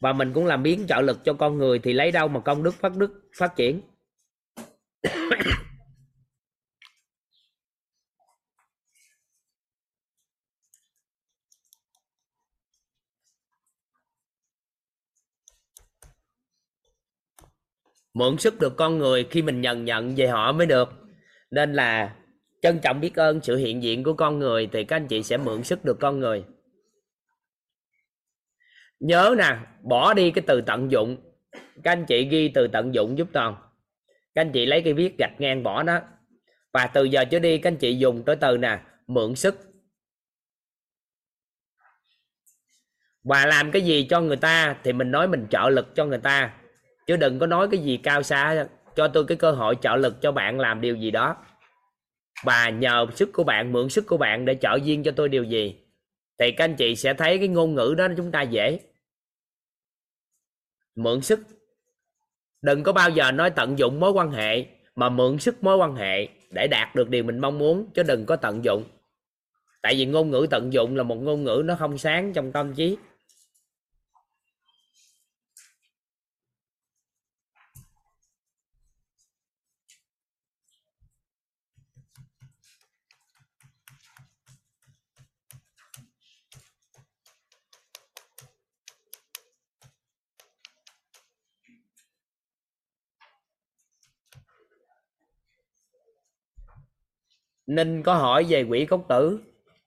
[0.00, 2.62] Và mình cũng làm biến trợ lực cho con người thì lấy đâu mà công
[2.62, 3.80] đức phát đức, phát triển.
[18.16, 20.88] Mượn sức được con người khi mình nhận nhận về họ mới được.
[21.50, 22.16] Nên là
[22.62, 25.36] trân trọng biết ơn sự hiện diện của con người thì các anh chị sẽ
[25.36, 26.44] mượn sức được con người.
[29.00, 31.16] Nhớ nè, bỏ đi cái từ tận dụng.
[31.82, 33.56] Các anh chị ghi từ tận dụng giúp toàn.
[34.34, 36.00] Các anh chị lấy cái viết gạch ngang bỏ đó.
[36.72, 39.56] Và từ giờ trở đi, các anh chị dùng tới từ nè, mượn sức.
[43.22, 46.18] Và làm cái gì cho người ta thì mình nói mình trợ lực cho người
[46.18, 46.54] ta
[47.06, 48.66] chứ đừng có nói cái gì cao xa,
[48.96, 51.36] cho tôi cái cơ hội trợ lực cho bạn làm điều gì đó.
[52.44, 55.44] Và nhờ sức của bạn, mượn sức của bạn để trợ duyên cho tôi điều
[55.44, 55.76] gì,
[56.38, 58.80] thì các anh chị sẽ thấy cái ngôn ngữ đó chúng ta dễ.
[60.96, 61.40] Mượn sức.
[62.62, 65.94] Đừng có bao giờ nói tận dụng mối quan hệ, mà mượn sức mối quan
[65.96, 68.84] hệ để đạt được điều mình mong muốn, chứ đừng có tận dụng.
[69.82, 72.74] Tại vì ngôn ngữ tận dụng là một ngôn ngữ nó không sáng trong tâm
[72.74, 72.96] trí.
[97.66, 99.40] Ninh có hỏi về quỹ cốc tử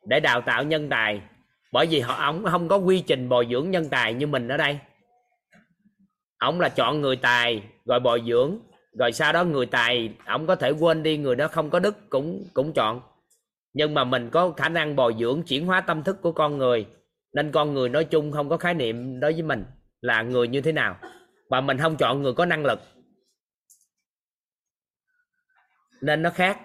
[0.05, 1.21] để đào tạo nhân tài,
[1.71, 4.57] bởi vì họ ông không có quy trình bồi dưỡng nhân tài như mình ở
[4.57, 4.79] đây.
[6.37, 8.59] Ông là chọn người tài, rồi bồi dưỡng,
[8.99, 12.09] rồi sau đó người tài ông có thể quên đi người đó không có đức
[12.09, 13.01] cũng cũng chọn.
[13.73, 16.85] Nhưng mà mình có khả năng bồi dưỡng, chuyển hóa tâm thức của con người,
[17.33, 19.65] nên con người nói chung không có khái niệm đối với mình
[20.01, 20.99] là người như thế nào,
[21.49, 22.79] và mình không chọn người có năng lực.
[26.01, 26.59] Nên nó khác.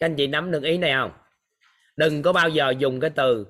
[0.00, 1.12] Các anh chị nắm được ý này không?
[1.96, 3.46] Đừng có bao giờ dùng cái từ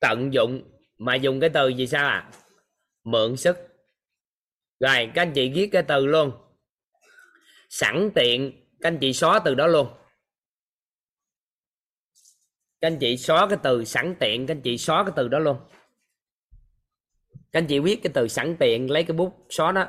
[0.00, 0.62] tận dụng,
[0.98, 2.30] mà dùng cái từ gì sao à?
[3.04, 3.56] Mượn sức.
[4.80, 6.32] Rồi, các anh chị viết cái từ luôn.
[7.68, 9.88] Sẵn tiện, các anh chị xóa từ đó luôn.
[12.80, 15.38] Các anh chị xóa cái từ sẵn tiện, các anh chị xóa cái từ đó
[15.38, 15.56] luôn.
[17.52, 19.88] Các anh chị viết cái từ sẵn tiện, lấy cái bút xóa đó.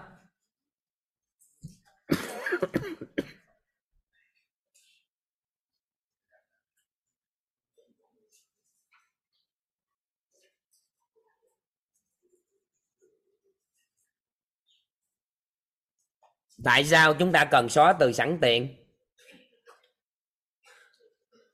[16.66, 18.68] Tại sao chúng ta cần xóa từ sẵn tiện?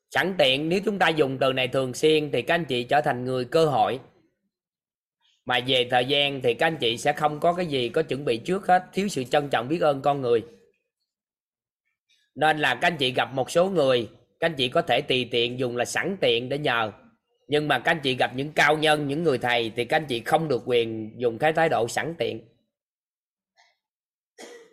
[0.10, 3.02] Sẵn tiện, nếu chúng ta dùng từ này thường xuyên thì các anh chị trở
[3.02, 4.00] thành người cơ hội.
[5.46, 8.26] Mà về thời gian thì các anh chị sẽ không có cái gì có chuẩn
[8.26, 10.44] bị trước hết, thiếu sự trân trọng biết ơn con người.
[12.36, 14.10] Nên là các anh chị gặp một số người,
[14.40, 16.92] các anh chị có thể tùy tiện dùng là sẵn tiện để nhờ.
[17.48, 20.06] Nhưng mà các anh chị gặp những cao nhân, những người thầy thì các anh
[20.06, 22.51] chị không được quyền dùng cái thái độ sẵn tiện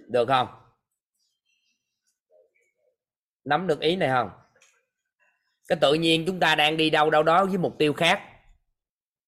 [0.08, 0.48] được không?
[3.44, 4.30] Nắm được ý này không?
[5.68, 8.22] Cái tự nhiên chúng ta đang đi đâu đâu đó với mục tiêu khác.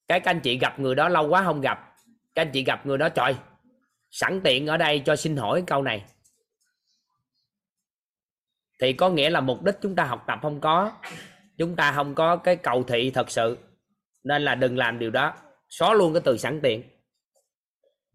[0.08, 1.94] Cái các anh chị gặp người đó lâu quá không gặp.
[2.34, 3.36] Các anh chị gặp người đó trời,
[4.10, 6.04] sẵn tiện ở đây cho xin hỏi câu này.
[8.80, 10.92] Thì có nghĩa là mục đích chúng ta học tập không có.
[11.58, 13.58] Chúng ta không có cái cầu thị thật sự.
[14.22, 15.34] Nên là đừng làm điều đó.
[15.68, 16.82] Xóa luôn cái từ sẵn tiện.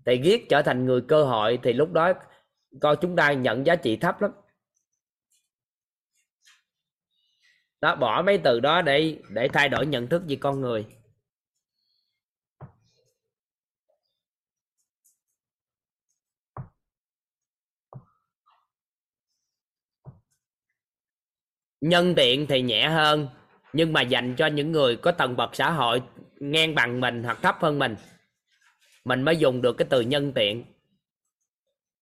[0.05, 2.13] Thì viết trở thành người cơ hội thì lúc đó
[2.81, 4.31] coi chúng ta nhận giá trị thấp lắm.
[7.81, 10.85] Đó, bỏ mấy từ đó để để thay đổi nhận thức về con người.
[21.81, 23.27] Nhân tiện thì nhẹ hơn,
[23.73, 26.01] nhưng mà dành cho những người có tầng bậc xã hội
[26.39, 27.95] ngang bằng mình hoặc thấp hơn mình.
[29.05, 30.74] Mình mới dùng được cái từ nhân tiện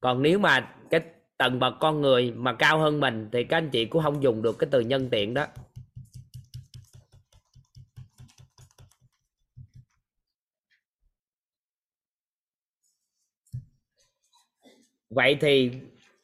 [0.03, 1.01] còn nếu mà cái
[1.37, 4.41] tầng bậc con người mà cao hơn mình thì các anh chị cũng không dùng
[4.41, 5.47] được cái từ nhân tiện đó.
[15.09, 15.71] Vậy thì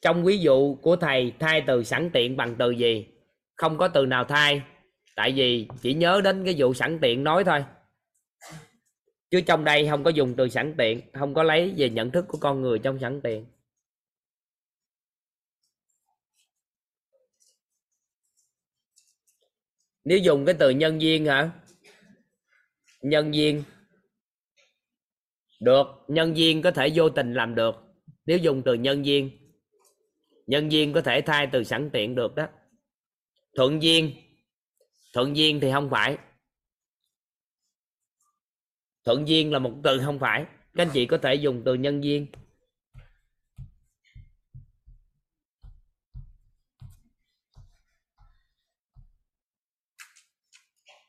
[0.02, 3.08] trong ví dụ của thầy, thay từ sẵn tiện bằng từ gì?
[3.56, 4.62] Không có từ nào thay,
[5.16, 7.64] tại vì chỉ nhớ đến cái vụ sẵn tiện nói thôi.
[9.32, 12.26] Chứ trong đây không có dùng từ sẵn tiện, không có lấy về nhận thức
[12.28, 13.46] của con người trong sẵn tiện.
[20.10, 21.52] Nếu dùng cái từ nhân viên hả?
[23.02, 23.64] Nhân viên.
[25.60, 27.76] Được, nhân viên có thể vô tình làm được.
[28.26, 29.32] Nếu dùng từ nhân viên.
[30.48, 32.48] Nhân viên có thể thay từ sẵn tiện được đó.
[33.56, 34.16] Thuận viên.
[35.14, 36.18] Thuận viên thì không phải.
[39.06, 40.46] Thuận viên là một từ không phải.
[40.74, 42.28] Các anh chị có thể dùng từ nhân viên.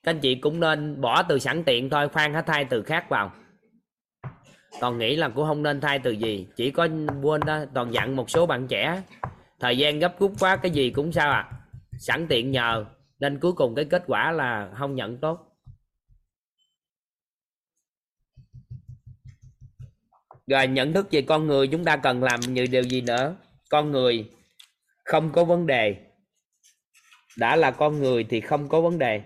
[0.03, 3.07] Các anh chị cũng nên bỏ từ sẵn tiện thôi, khoan hãy thay từ khác
[3.09, 3.33] vào.
[4.81, 6.89] Toàn nghĩ là cũng không nên thay từ gì, chỉ có
[7.23, 9.03] quên đó, toàn dặn một số bạn trẻ.
[9.61, 11.51] Thời gian gấp rút quá, cái gì cũng sao à?
[11.99, 12.85] Sẵn tiện nhờ,
[13.19, 15.47] nên cuối cùng cái kết quả là không nhận tốt.
[20.47, 23.37] Rồi, nhận thức về con người, chúng ta cần làm như điều gì nữa?
[23.69, 24.31] Con người
[25.05, 25.97] không có vấn đề.
[27.39, 29.23] Đã là con người thì không có vấn đề.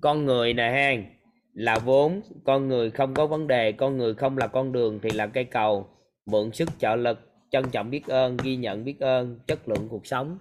[0.00, 1.16] Con người nè ha
[1.56, 5.10] là vốn, con người không có vấn đề, con người không là con đường thì
[5.10, 5.90] là cây cầu.
[6.26, 7.18] Mượn sức, trợ lực,
[7.50, 10.38] trân trọng biết ơn, ghi nhận biết ơn, chất lượng cuộc sống.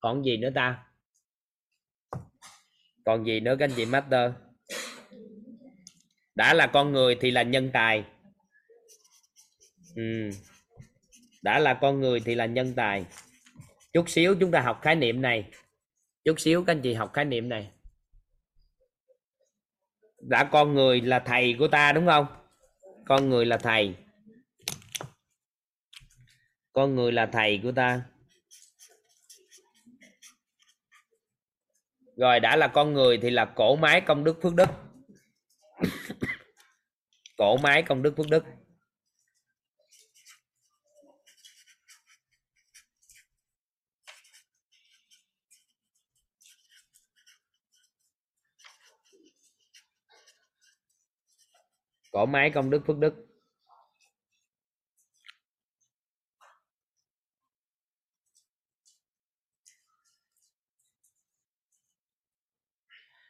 [0.00, 0.84] Còn gì nữa ta?
[3.04, 4.30] Còn gì nữa các anh chị master?
[6.34, 8.04] Đã là con người thì là nhân tài.
[9.96, 10.30] Ừ.
[11.42, 13.04] đã là con người thì là nhân tài.
[13.92, 15.44] Chút xíu chúng ta học khái niệm này.
[16.24, 17.70] Chút xíu các anh chị học khái niệm này
[20.22, 22.26] đã con người là thầy của ta, đúng không?
[23.06, 23.94] Con người là thầy.
[26.72, 28.02] Con người là thầy của ta.
[32.16, 34.68] Rồi, đã là con người thì là cổ máy công đức phước đức.
[37.36, 38.44] Cổ máy công đức phước đức.
[52.12, 53.14] Cổ máy công đức phước đức.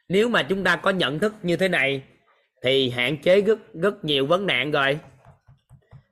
[0.09, 2.03] Nếu mà chúng ta có nhận thức như thế này,
[2.63, 4.99] thì hạn chế rất rất nhiều vấn nạn rồi.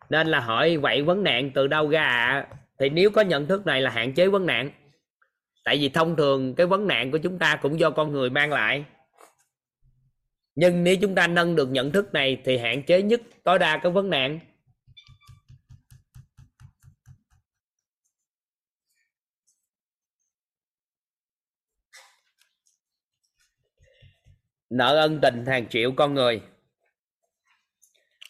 [0.10, 2.48] Nên là hỏi vậy vấn nạn từ đâu ra ạ?
[2.50, 2.58] À?
[2.80, 4.72] thì nếu có nhận thức này là hạn chế vấn nạn.
[5.64, 8.52] Tại vì thông thường cái vấn nạn của chúng ta cũng do con người mang
[8.52, 8.86] lại
[10.56, 13.80] nhưng nếu chúng ta nâng được nhận thức này thì hạn chế nhất tối đa
[13.84, 14.40] cái vấn nạn.
[24.70, 26.42] Nợ ân tình hàng triệu con người.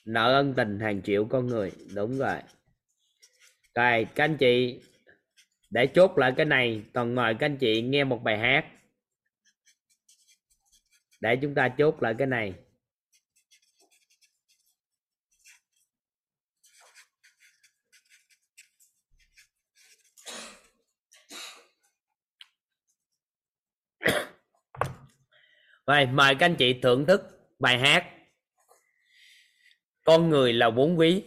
[0.06, 2.38] Nợ ân tình hàng triệu con người, đúng rồi.
[3.76, 4.81] Rồi, các anh chị,
[5.69, 8.65] để chốt lại cái này, toàn mời các anh chị nghe một bài hát
[11.22, 12.53] để chúng ta chốt lại cái này.
[25.88, 27.22] Rồi, mời các anh chị thưởng thức
[27.60, 28.06] bài hát
[30.03, 31.23] Con người là vốn quý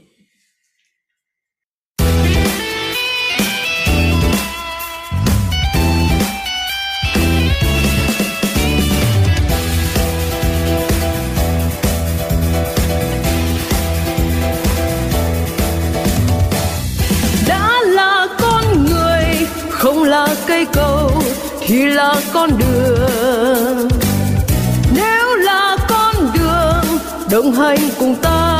[20.55, 21.10] cây cầu
[21.60, 23.89] thì là con đường.
[24.94, 26.98] Nếu là con đường
[27.31, 28.53] đồng hành cùng ta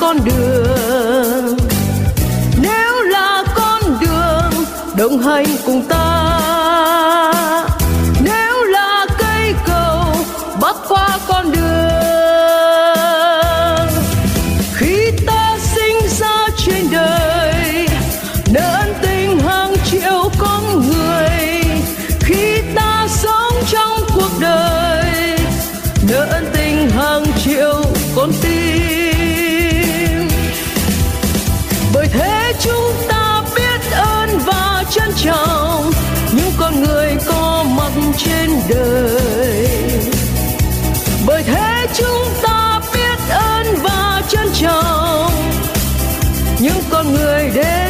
[0.00, 0.37] con đường
[47.50, 47.87] con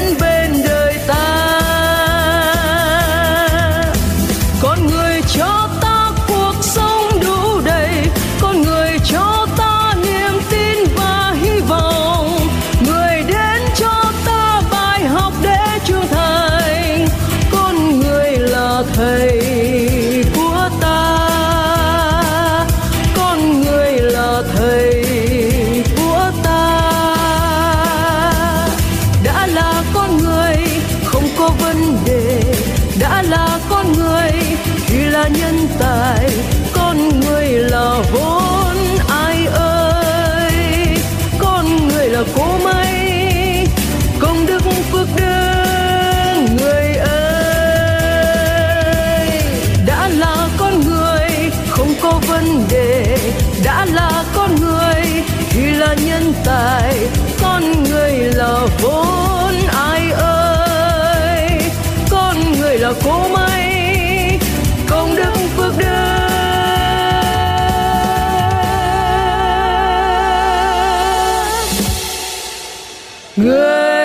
[73.38, 73.98] người ơi!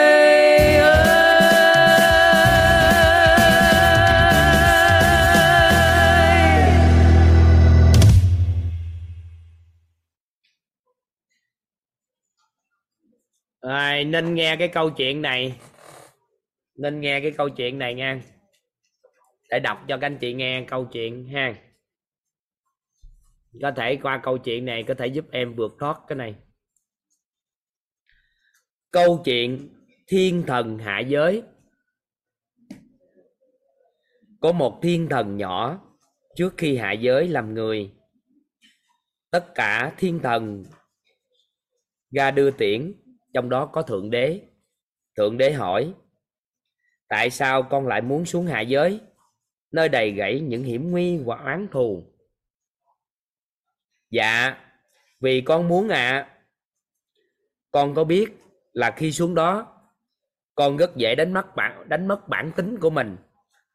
[13.62, 15.56] Rồi, nên nghe cái câu chuyện này.
[16.76, 18.22] Nên nghe cái câu chuyện này nha.
[19.50, 21.56] Để đọc cho các anh chị nghe câu chuyện ha.
[23.62, 26.36] Có thể qua câu chuyện này có thể giúp em vượt thoát cái này
[28.94, 29.70] câu chuyện
[30.08, 31.44] thiên thần hạ giới.
[34.42, 35.82] Có một thiên thần nhỏ
[36.36, 37.92] trước khi hạ giới làm người.
[39.32, 40.64] Tất cả thiên thần
[42.12, 42.94] ra đưa tiễn,
[43.34, 44.42] trong đó có thượng đế.
[45.18, 45.94] Thượng đế hỏi,
[47.08, 49.00] tại sao con lại muốn xuống hạ giới?
[49.72, 52.04] Nơi đầy gãy những hiểm nguy và oán thù.
[54.10, 54.58] Dạ
[55.20, 56.30] vì con muốn ạ.
[57.72, 58.43] Con có biết
[58.74, 59.82] là khi xuống đó
[60.56, 63.18] con rất dễ đánh mất bản đánh mất bản tính của mình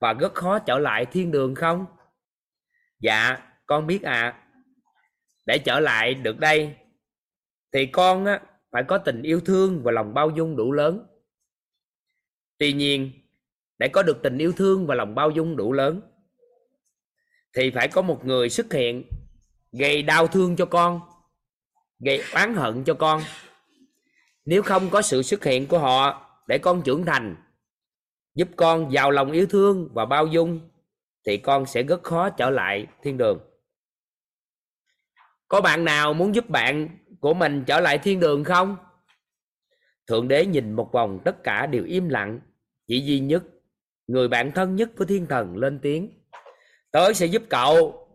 [0.01, 1.87] và rất khó trở lại thiên đường không?
[3.01, 4.45] Dạ con biết ạ.
[5.47, 6.77] Để trở lại được đây
[7.73, 11.07] thì con á, phải có tình yêu thương và lòng bao dung đủ lớn.
[12.59, 13.11] Tuy nhiên
[13.79, 16.01] để có được tình yêu thương và lòng bao dung đủ lớn
[17.57, 19.05] thì phải có một người xuất hiện
[19.73, 21.01] gây đau thương cho con
[21.99, 23.23] gây oán hận cho con
[24.49, 27.37] nếu không có sự xuất hiện của họ, để con trưởng thành,
[28.35, 30.71] giúp con giàu lòng yêu thương và bao dung,
[31.27, 33.41] thì con sẽ rất khó trở lại thiên đường.
[35.49, 38.77] Có bạn nào muốn giúp bạn của mình trở lại thiên đường không?
[40.07, 42.41] Thượng đế nhìn một vòng tất cả đều im lặng.
[42.87, 43.45] Chỉ duy nhất,
[44.07, 46.25] người bạn thân nhất của thiên thần lên tiếng.
[46.91, 48.09] Tớ sẽ giúp cậu.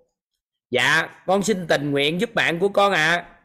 [0.70, 3.16] Dạ con xin tình nguyện giúp bạn của con ạ.
[3.16, 3.40] À.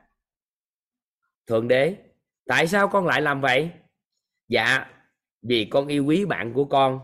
[1.46, 2.07] thượng đế
[2.48, 3.70] tại sao con lại làm vậy?
[4.48, 4.86] Dạ
[5.42, 7.00] vì con yêu quý bạn của con.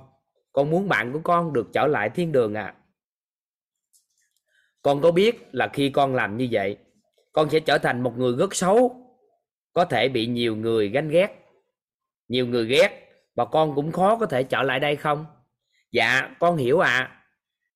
[0.52, 2.74] Con muốn bạn của con được trở lại thiên đường à
[4.84, 6.76] con có biết là khi con làm như vậy,
[7.32, 8.96] con sẽ trở thành một người rất xấu,
[9.72, 11.28] có thể bị nhiều người ganh ghét.
[12.28, 12.90] Nhiều người ghét
[13.34, 15.26] và con cũng khó có thể trở lại đây không?
[15.92, 16.90] Dạ con hiểu ạ.
[16.90, 17.20] À.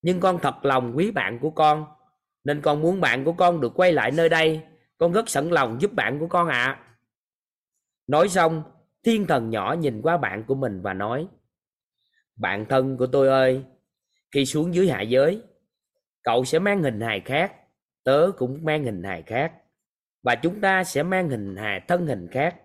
[0.01, 1.85] nhưng con thật lòng quý bạn của con,
[2.43, 4.61] nên con muốn bạn của con được quay lại nơi đây.
[4.97, 6.63] Con rất sẵn lòng giúp bạn của con ạ.
[6.63, 6.88] à
[8.09, 8.63] nói xong,
[9.03, 11.27] thiên thần nhỏ nhìn qua bạn của mình và nói,
[12.35, 13.63] bạn thân của tôi ơi,
[14.31, 15.41] khi xuống dưới hạ giới,
[16.23, 17.53] cậu sẽ mang hình hài khác,
[18.03, 19.53] tớ cũng mang hình hài khác,
[20.23, 22.55] và chúng ta sẽ mang hình hài thân hình khác,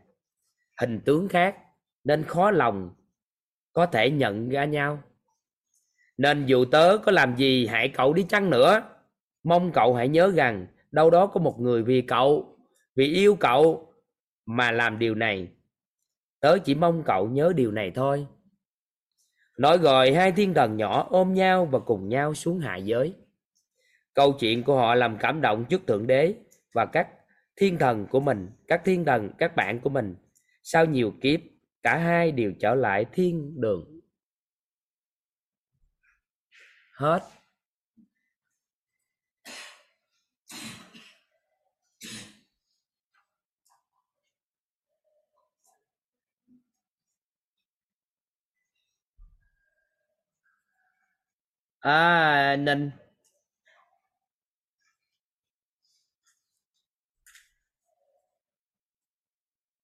[0.80, 1.56] hình tướng khác,
[2.04, 2.90] nên khó lòng
[3.72, 5.02] có thể nhận ra nhau.
[6.18, 8.82] Nên dù tớ có làm gì hại cậu đi chăng nữa.
[9.42, 12.58] Mong cậu hãy nhớ rằng, đâu đó có một người vì cậu,
[12.96, 13.93] vì yêu cậu
[14.46, 15.48] mà làm điều này.
[16.40, 18.26] Tớ chỉ mong cậu nhớ điều này thôi.
[19.58, 23.14] Nói rồi, hai thiên thần nhỏ ôm nhau và cùng nhau xuống hạ giới.
[24.14, 26.34] Câu chuyện của họ làm cảm động trước thượng đế
[26.72, 27.08] và các
[27.56, 30.16] thiên thần của mình, các thiên thần, các bạn của mình.
[30.62, 31.40] Sau nhiều kiếp,
[31.82, 34.00] cả hai đều trở lại thiên đường.
[36.92, 37.22] Hết.
[51.85, 52.90] à, nên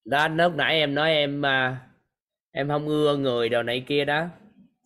[0.05, 1.89] đó lúc nãy em nói em à,
[2.53, 4.27] em không ưa người đồ này kia đó.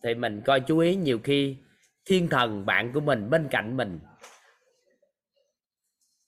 [0.03, 1.57] Thì mình coi chú ý nhiều khi
[2.05, 3.99] thiên thần bạn của mình bên cạnh mình.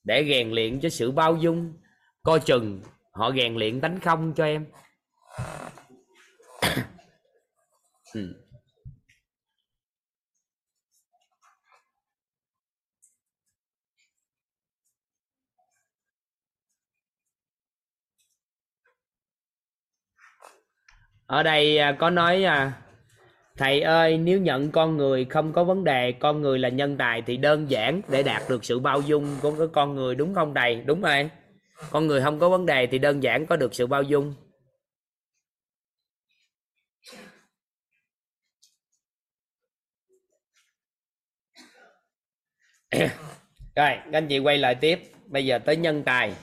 [0.03, 1.73] Để rèn luyện cho sự bao dung.
[2.23, 2.81] Coi chừng
[3.11, 4.65] họ rèn luyện đánh không cho em.
[8.13, 8.46] Ừ.
[21.27, 22.73] ở đây à, có nói à,
[23.57, 27.21] thầy ơi nếu nhận con người không có vấn đề con người là nhân tài
[27.21, 30.53] thì đơn giản để đạt được sự bao dung của cái con người đúng không
[30.53, 30.75] thầy?
[30.75, 31.29] Đúng rồi.
[31.91, 34.33] Con người không có vấn đề thì đơn giản có được sự bao dung.
[42.91, 43.09] Rồi
[43.75, 44.99] các anh chị quay lại tiếp.
[45.25, 46.33] Bây giờ tới nhân tài.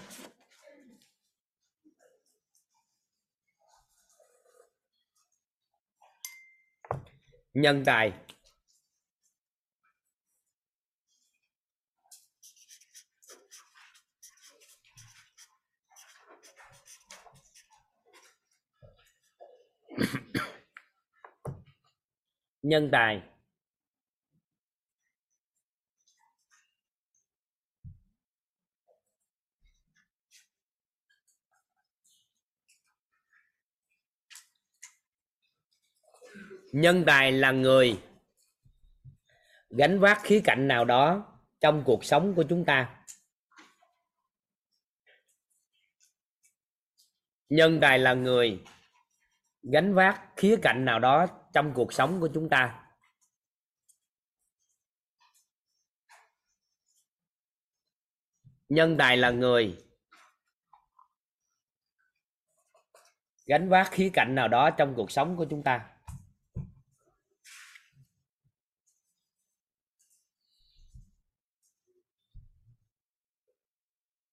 [7.54, 8.12] Nhân tài
[22.62, 23.22] nhân tài
[36.74, 38.02] nhân tài là người.
[39.70, 43.04] Gánh vác khía cạnh nào đó trong cuộc sống của chúng ta?
[47.48, 48.64] Nhân tài là người.
[49.62, 52.88] Gánh vác khía cạnh nào đó trong cuộc sống của chúng ta?
[58.68, 59.84] Nhân tài là người.
[63.46, 65.93] Gánh vác khía cạnh nào đó trong cuộc sống của chúng ta?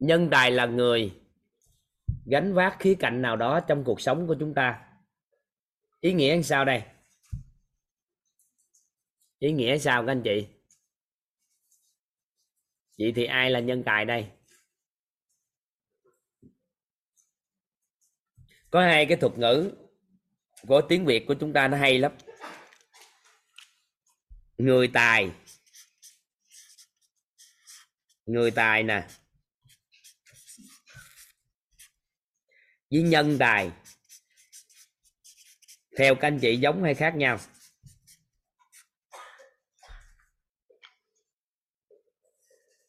[0.02, 1.22] Nhân tài là người
[2.26, 4.88] gánh vác khía cạnh nào đó trong cuộc sống của chúng ta.
[6.00, 6.84] Ý nghĩa làm sao đây?
[9.40, 10.48] Ý nghĩa sao các anh chị?
[13.00, 14.32] Vậy thì ai là nhân tài đây?
[18.72, 19.72] Có hai cái thuật ngữ
[20.68, 22.12] của tiếng việt của chúng ta nó hay lắm.
[24.58, 25.32] Người tài.
[28.26, 29.08] Người tài nè.
[32.92, 33.72] Với nhân tài
[35.98, 37.38] theo các anh chị giống hay khác nhau?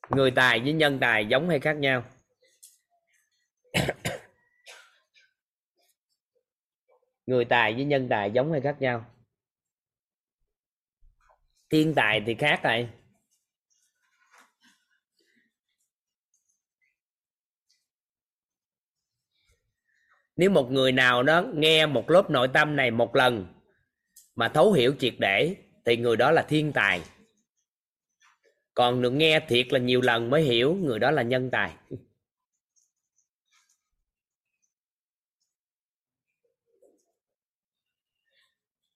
[0.08, 2.04] Người tài với nhân tài giống hay khác nhau?
[7.26, 9.04] Người tài với nhân tài giống hay khác nhau?
[11.70, 12.88] Thiên tài thì khác rồi
[20.36, 23.46] nếu một người nào đó nghe một lớp nội tâm này một lần
[24.34, 27.00] mà thấu hiểu triệt để, thì người đó là thiên tài.
[28.74, 31.72] Còn được nghe thiệt là nhiều lần mới hiểu người đó là nhân tài.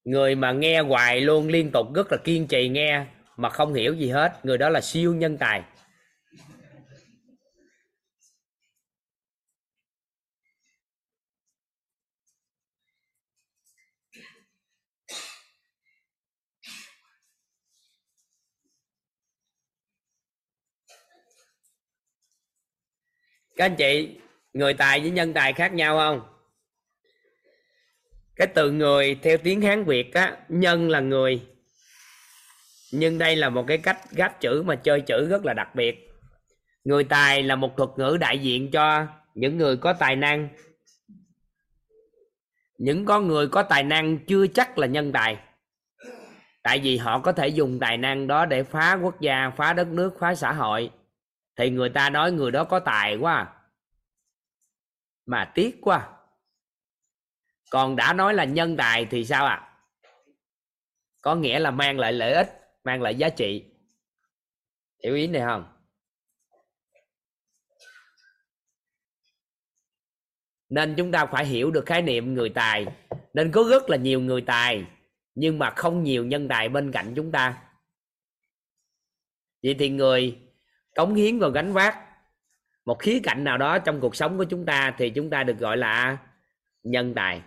[0.05, 3.07] Người mà nghe hoài luôn liên tục rất là kiên trì nghe
[3.37, 5.63] mà không hiểu gì hết, người đó là siêu nhân tài.
[23.57, 24.19] Các anh chị,
[24.53, 26.21] người tài với nhân tài khác nhau không?
[28.37, 31.41] Cái từ người theo tiếng hán việt á, nhân là người.
[32.93, 36.09] Nhưng đây là một cái cách gáp chữ mà chơi chữ rất là đặc biệt.
[36.85, 40.49] Người tài là một thuật ngữ đại diện cho những người có tài năng.
[42.79, 45.37] Những con người có tài năng chưa chắc là nhân tài.
[46.63, 49.89] Tại vì họ có thể dùng tài năng đó để phá quốc gia, phá đất
[49.89, 50.91] nước, phá xã hội
[51.57, 53.53] thì người ta nói người đó có tài quá.
[55.27, 56.09] Mà tiếc quá.
[57.71, 59.55] Còn đã nói là nhân tài thì sao ạ?
[59.55, 59.67] À?
[61.27, 62.49] có nghĩa là mang lại lợi ích,
[62.85, 63.65] mang lại giá trị.
[65.05, 65.73] Hiểu ý này không?
[70.69, 72.87] Nên chúng ta phải hiểu được khái niệm người tài.
[73.35, 74.87] Nên có rất là nhiều người tài,
[75.35, 77.63] nhưng mà không nhiều nhân tài bên cạnh chúng ta.
[79.63, 80.39] Vậy thì người
[80.97, 81.99] cống hiến và gánh vác.
[82.85, 85.59] Một khía cạnh nào đó trong cuộc sống của chúng ta thì chúng ta được
[85.59, 86.19] gọi là
[86.83, 87.43] nhân tài.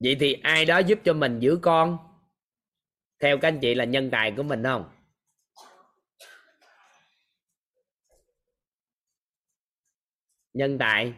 [0.00, 1.98] Vậy thì ai đó giúp cho mình giữ con?
[3.20, 4.90] Theo các anh chị là nhân tài của mình không?
[10.52, 11.14] Nhân tài.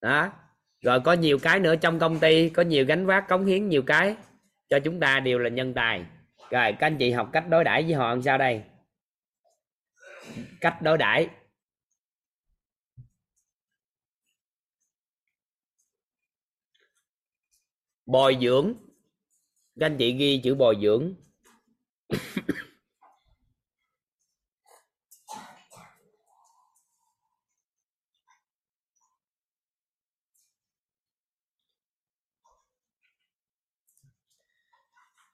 [0.00, 0.41] Đó
[0.82, 3.82] rồi có nhiều cái nữa trong công ty, có nhiều gánh vác cống hiến nhiều
[3.82, 4.16] cái
[4.68, 6.04] cho chúng ta đều là nhân tài.
[6.50, 8.62] Rồi, các anh chị học cách đối đãi với họ làm sao đây?
[10.60, 11.28] Cách đối đãi.
[18.06, 18.74] Bồi dưỡng.
[19.80, 21.14] Các anh chị ghi chữ bồi dưỡng.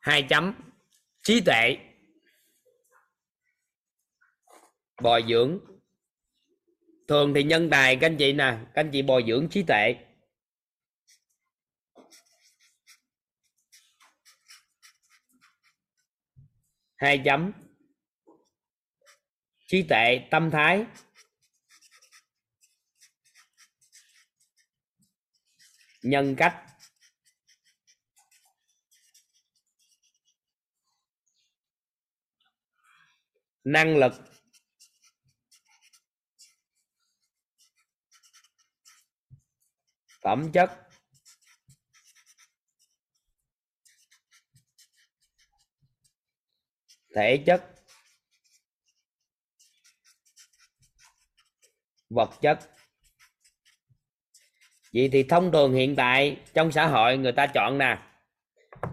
[0.09, 0.55] Hai chấm.
[1.23, 1.77] Trí tuệ.
[5.03, 5.59] Bồi dưỡng.
[7.09, 9.95] Thường thì nhân tài các anh chị nè, các anh chị bồi dưỡng trí tuệ.
[16.97, 17.53] Hai chấm.
[19.67, 20.85] Trí tuệ, tâm thái.
[26.03, 26.68] Nhân cách.
[33.73, 34.13] Năng lực.
[40.23, 40.71] Phẩm chất.
[47.15, 47.65] Thể chất.
[52.11, 52.59] Vật chất.
[54.93, 57.99] Vậy thì thông thường hiện tại trong xã hội người ta chọn nè.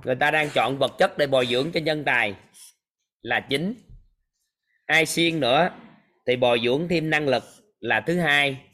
[0.03, 2.35] Người ta đang chọn vật chất để bồi dưỡng cho nhân tài
[3.21, 3.84] là chính
[4.85, 5.69] ai siêng nữa,
[6.27, 7.43] thì bồi dưỡng thêm năng lực
[7.79, 8.65] là thứ hai.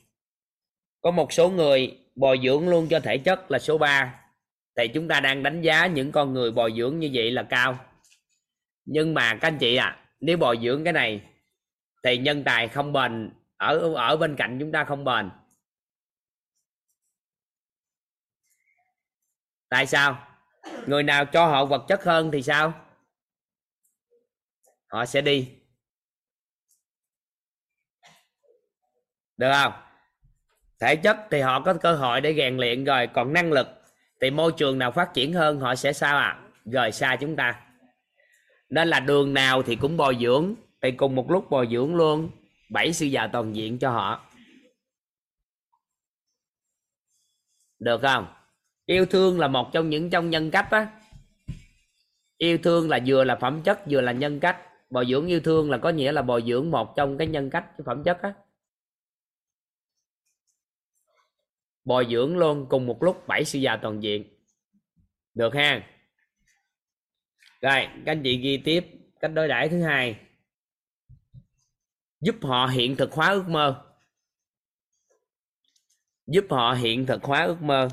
[1.02, 4.22] Có một số người bồi dưỡng luôn cho thể chất là số 3
[4.78, 7.80] thì chúng ta đang đánh giá những con người bồi dưỡng như vậy là cao.
[8.86, 11.22] Nhưng mà các anh chị à nếu bồi dưỡng cái này,
[12.04, 15.30] thì nhân tài không bền, ở ở bên cạnh chúng ta không bền.
[19.70, 20.28] Tại sao?
[20.88, 22.74] Người nào cho họ vật chất hơn thì sao?
[24.88, 25.61] Họ sẽ đi.
[29.42, 29.74] Được không?
[30.80, 33.68] Thể chất thì họ có cơ hội để rèn luyện rồi, còn năng lực
[34.22, 37.62] thì môi trường nào phát triển hơn họ sẽ sao à rời xa chúng ta.
[38.70, 42.30] Nên là đường nào thì cũng bồi dưỡng, thì cùng một lúc bồi dưỡng luôn
[42.70, 44.26] bảy sư già toàn diện cho họ.
[47.80, 48.28] Được không?
[48.86, 50.88] Yêu thương là một trong những trong nhân cách á.
[52.38, 54.58] Yêu thương là vừa là phẩm chất, vừa là nhân cách.
[54.90, 57.66] Bồi dưỡng yêu thương là có nghĩa là bồi dưỡng một trong cái nhân cách,
[57.78, 58.34] cái phẩm chất á.
[61.86, 64.38] Bồi dưỡng luôn cùng một lúc bảy sư già toàn diện.
[65.34, 65.88] Được ha?
[67.62, 68.86] Rồi, các anh chị ghi tiếp
[69.20, 70.20] cách đối đãi thứ hai.
[72.20, 73.86] Giúp họ hiện thực hóa ước mơ.
[76.28, 77.88] Giúp họ hiện thực hóa ước mơ.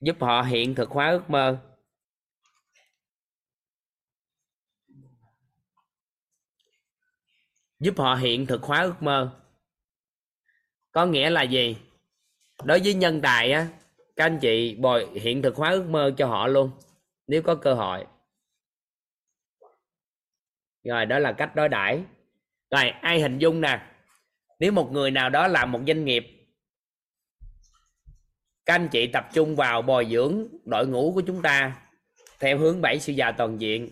[0.00, 1.69] Giúp họ hiện thực hóa ước mơ.
[7.80, 9.30] Giúp họ hiện thực hóa ước mơ.
[10.92, 11.76] Có nghĩa là gì?
[12.64, 13.68] Đối với nhân tài á,
[14.16, 16.70] các anh chị bồi hiện thực hóa ước mơ cho họ luôn,
[17.26, 18.06] nếu có cơ hội.
[20.84, 22.04] Rồi, đó là cách đối đãi.
[22.70, 23.86] Rồi, ai hình dung nè?
[24.58, 26.26] Nếu một người nào đó làm một doanh nghiệp,
[28.66, 31.82] các anh chị tập trung vào bồi dưỡng đội ngũ của chúng ta
[32.40, 33.90] theo hướng bảy sự già toàn diện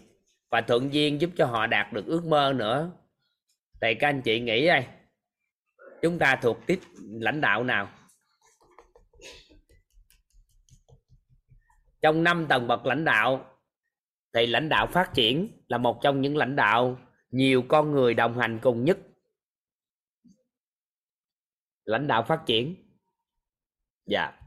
[0.51, 2.91] và thuận duyên giúp cho họ đạt được ước mơ nữa
[3.81, 4.87] thì các anh chị nghĩ đây,
[6.03, 6.81] chúng ta thuộc tiếp
[7.21, 7.91] lãnh đạo nào?
[12.03, 13.59] Trong năm tầng bậc lãnh đạo,
[14.33, 16.99] thì lãnh đạo phát triển là một trong những lãnh đạo
[17.31, 18.99] nhiều con người đồng hành cùng nhất.
[21.85, 22.75] Lãnh đạo phát triển?
[24.07, 24.38] Dạ.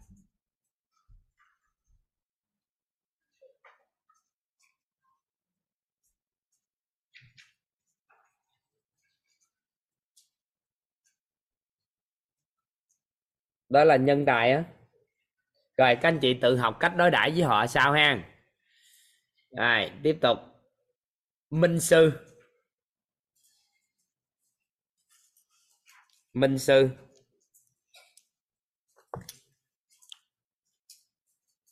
[13.72, 14.64] Đó là nhân tài á.
[15.78, 18.34] Rồi, các anh chị tự học cách đối đãi với họ sao ha?
[19.58, 20.38] Rồi, tiếp tục.
[21.50, 22.12] Minh sư.
[26.34, 26.90] Minh sư.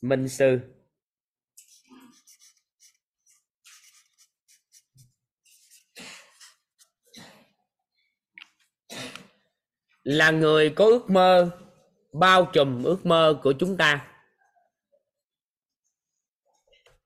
[0.00, 0.60] Minh sư.
[10.02, 11.60] Là người có ước mơ
[12.12, 14.06] bao trùm ước mơ của chúng ta.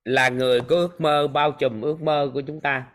[0.05, 2.91] Là người có ước mơ bao trùm ước mơ của chúng ta.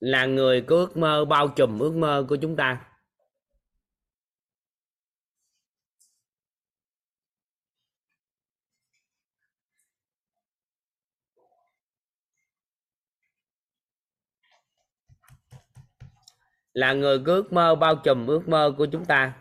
[0.00, 2.89] Là người có ước mơ bao trùm ước mơ của chúng ta.
[16.72, 19.36] Là người có ước mơ, bao trùm ước mơ của chúng ta.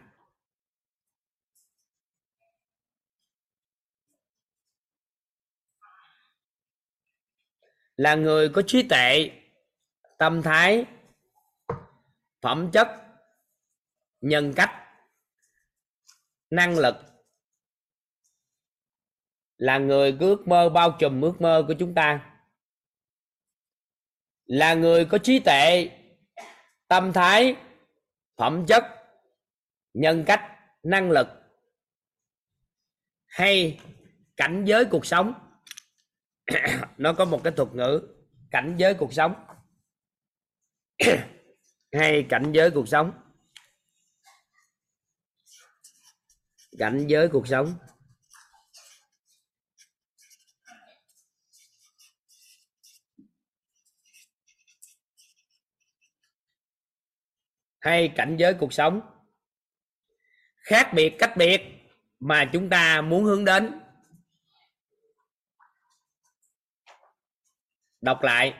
[7.95, 9.31] Là người có trí tuệ,
[10.17, 10.85] tâm thái,
[12.41, 12.87] phẩm chất,
[14.21, 14.71] nhân cách,
[16.49, 16.95] năng lực.
[19.57, 22.35] Là người có ước mơ, bao trùm ước mơ của chúng ta.
[24.45, 25.98] Là người có trí tuệ
[26.89, 27.55] tâm thái,
[28.37, 28.83] phẩm chất,
[29.93, 30.41] nhân cách,
[30.83, 31.27] năng lực.
[33.25, 33.79] Hay
[34.37, 35.33] cảnh giới cuộc sống.
[36.97, 38.01] Nó có một cái thuật ngữ,
[38.51, 39.45] cảnh giới cuộc sống.
[41.93, 43.11] Hay cảnh giới cuộc sống.
[46.77, 47.77] Cảnh giới cuộc sống.
[57.79, 59.01] Hay cảnh giới cuộc sống.
[60.55, 61.61] Khác biệt cách biệt
[62.19, 63.79] mà chúng ta muốn hướng đến.
[68.01, 68.53] Đọc lại.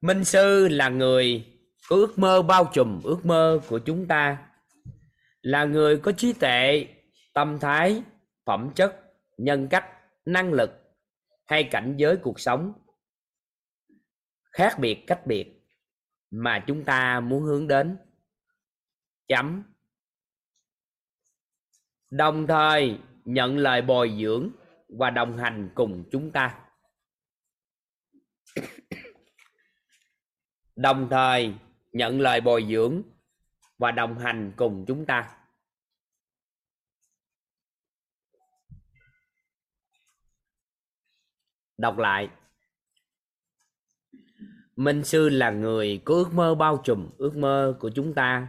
[0.00, 1.52] Minh sư là người
[1.88, 4.38] có ước mơ bao trùm ước mơ của chúng ta.
[5.40, 6.86] Là người có trí tuệ,
[7.34, 8.02] tâm thái,
[8.44, 8.96] phẩm chất,
[9.38, 9.84] nhân cách,
[10.24, 10.70] năng lực
[11.46, 12.72] hay cảnh giới cuộc sống.
[14.52, 15.55] Khác biệt cách biệt
[16.30, 17.96] mà chúng ta muốn hướng đến.
[19.28, 19.62] Chấm.
[22.10, 24.50] Đồng thời nhận lời bồi dưỡng
[24.88, 26.62] và đồng hành cùng chúng ta.
[30.76, 31.54] Đồng thời
[31.92, 33.02] nhận lời bồi dưỡng
[33.78, 35.38] và đồng hành cùng chúng ta.
[41.76, 42.28] Đọc lại
[44.76, 48.48] minh sư là người có ước mơ bao trùm ước mơ của chúng ta,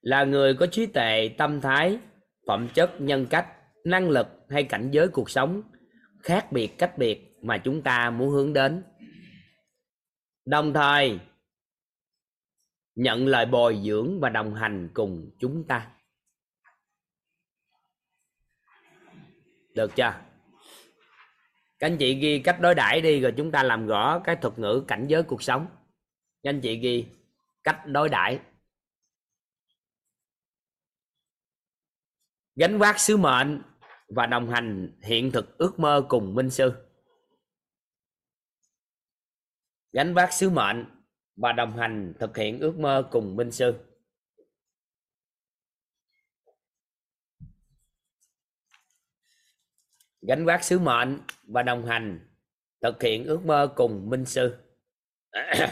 [0.00, 1.98] là người có trí tuệ, tâm thái,
[2.46, 3.46] phẩm chất, nhân cách,
[3.84, 5.62] năng lực hay cảnh giới cuộc sống
[6.22, 8.82] khác biệt cách biệt mà chúng ta muốn hướng đến.
[10.46, 11.20] Đồng thời,
[12.94, 15.90] nhận lời bồi dưỡng và đồng hành cùng chúng ta.
[19.74, 20.23] Được chưa?
[21.84, 24.58] Các anh chị ghi cách đối đãi đi, rồi chúng ta làm rõ cái thuật
[24.58, 25.66] ngữ cảnh giới cuộc sống.
[26.42, 27.06] Các anh chị ghi
[27.64, 28.40] cách đối đãi.
[32.56, 33.62] Gánh vác sứ mệnh
[34.08, 36.72] và đồng hành hiện thực ước mơ cùng minh sư.
[39.92, 40.84] Gánh vác sứ mệnh
[41.36, 43.74] và đồng hành thực hiện ước mơ cùng minh sư.
[50.28, 52.28] Gánh vác sứ mệnh và đồng hành,
[52.82, 54.56] thực hiện ước mơ cùng minh sư.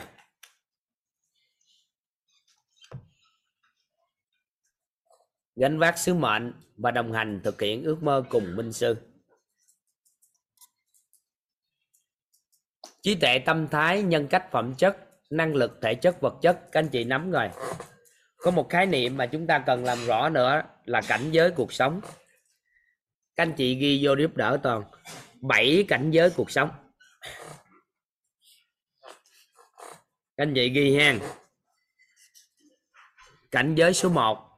[5.57, 8.97] Gánh vác sứ mệnh và đồng hành thực hiện ước mơ cùng minh sư.
[13.03, 14.97] Trí tuệ tâm thái nhân cách phẩm chất,
[15.31, 17.49] năng lực thể chất, vật chất, các anh chị nắm rồi.
[18.37, 21.73] Có một khái niệm mà chúng ta cần làm rõ nữa là cảnh giới cuộc
[21.73, 22.01] sống
[23.37, 24.85] các anh chị ghi vô giúp đỡ toàn.
[25.41, 26.71] Bảy cảnh giới cuộc sống.
[30.37, 31.19] Các anh chị ghi ha.
[33.51, 34.49] Cảnh giới số 1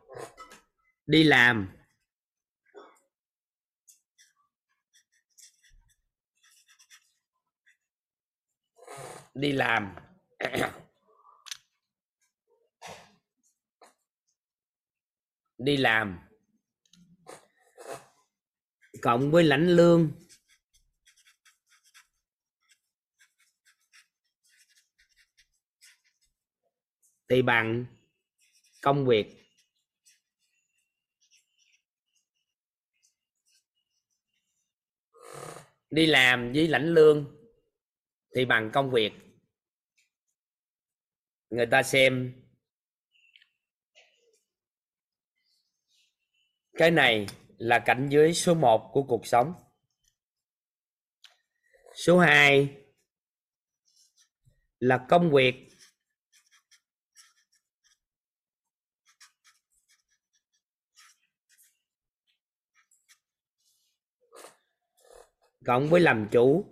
[1.06, 1.76] đi làm.
[9.34, 9.96] Đi làm.
[15.59, 16.20] Đi làm
[19.05, 20.12] cộng với lãnh lương.
[27.28, 27.86] Thì bằng
[28.82, 29.26] công việc.
[35.90, 37.36] Đi làm với lãnh lương
[38.36, 39.12] thì bằng công việc.
[41.51, 42.43] Người ta xem.
[46.72, 47.26] Cái này
[47.65, 49.55] là cảnh giới số 1 của cuộc sống.
[51.97, 52.77] Số 2
[54.78, 55.55] là công việc.
[65.66, 66.70] Cộng với làm chủ.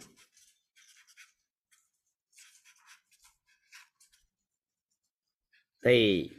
[5.85, 6.31] Thì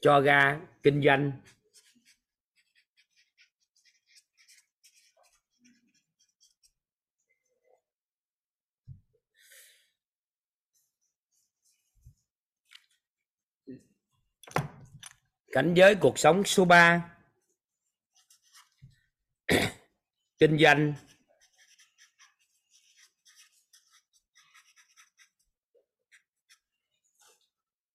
[0.00, 1.32] cho ra kinh doanh.
[15.54, 17.10] Cảnh giới cuộc sống số 3
[20.38, 20.94] kinh doanh.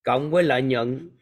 [0.04, 1.18] Cộng với lợi nhuận.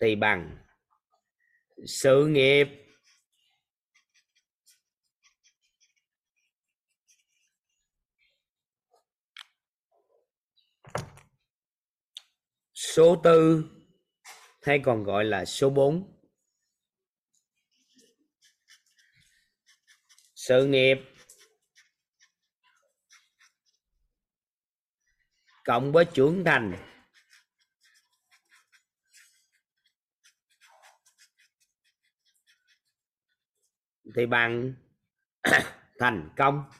[0.00, 0.58] Thì bằng.
[1.86, 2.85] Sự nghiệp.
[12.96, 13.64] Số tư,
[14.62, 16.12] hay còn gọi là số 4
[20.34, 20.98] sự nghiệp
[25.64, 26.76] cộng với trưởng thành.
[34.16, 34.74] Thì bằng
[35.98, 36.70] thành công.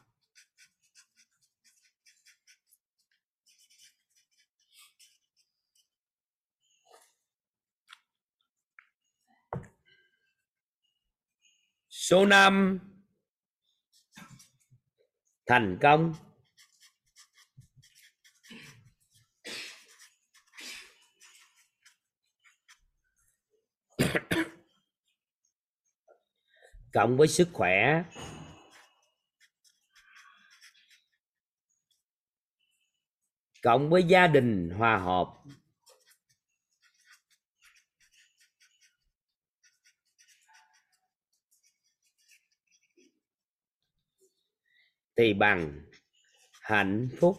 [12.09, 12.78] Số 5
[15.47, 16.15] thành công.
[26.93, 28.05] Cộng với sức khỏe.
[33.62, 35.28] Cộng với gia đình hòa hợp.
[45.16, 45.80] Thì bằng.
[46.60, 47.36] Hạnh phúc.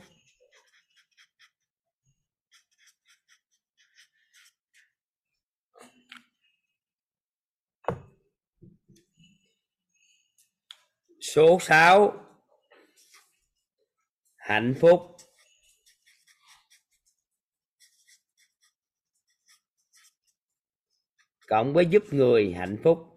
[11.22, 12.28] Số 6
[14.48, 15.16] hạnh phúc.
[21.48, 23.17] Cộng với giúp người hạnh phúc.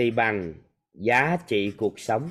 [0.00, 0.54] Thì bằng
[0.94, 2.30] giá trị cuộc sống.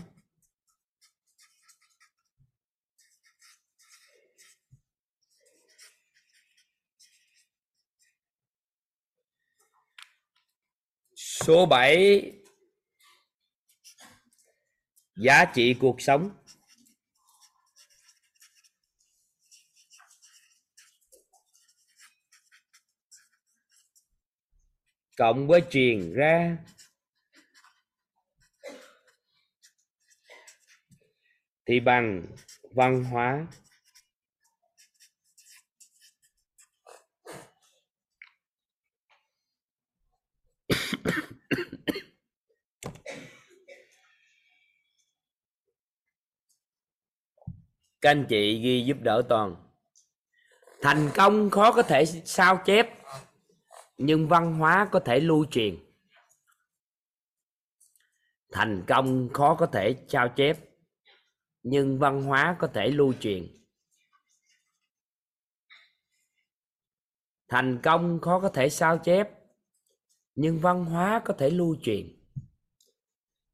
[11.16, 12.32] Số 7
[15.16, 16.32] giá trị cuộc sống.
[25.18, 26.58] Cộng với truyền ra
[31.70, 32.26] thì bằng
[32.72, 33.48] văn hóa
[48.02, 49.56] các anh chị ghi giúp đỡ toàn.
[50.82, 52.90] Thành công khó có thể sao chép,
[53.98, 55.78] nhưng văn hóa có thể lưu truyền.
[58.52, 60.69] Thành công khó có thể sao chép
[61.64, 63.48] nhưng văn hóa có thể lưu truyền.
[67.48, 69.30] Thành công khó có thể sao chép,
[70.36, 72.08] nhưng văn hóa có thể lưu truyền.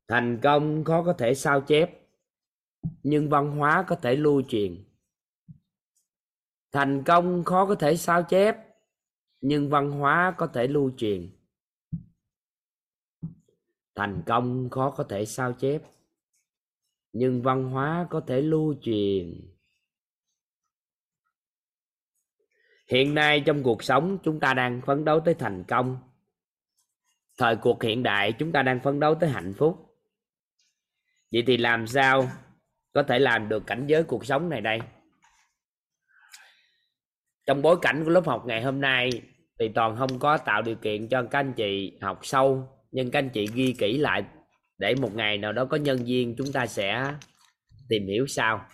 [0.08, 1.92] Thành công khó có thể sao chép,
[3.04, 4.84] nhưng văn hóa có thể lưu truyền.
[6.72, 8.58] Thành công khó có thể sao chép,
[9.42, 11.32] nhưng văn hóa có thể lưu truyền.
[13.96, 15.82] Thành công khó có thể sao chép
[17.18, 19.42] nhưng văn hóa có thể lưu truyền.
[22.88, 25.98] Hiện nay trong cuộc sống, chúng ta đang phấn đấu tới thành công.
[27.38, 29.98] Thời cuộc hiện đại, chúng ta đang phấn đấu tới hạnh phúc.
[31.32, 32.30] Vậy thì làm sao
[32.94, 34.80] có thể làm được cảnh giới cuộc sống này đây?
[37.46, 39.10] Trong bối cảnh của lớp học ngày hôm nay,
[39.60, 43.20] thì toàn không có tạo điều kiện cho các anh chị học sâu, nhưng các
[43.20, 44.24] anh chị ghi kỹ lại
[44.78, 47.14] để một ngày nào đó có nhân viên chúng ta sẽ
[47.90, 48.66] tìm hiểu sao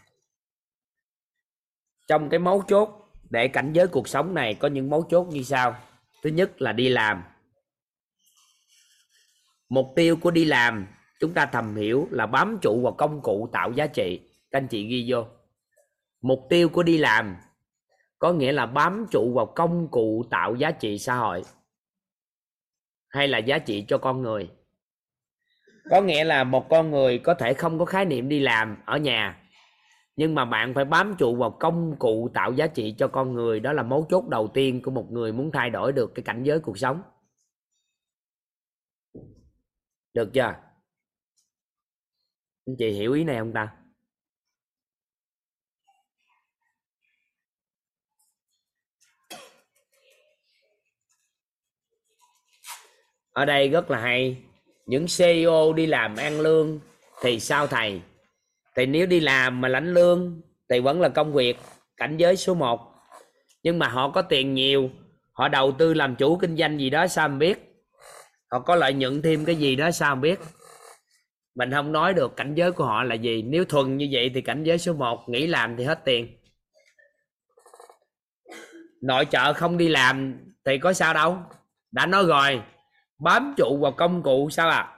[2.12, 5.44] trong cái mấu chốt để cảnh giới cuộc sống này có những mấu chốt như
[5.44, 5.76] sau.
[6.24, 7.24] Thứ nhất là đi làm.
[9.70, 10.88] Mục tiêu của đi làm,
[11.20, 14.20] chúng ta thầm hiểu là bám trụ vào công cụ tạo giá trị.
[14.52, 15.26] Các anh chị ghi vô.
[16.22, 17.38] Mục tiêu của đi làm
[18.20, 21.44] có nghĩa là bám trụ vào công cụ tạo giá trị xã hội
[23.08, 24.50] hay là giá trị cho con người
[25.92, 28.98] có nghĩa là một con người có thể không có khái niệm đi làm ở
[28.98, 29.50] nhà,
[30.16, 33.60] nhưng mà bạn phải bám trụ vào công cụ tạo giá trị cho con người.
[33.60, 36.44] Đó là mấu chốt đầu tiên của một người muốn thay đổi được cái cảnh
[36.44, 37.02] giới cuộc sống.
[40.14, 40.56] Được chưa?
[42.66, 43.76] Anh chị hiểu ý này không ta?
[53.32, 54.51] Ở đây rất là hay
[54.92, 56.80] những CEO đi làm ăn lương
[57.22, 58.02] thì sao thầy?
[58.76, 61.58] Thì nếu đi làm mà lãnh lương thì vẫn là công việc,
[61.98, 62.94] cảnh giới số 1
[63.64, 64.90] nhưng mà họ có tiền nhiều,
[65.34, 67.84] họ đầu tư làm chủ kinh doanh gì đó sao không biết?
[68.52, 70.40] Họ có lợi nhuận thêm cái gì đó sao không biết?
[71.56, 73.42] Mình không nói được cảnh giới của họ là gì.
[73.42, 76.38] Nếu thuần như vậy thì cảnh giới số 1 nghỉ làm thì hết tiền.
[79.02, 81.38] Nội trợ không đi làm thì có sao đâu.
[81.92, 82.62] Đã nói rồi
[83.22, 84.98] bám trụ vào công cụ sao à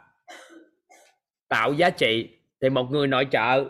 [1.47, 2.29] tạo giá trị
[2.61, 3.65] thì một người nội trợ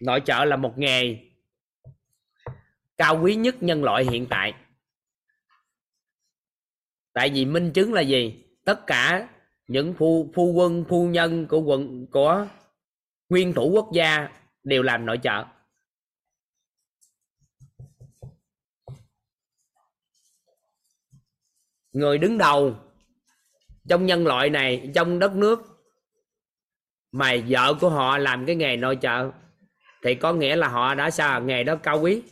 [0.00, 1.18] nội trợ là một nghề
[2.96, 4.54] cao quý nhất nhân loại hiện tại.
[7.12, 8.44] Tại vì minh chứng là gì?
[8.64, 9.28] Tất cả
[9.68, 12.46] những phu phu quân, phu nhân của quận, của
[13.28, 14.28] nguyên thủ quốc gia
[14.62, 15.44] đều làm nội trợ.
[21.92, 22.76] Người đứng đầu
[23.90, 25.62] trong nhân loại này, trong đất nước
[27.12, 29.30] mà vợ của họ làm cái nghề nội trợ,
[30.02, 31.42] thì có nghĩa là họ đã sao?
[31.42, 32.22] Nghề đó cao quý.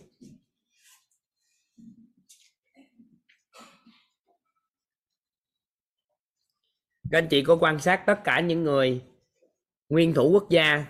[7.11, 9.03] Các anh chị có quan sát tất cả những người
[9.89, 10.87] nguyên thủ quốc gia,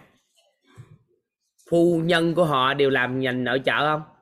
[1.70, 4.17] phu nhân của họ đều làm ngành nội trợ không?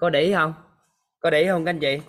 [0.00, 0.54] Có để ý không?
[1.20, 2.00] Có để ý không các anh chị?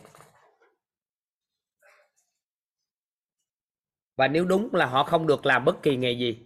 [4.17, 6.39] Và nếu đúng là họ không được làm bất kỳ nghề gì,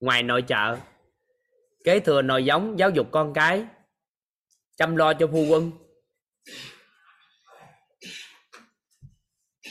[0.00, 0.76] ngoài nội trợ,
[1.84, 3.66] kế thừa nồi giống, giáo dục con cái,
[4.76, 5.70] chăm lo cho phu quân,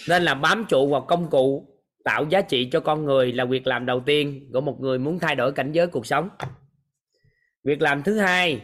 [0.08, 1.66] nên là bám trụ vào công cụ
[2.04, 5.20] tạo giá trị cho con người là việc làm đầu tiên của một người muốn
[5.20, 6.30] thay đổi cảnh giới cuộc sống.
[7.64, 8.62] Việc làm thứ hai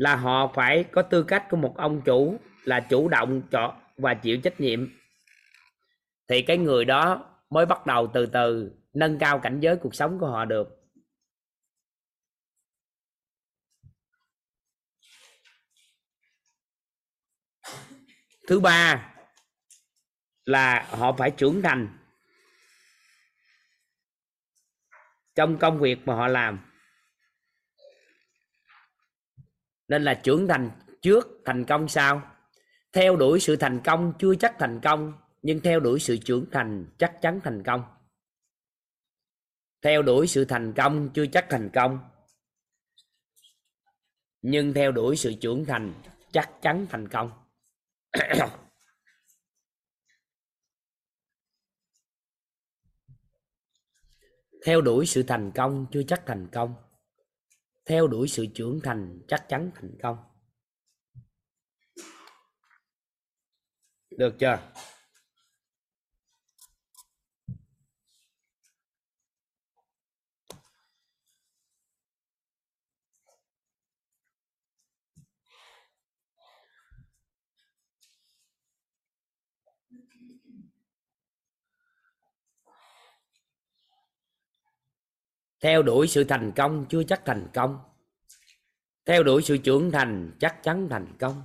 [0.00, 4.14] là họ phải có tư cách của một ông chủ, là chủ động chọn và
[4.14, 4.88] chịu trách nhiệm.
[6.28, 10.18] Thì cái người đó mới bắt đầu từ từ nâng cao cảnh giới cuộc sống
[10.18, 10.68] của họ được.
[18.48, 19.12] Thứ ba
[20.44, 21.98] là họ phải trưởng thành
[25.34, 26.69] trong công việc mà họ làm.
[29.90, 30.70] Nên là trưởng thành
[31.02, 32.22] trước thành công sau.
[32.92, 35.12] Theo đuổi sự thành công chưa chắc thành công,
[35.42, 37.82] nhưng theo đuổi sự trưởng thành chắc chắn thành công.
[39.82, 41.98] Theo đuổi sự thành công chưa chắc thành công,
[44.42, 45.94] nhưng theo đuổi sự trưởng thành
[46.32, 47.30] chắc chắn thành công.
[54.64, 56.89] Theo đuổi sự thành công chưa chắc thành công
[57.90, 60.16] theo đuổi sự trưởng thành chắc chắn thành công.
[64.10, 64.58] Được chưa?
[85.60, 87.78] Theo đuổi sự thành công chưa chắc thành công.
[89.04, 91.42] Theo đuổi sự trưởng thành chắc chắn thành công.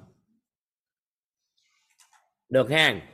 [2.50, 3.08] Được ha.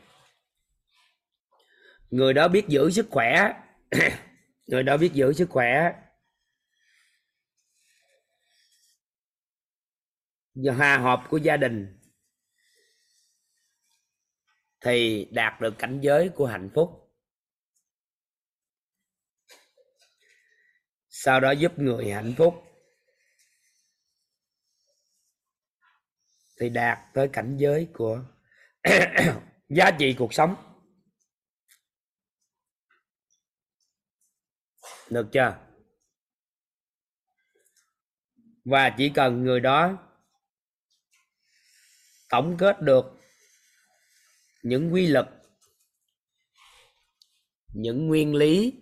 [2.09, 3.53] Người đó biết giữ sức khỏe.
[4.67, 5.93] Người đó biết giữ sức khỏe.
[10.53, 11.97] Và hòa hợp của gia đình
[14.81, 17.00] thì đạt được cảnh giới của hạnh phúc.
[21.23, 22.63] Sau đó giúp người hạnh phúc.
[26.59, 28.23] Thì đạt tới cảnh giới của
[29.69, 30.55] giá trị cuộc sống.
[35.09, 35.57] Được chưa?
[38.65, 39.97] Và chỉ cần người đó
[42.29, 43.05] tổng kết được
[44.63, 45.27] những quy luật,
[47.73, 48.81] những nguyên lý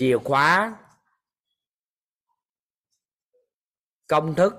[0.00, 0.78] chìa khóa.
[4.06, 4.54] Công thức.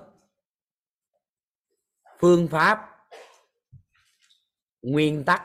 [2.18, 3.06] Phương pháp.
[4.82, 5.42] Nguyên tắc.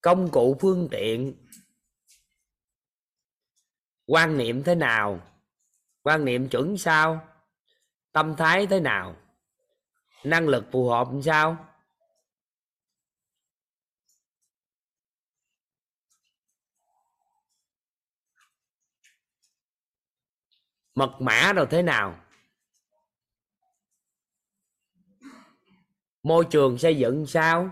[0.00, 1.46] Công cụ phương tiện.
[4.06, 5.20] Quan niệm thế nào?
[6.02, 7.28] Quan niệm chuẩn sao?
[8.12, 9.16] Tâm thái thế nào?
[10.24, 11.75] Năng lực phù hợp sao?
[20.96, 22.16] Mật mã rồi thế nào?
[26.22, 27.70] Môi trường xây dựng sao?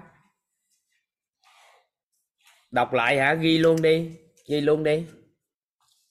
[2.70, 3.34] Đọc lại hả?
[3.34, 4.16] Ghi luôn đi,
[4.48, 5.06] ghi luôn đi.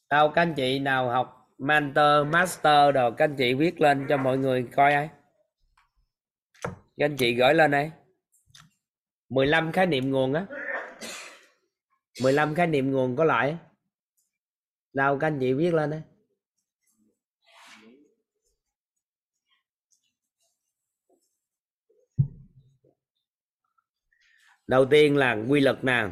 [0.10, 4.18] Đâu các anh chị nào học mentor, master rồi các anh chị viết lên cho
[4.18, 5.10] mọi người coi ai
[6.98, 7.92] các anh chị gửi lên đây
[9.30, 10.46] 15 khái niệm nguồn á.
[12.24, 13.58] 15 khái niệm nguồn có lại.
[14.94, 16.02] Đâu các anh chị viết lên đây
[24.68, 26.08] đầu tiên là quy luật nè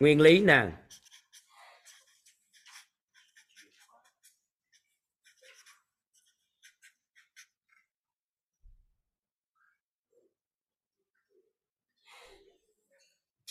[0.00, 0.81] nguyên lý nè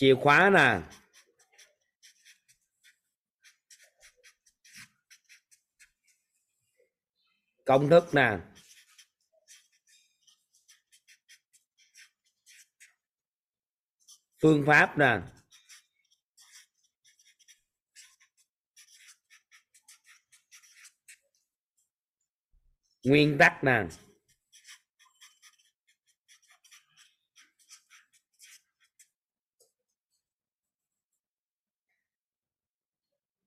[0.02, 0.80] chìa khóa nè.
[7.64, 8.38] Công thức nè.
[14.42, 15.20] Phương pháp nè.
[23.04, 23.84] Nguyên tắc nè.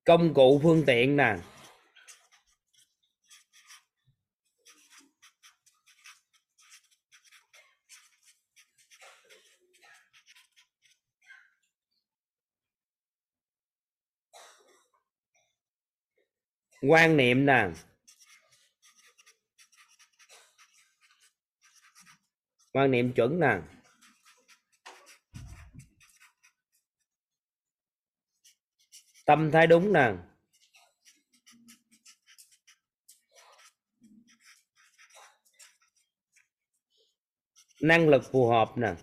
[0.05, 1.35] Công cụ phương tiện nè.
[16.87, 17.67] Quan niệm nè.
[22.73, 23.74] Quan niệm chuẩn nè.
[29.25, 30.11] Tâm thái đúng nè
[37.81, 38.93] năng lực phù hợp nè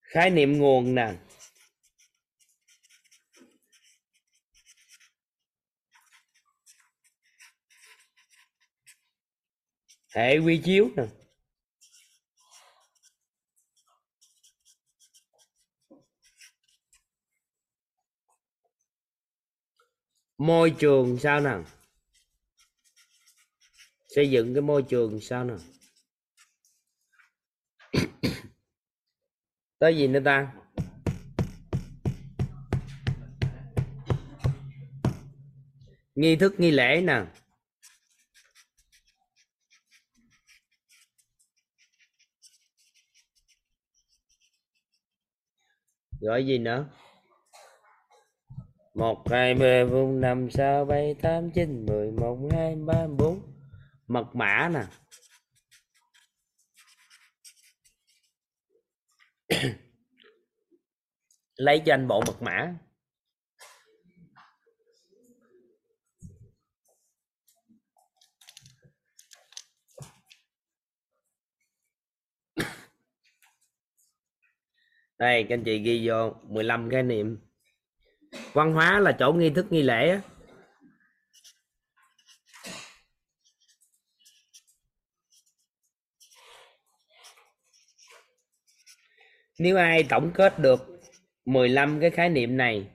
[0.00, 1.14] khái niệm nguồn nè
[10.18, 11.02] hệ quy chiếu nè.
[20.38, 21.50] Môi trường sao nè
[24.08, 25.54] xây dựng cái môi trường sao nè
[29.78, 30.52] tới gì nữa ta?
[36.14, 37.24] Nghi thức, nghi lễ nè.
[46.28, 46.86] Gọi gì nữa?
[48.94, 53.40] Một, hai, ba, bốn, năm, sáu, bảy, tám, chín, mười, một, hai, ba, bốn.
[54.06, 54.84] Mật mã nè.
[61.56, 62.74] Lấy cho anh bộ mật mã.
[75.18, 77.38] Đây các anh chị ghi vô 15 khái niệm.
[78.52, 80.20] Văn hóa là chỗ nghi thức nghi lễ á.
[89.58, 90.80] Nếu ai tổng kết được
[91.44, 92.90] 15 cái khái niệm này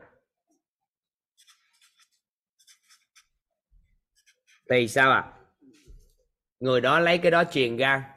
[4.69, 5.19] thì sao ạ?
[5.19, 5.33] À?
[6.59, 8.09] người đó lấy cái đó truyền ra.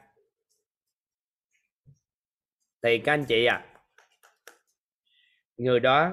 [2.83, 3.76] Thì các anh chị ạ à,
[5.57, 6.11] người đó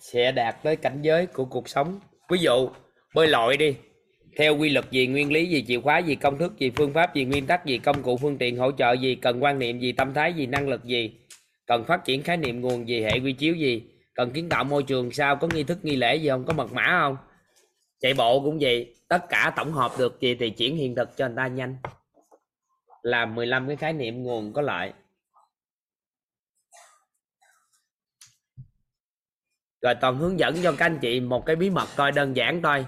[0.00, 2.00] sẽ đạt tới cảnh giới của cuộc sống.
[2.30, 2.68] Ví dụ,
[3.14, 3.76] bơi lội đi.
[4.36, 7.14] Theo quy luật gì, nguyên lý gì, chìa khóa gì, công thức gì, phương pháp
[7.14, 9.92] gì, nguyên tắc gì, công cụ, phương tiện, hỗ trợ gì, cần quan niệm gì,
[9.92, 11.20] tâm thái gì, năng lực gì,
[11.66, 13.82] cần phát triển khái niệm nguồn gì, hệ quy chiếu gì,
[14.14, 16.72] cần kiến tạo môi trường sao, có nghi thức, nghi lễ gì không, có mật
[16.72, 17.16] mã không?
[18.00, 21.26] Chạy bộ cũng vậy, tất cả tổng hợp được gì thì chuyển hiện thực cho
[21.26, 21.76] người ta nhanh.
[23.02, 24.92] Làm 15 cái khái niệm nguồn có lợi.
[29.86, 32.62] Rồi toàn hướng dẫn cho các anh chị một cái bí mật thôi, đơn giản
[32.62, 32.86] thôi.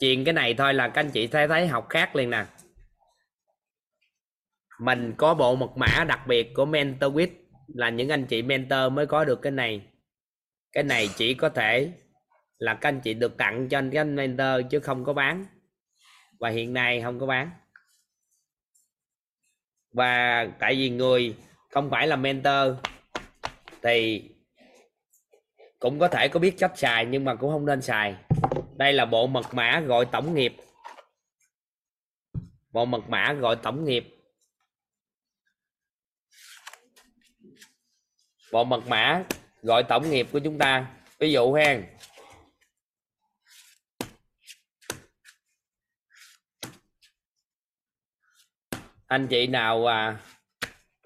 [0.00, 2.44] Chuyện cái này thôi là các anh chị thấy thấy học khác liền nè.
[4.80, 7.30] Mình có bộ mật mã đặc biệt của mentor with
[7.66, 9.82] là những anh chị mentor mới có được cái này.
[10.72, 11.92] Cái này chỉ có thể
[12.58, 15.46] là các anh chị được tặng cho anh, cái anh mentor chứ không có bán.
[16.40, 17.50] Và hiện nay không có bán.
[19.92, 21.36] Và tại vì người
[21.70, 22.76] không phải là mentor,
[23.82, 24.22] thì
[25.80, 28.16] cũng có thể có biết cách xài nhưng mà cũng không nên xài.
[28.76, 30.56] Đây là bộ mật mã gọi tổng nghiệp.
[32.70, 34.16] Bộ mật mã gọi tổng nghiệp.
[38.52, 39.24] Bộ mật mã
[39.62, 40.90] gọi tổng nghiệp của chúng ta.
[41.18, 41.86] Ví dụ hen
[49.06, 50.20] anh chị nào à,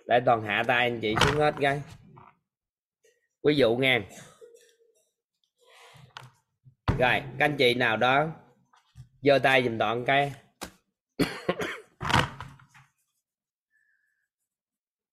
[0.07, 1.83] để toàn hạ tay anh chị xuống hết cái.
[3.45, 4.05] Ví dụ ngang
[6.99, 8.27] rồi các anh chị nào đó
[9.23, 10.33] giơ tay dùm toàn cái.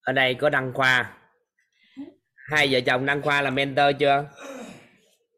[0.02, 1.18] Ở đây có đăng khoa.
[2.36, 4.26] Hai vợ chồng đăng khoa là mentor chưa?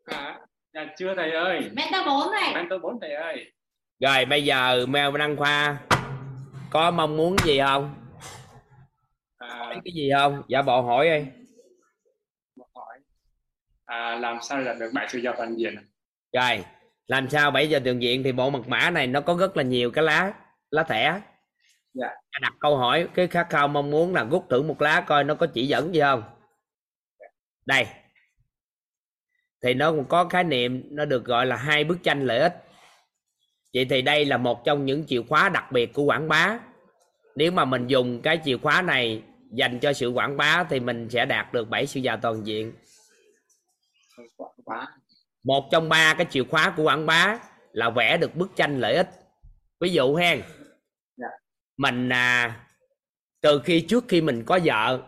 [0.05, 0.39] À,
[0.73, 1.71] dạ chưa thầy ơi.
[1.73, 2.53] Mentor 4 này.
[2.53, 3.51] Mentor 4 thầy ơi.
[3.99, 5.77] Rồi bây giờ mèo đăng khoa
[6.69, 7.95] có mong muốn gì không?
[9.37, 10.43] À, cái gì không?
[10.47, 11.25] Giả bộ hỏi đi.
[12.75, 12.99] Hỏi.
[13.85, 15.75] À, làm sao là được bảy sự do toàn diện
[16.33, 16.65] rồi
[17.07, 19.63] làm sao 7 giờ tường diện thì bộ mật mã này nó có rất là
[19.63, 20.33] nhiều cái lá
[20.71, 21.21] lá thẻ.
[21.93, 22.07] Dạ.
[22.41, 25.35] Đặt câu hỏi cái khát khao mong muốn là rút thử một lá coi nó
[25.35, 26.23] có chỉ dẫn gì không?
[27.65, 27.85] Đây.
[29.63, 32.53] Thì nó cũng có khái niệm nó được gọi là hai bức tranh lợi ích.
[33.73, 36.59] Vậy thì đây là một trong những chìa khóa đặc biệt của quảng bá.
[37.35, 41.09] Nếu mà mình dùng cái chìa khóa này dành cho sự quảng bá thì mình
[41.09, 42.73] sẽ đạt được bảy sự giàu toàn diện.
[44.65, 44.87] Quá
[45.43, 47.39] một trong ba cái chìa khóa của quảng bá
[47.71, 49.09] là vẽ được bức tranh lợi ích.
[49.79, 50.41] Ví dụ hen
[51.17, 51.27] Dạ.
[51.77, 52.59] mình à,
[53.41, 55.01] từ khi trước khi mình có vợ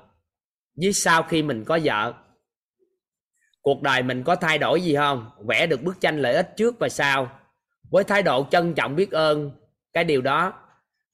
[0.81, 2.13] với sau khi mình có vợ
[3.61, 5.29] cuộc đời mình có thay đổi gì không?
[5.47, 7.39] Vẽ được bức tranh lợi ích trước và sau.
[7.91, 9.51] Với thái độ trân trọng biết ơn
[9.93, 10.53] cái điều đó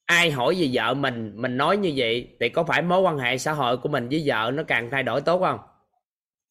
[0.04, 3.38] ai hỏi về vợ mình mình nói như vậy thì có phải mối quan hệ
[3.38, 5.60] xã hội của mình với vợ nó càng thay đổi tốt không?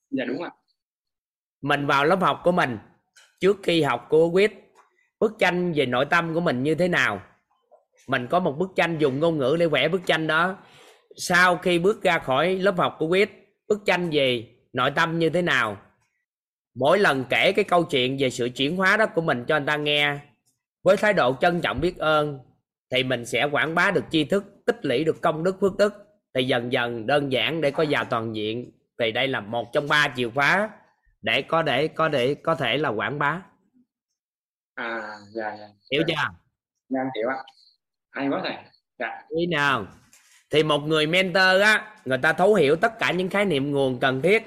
[0.09, 0.51] Dạ đúng ạ
[1.61, 2.77] mình vào lớp học của mình
[3.39, 4.73] trước khi học của quyết.
[5.19, 7.21] Bức tranh về nội tâm của mình như thế nào?
[8.07, 10.57] Mình có một bức tranh dùng ngôn ngữ để vẽ bức tranh đó.
[11.17, 15.29] Sau khi bước ra khỏi lớp học của quyết, bức tranh về nội tâm như
[15.29, 15.77] thế nào?
[16.75, 19.67] Mỗi lần kể cái câu chuyện về sự chuyển hóa đó của mình cho người
[19.67, 20.17] ta nghe,
[20.83, 22.39] với thái độ trân trọng biết ơn,
[22.91, 25.93] thì mình sẽ quảng bá được tri thức, tích lũy được công đức phước đức.
[26.33, 28.71] Thì dần dần đơn giản để có giàu toàn diện.
[28.99, 30.69] Thì đây là một trong ba chìa khóa
[31.21, 33.41] để có để có để có thể là quảng bá.
[34.73, 35.67] À dạ dạ.
[35.91, 36.13] Hiểu chưa?
[36.89, 37.37] Dạ hiểu ạ.
[38.11, 38.55] Hay quá thầy.
[38.99, 39.21] Dạ.
[39.29, 39.87] Ý nào?
[40.49, 43.99] Thì một người mentor á người ta thấu hiểu tất cả những khái niệm nguồn
[43.99, 44.43] cần thiết.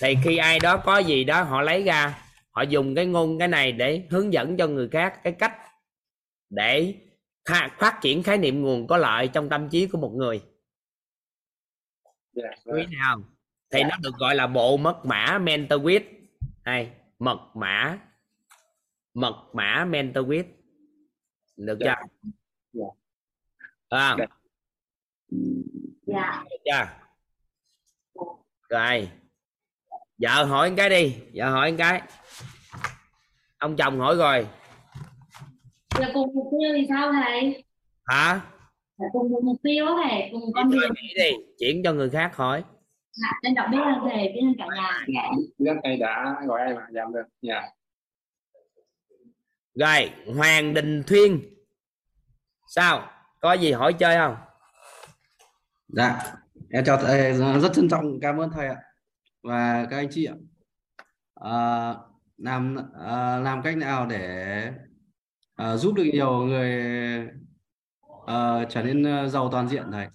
[0.00, 3.48] Thì khi ai đó có gì đó họ lấy ra họ dùng cái ngôn cái
[3.48, 5.56] này để hướng dẫn cho người khác cái cách
[6.50, 6.94] để
[7.78, 10.42] phát triển khái niệm nguồn có lợi trong tâm trí của một người.
[12.32, 12.90] Dạ quý vâng.
[12.98, 13.22] nào
[13.70, 13.88] thì Dạ.
[13.90, 16.04] nó được gọi là bộ mật mã mentor with
[16.64, 17.98] hay mật mã
[19.14, 20.44] mật mã mentor with
[21.56, 21.86] được chưa?
[21.86, 21.96] Dạ.
[22.72, 22.86] Dạ.
[23.88, 24.26] à, Dạ.
[26.06, 26.44] dạ.
[26.50, 26.86] Được chưa?
[28.68, 29.08] Rồi.
[30.18, 31.16] Vợ hỏi cái đi.
[31.34, 32.02] Vợ hỏi cái.
[33.58, 34.46] Ông chồng hỏi rồi.
[35.98, 37.64] Là cùng mục tiêu thì sao thầy?
[38.06, 38.40] Hả?
[38.98, 40.90] Là cùng một mục tiêu á thầy cùng con đường.
[41.16, 41.30] đi.
[41.58, 42.64] Chuyển cho người khác hỏi
[43.20, 45.00] dạ trân trọng biết ơn thầy biết ơn cả nhà.
[45.06, 45.22] Dạ
[45.58, 47.26] biết thầy đã gọi em ạ dạ được?
[47.42, 47.62] Dạ.
[49.74, 51.40] Rồi hoàng đình thuyên.
[52.66, 53.10] Sao?
[53.40, 54.36] Có gì hỏi chơi không?
[55.88, 56.20] Dạ.
[56.70, 57.32] Em chào thầy.
[57.34, 58.20] Rất trân trọng.
[58.22, 58.76] Cảm ơn thầy ạ.
[59.42, 60.34] Và các anh chị ạ.
[61.34, 61.94] À,
[62.36, 64.72] làm à, làm cách nào để
[65.54, 66.82] à, giúp được nhiều người
[68.26, 70.06] à, trở nên giàu toàn diện thầy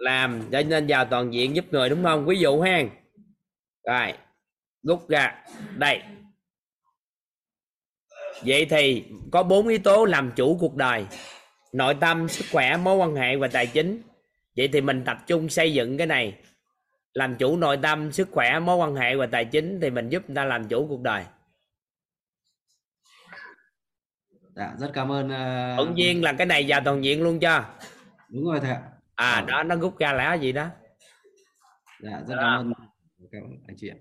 [0.00, 2.26] làm cho nên giàu toàn diện giúp người đúng không?
[2.26, 2.82] Ví dụ ha.
[3.84, 4.12] Rồi
[4.82, 5.44] rút ra.
[5.76, 6.02] Đây.
[8.42, 11.06] Vậy thì có bốn yếu tố làm chủ cuộc đời.
[11.72, 14.02] Nội tâm sức khỏe mối quan hệ và tài chính.
[14.56, 16.34] Vậy thì mình tập trung xây dựng cái này.
[17.12, 20.22] Làm chủ nội tâm sức khỏe mối quan hệ và tài chính thì mình giúp
[20.28, 21.24] người ta làm chủ cuộc đời.
[24.56, 25.76] Dạ rất cảm ơn uh...
[25.76, 27.64] thuận duyên là cái này vào toàn diện luôn cho.
[28.28, 28.82] Đúng rồi thầy ạ
[29.20, 29.46] à ừ.
[29.46, 30.66] đó nó rút ra là gì đó?
[32.00, 32.72] Dạ rất cảm ơn
[33.32, 33.96] các anh chị ạ.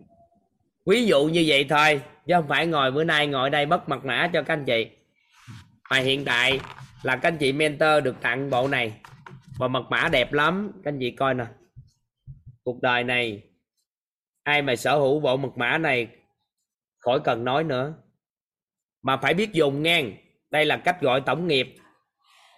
[0.86, 4.06] Ví dụ như vậy thôi chứ không phải ngồi bữa nay ngồi đây mất mặt
[4.06, 4.88] mã cho các anh chị.
[5.90, 6.60] Mà hiện tại
[7.04, 9.02] là các anh chị mentor được tặng bộ này
[9.58, 10.72] và mật mã đẹp lắm.
[10.84, 11.46] Các anh chị coi nè.
[12.64, 13.42] Cuộc đời này
[14.44, 16.08] ai mà sở hữu bộ mật mã này
[16.98, 17.94] khỏi cần nói nữa.
[19.02, 20.14] Mà phải biết dùng ngang.
[20.52, 21.76] Đây là cách gọi tổng nghiệp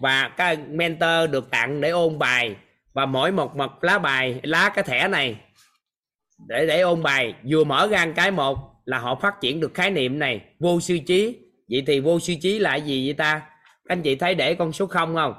[0.02, 2.56] và các mentor được tặng để ôn bài.
[2.94, 5.36] Và mỗi một mật lá bài, lá cái thẻ này,
[6.48, 7.34] để để ôn bài.
[7.50, 10.98] Vừa mở ra cái một là họ phát triển được khái niệm này, vô sư
[11.08, 11.38] trí.
[11.70, 13.40] Vậy thì vô sư trí là gì vậy ta?
[13.86, 15.34] Các anh chị thấy để con số không không?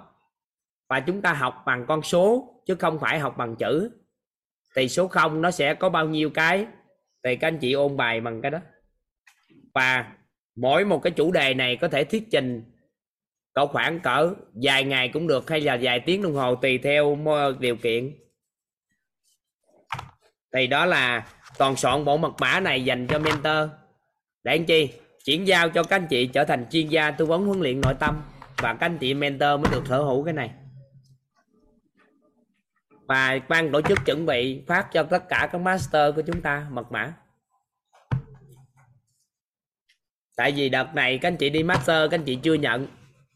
[0.89, 3.91] Và chúng ta học bằng con số, chứ không phải học bằng chữ.
[4.77, 6.67] Thì số không nó sẽ có bao nhiêu cái?
[7.25, 8.59] Thì các anh chị ôn bài bằng cái đó.
[9.75, 10.13] Và
[10.57, 12.72] mỗi một cái chủ đề này có thể thuyết trình
[13.53, 17.17] cỡ khoảng cỡ vài ngày cũng được hay là vài tiếng đồng hồ tùy theo
[17.59, 18.15] điều kiện.
[20.55, 21.27] Thì đó là
[21.59, 23.71] toàn soạn bộ mật mã này dành cho mentor.
[24.45, 24.93] Để anh chi?
[25.25, 27.95] Chuyển giao cho các anh chị trở thành chuyên gia tư vấn huấn luyện nội
[28.01, 28.23] tâm
[28.57, 30.51] và các anh chị mentor mới được sở hữu cái này.
[33.07, 36.67] Và ban tổ chức chuẩn bị phát cho tất cả các master của chúng ta
[36.71, 37.15] mật mã.
[40.37, 42.87] Tại vì đợt này các anh chị đi master, các anh chị chưa nhận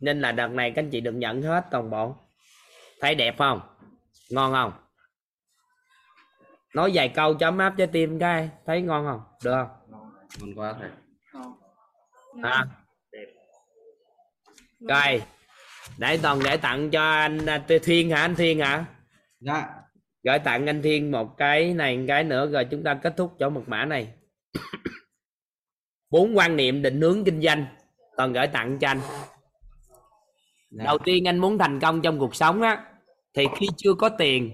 [0.00, 2.16] nên là đợt này các anh chị được nhận hết toàn bộ.
[3.00, 3.60] Thấy đẹp không?
[4.30, 4.72] Ngon không?
[6.74, 9.20] Nói vài câu chấm áp trái tim cái thấy ngon không?
[9.44, 10.00] Được không?
[10.40, 10.90] Ngon quá thầy.
[12.42, 12.64] À
[13.12, 13.26] đẹp.
[14.80, 15.22] Rồi.
[15.98, 18.84] Để toàn để tặng cho anh à, thiên hả anh thiên hả?
[19.40, 19.68] Dạ.
[20.22, 23.36] Gửi tặng anh thiên một cái này một cái nữa rồi chúng ta kết thúc
[23.38, 24.12] chỗ mật mã này.
[26.10, 27.66] Bốn quan niệm định hướng kinh doanh.
[28.16, 29.00] Toàn gửi tặng cho anh
[30.70, 30.84] dạ.
[30.84, 32.84] đầu tiên anh muốn thành công trong cuộc sống á
[33.34, 34.52] thì khi chưa có tiền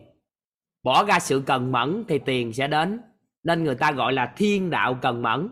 [0.82, 3.00] bỏ ra sự cần mẫn thì tiền sẽ đến.
[3.42, 5.49] Nên người ta gọi là thiên đạo cần mẫn.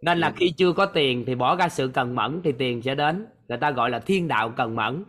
[0.00, 2.94] Nên là khi chưa có tiền thì bỏ ra sự cần mẫn thì tiền sẽ
[2.94, 3.26] đến.
[3.48, 5.04] Người ta gọi là thiên đạo cần mẫn.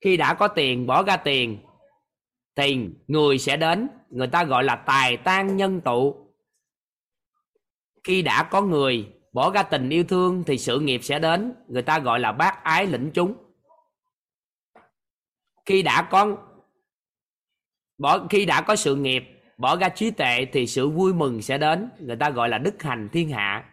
[0.00, 1.58] Khi đã có tiền bỏ ra tiền
[2.56, 3.88] thì người sẽ đến.
[4.10, 6.32] Người ta gọi là tài tan nhân tụ.
[8.04, 11.52] Khi đã có người bỏ ra tình yêu thương thì sự nghiệp sẽ đến.
[11.68, 13.34] Người ta gọi là bác ái lĩnh chúng.
[15.66, 16.36] Khi đã có
[17.98, 19.24] bỏ khi đã có sự nghiệp
[19.58, 21.88] bỏ ra trí tuệ thì sự vui mừng sẽ đến.
[21.98, 23.64] Người ta gọi là đức hành thiên hạ.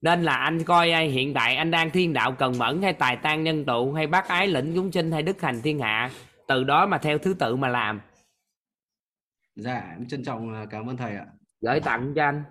[0.00, 3.16] Nên là anh coi ai hiện tại anh đang thiên đạo cần mẫn hay tài
[3.16, 6.10] tan nhân tụ hay bác ái lĩnh chúng sinh hay đức hành thiên hạ
[6.46, 8.00] từ đó mà theo thứ tự mà làm.
[9.56, 11.26] Dạ em trân trọng à, cảm ơn thầy ạ.
[11.60, 12.44] Gửi tặng cho anh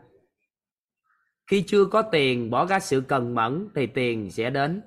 [1.53, 4.81] khi chưa có tiền bỏ ra sự cần mẫn thì tiền sẽ đến.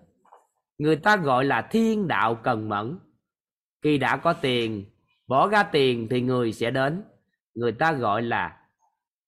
[0.78, 2.98] Người ta gọi là thiên đạo cần mẫn.
[3.82, 4.84] Khi đã có tiền
[5.26, 7.02] bỏ ra tiền thì người sẽ đến.
[7.54, 8.66] Người ta gọi là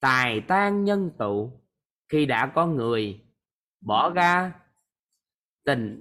[0.00, 1.62] tài tan nhân tụ.
[2.08, 3.20] Khi đã có người
[3.80, 4.52] bỏ ra
[5.64, 6.00] tình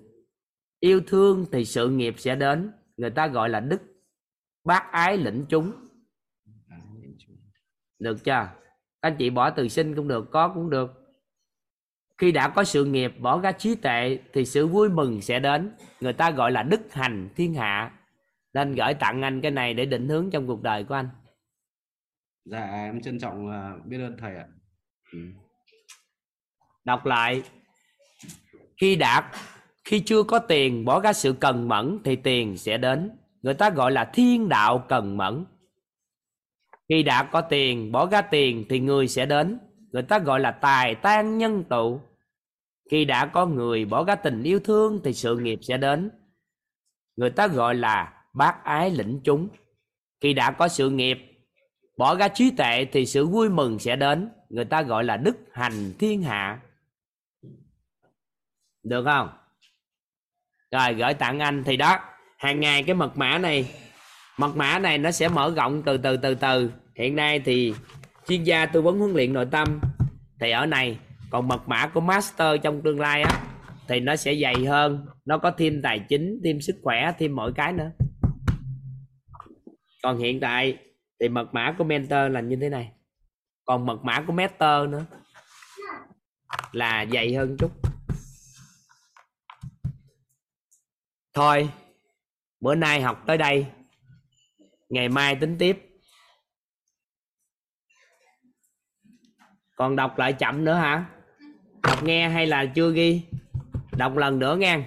[0.80, 2.72] yêu thương thì sự nghiệp sẽ đến.
[2.98, 3.82] Người ta gọi là đức
[4.64, 5.72] bác ái lĩnh chúng.
[8.00, 8.32] Được chưa?
[8.32, 8.54] Các
[9.02, 10.97] anh chị bỏ từ sinh cũng được có cũng được
[12.18, 15.72] khi đã có sự nghiệp bỏ ra trí tuệ thì sự vui mừng sẽ đến.
[16.02, 17.92] Người ta gọi là đức hành thiên hạ.
[18.54, 21.10] Nên gửi tặng anh cái này để định hướng trong cuộc đời của anh.
[22.46, 24.46] Dạ em trân trọng uh, biết ơn thầy ạ.
[25.14, 25.20] Ừ.
[26.86, 27.44] đọc lại.
[28.82, 29.32] Khi đã
[29.86, 33.10] khi chưa có tiền bỏ ra sự cần mẫn thì tiền sẽ đến.
[33.42, 35.46] Người ta gọi là thiên đạo cần mẫn.
[36.90, 39.60] Khi đã có tiền bỏ ra tiền thì người sẽ đến
[39.92, 42.02] người ta gọi là tài tan nhân tụ.
[42.92, 46.12] Khi đã có người bỏ ra tình yêu thương thì sự nghiệp sẽ đến.
[47.16, 49.48] Người ta gọi là bác ái lĩnh chúng.
[50.22, 51.18] Khi đã có sự nghiệp,
[51.98, 54.30] bỏ ra trí tệ thì sự vui mừng sẽ đến.
[54.50, 56.60] Người ta gọi là đức hành thiên hạ.
[58.84, 59.30] Được không?
[60.72, 62.00] Rồi, gửi tặng anh thì đó.
[62.38, 63.74] Hàng ngày cái mật mã này,
[64.38, 66.72] mật mã này nó sẽ mở rộng từ từ từ từ.
[66.96, 67.74] Hiện nay thì
[68.28, 69.80] chuyên gia tư vấn huấn luyện nội tâm.
[70.40, 71.00] Thì ở này,
[71.30, 73.44] còn mật mã của master trong tương lai á,
[73.88, 75.06] thì nó sẽ dày hơn.
[75.26, 77.92] Nó có thêm tài chính thêm sức khỏe thêm mọi cái nữa.
[80.04, 80.78] Còn hiện tại,
[81.20, 82.92] thì mật mã của mentor là như thế này.
[83.66, 85.06] Còn mật mã của master nữa
[86.72, 87.72] là dày hơn chút.
[91.34, 91.70] Thôi,
[92.60, 93.66] bữa nay học tới đây.
[94.90, 95.87] Ngày mai tính tiếp.
[99.78, 101.06] Còn đọc lại chậm nữa hả?
[101.84, 103.22] Đọc nghe hay là chưa ghi?
[103.98, 104.86] Đọc lần nữa nghe.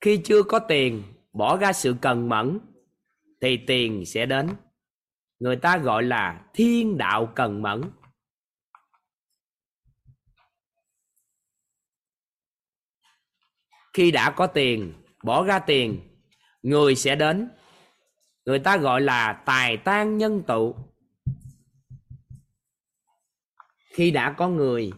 [0.00, 1.02] Khi chưa có tiền,
[1.32, 2.58] bỏ ra sự cần mẫn,
[3.40, 4.48] thì tiền sẽ đến.
[5.38, 7.82] Người ta gọi là thiên đạo cần mẫn.
[13.92, 16.00] Khi đã có tiền, bỏ ra tiền,
[16.62, 17.48] người sẽ đến.
[18.44, 20.91] Người ta gọi là tài tan nhân tụ
[23.92, 24.92] khi đã có người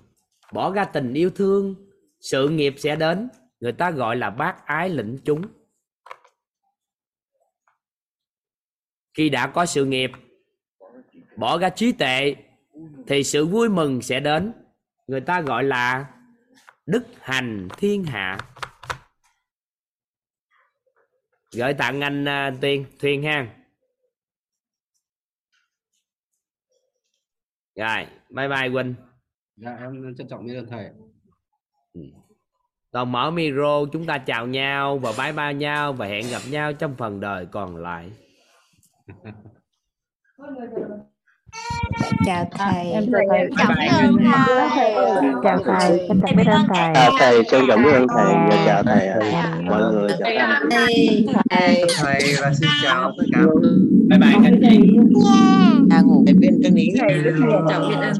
[0.53, 1.75] bỏ ra tình yêu thương
[2.21, 3.29] sự nghiệp sẽ đến.
[3.61, 5.43] Người ta gọi là bác ái lĩnh chúng.
[9.15, 10.11] Khi đã có sự nghiệp
[11.37, 12.35] bỏ ra trí tệ
[13.07, 14.53] thì sự vui mừng sẽ đến.
[15.07, 16.15] Người ta gọi là
[16.87, 18.39] đức hành thiên hạ.
[21.53, 23.57] Gửi tặng anh à, uh, tiên thuyền ha.
[27.75, 28.95] Rồi bye bye huynh
[29.57, 30.91] dạ em trân trọng biết ơn thầy.
[32.93, 36.73] Còn mở micro chúng ta chào nhau và bye bye nhau và hẹn gặp nhau
[36.73, 38.11] trong phần đời còn lại.
[42.27, 42.93] Chào thầy.
[42.93, 43.49] Em chào thầy.
[43.59, 43.89] Chào thầy.
[45.43, 45.99] Chào thầy.
[46.09, 46.95] Trân trọng biết ơn thầy.
[46.95, 47.45] Chào thầy.
[47.51, 48.35] Trân trọng biết ơn thầy.
[48.51, 49.11] Và chào thầy.
[49.63, 51.27] Mọi người chào thầy.
[51.51, 51.85] Thầy.
[51.99, 53.41] Thầy và xin chào tất cả
[54.09, 54.97] bye bye các chị
[55.91, 57.33] à ngủ bên trân lý thầy rất
[57.89, 58.13] biết ơn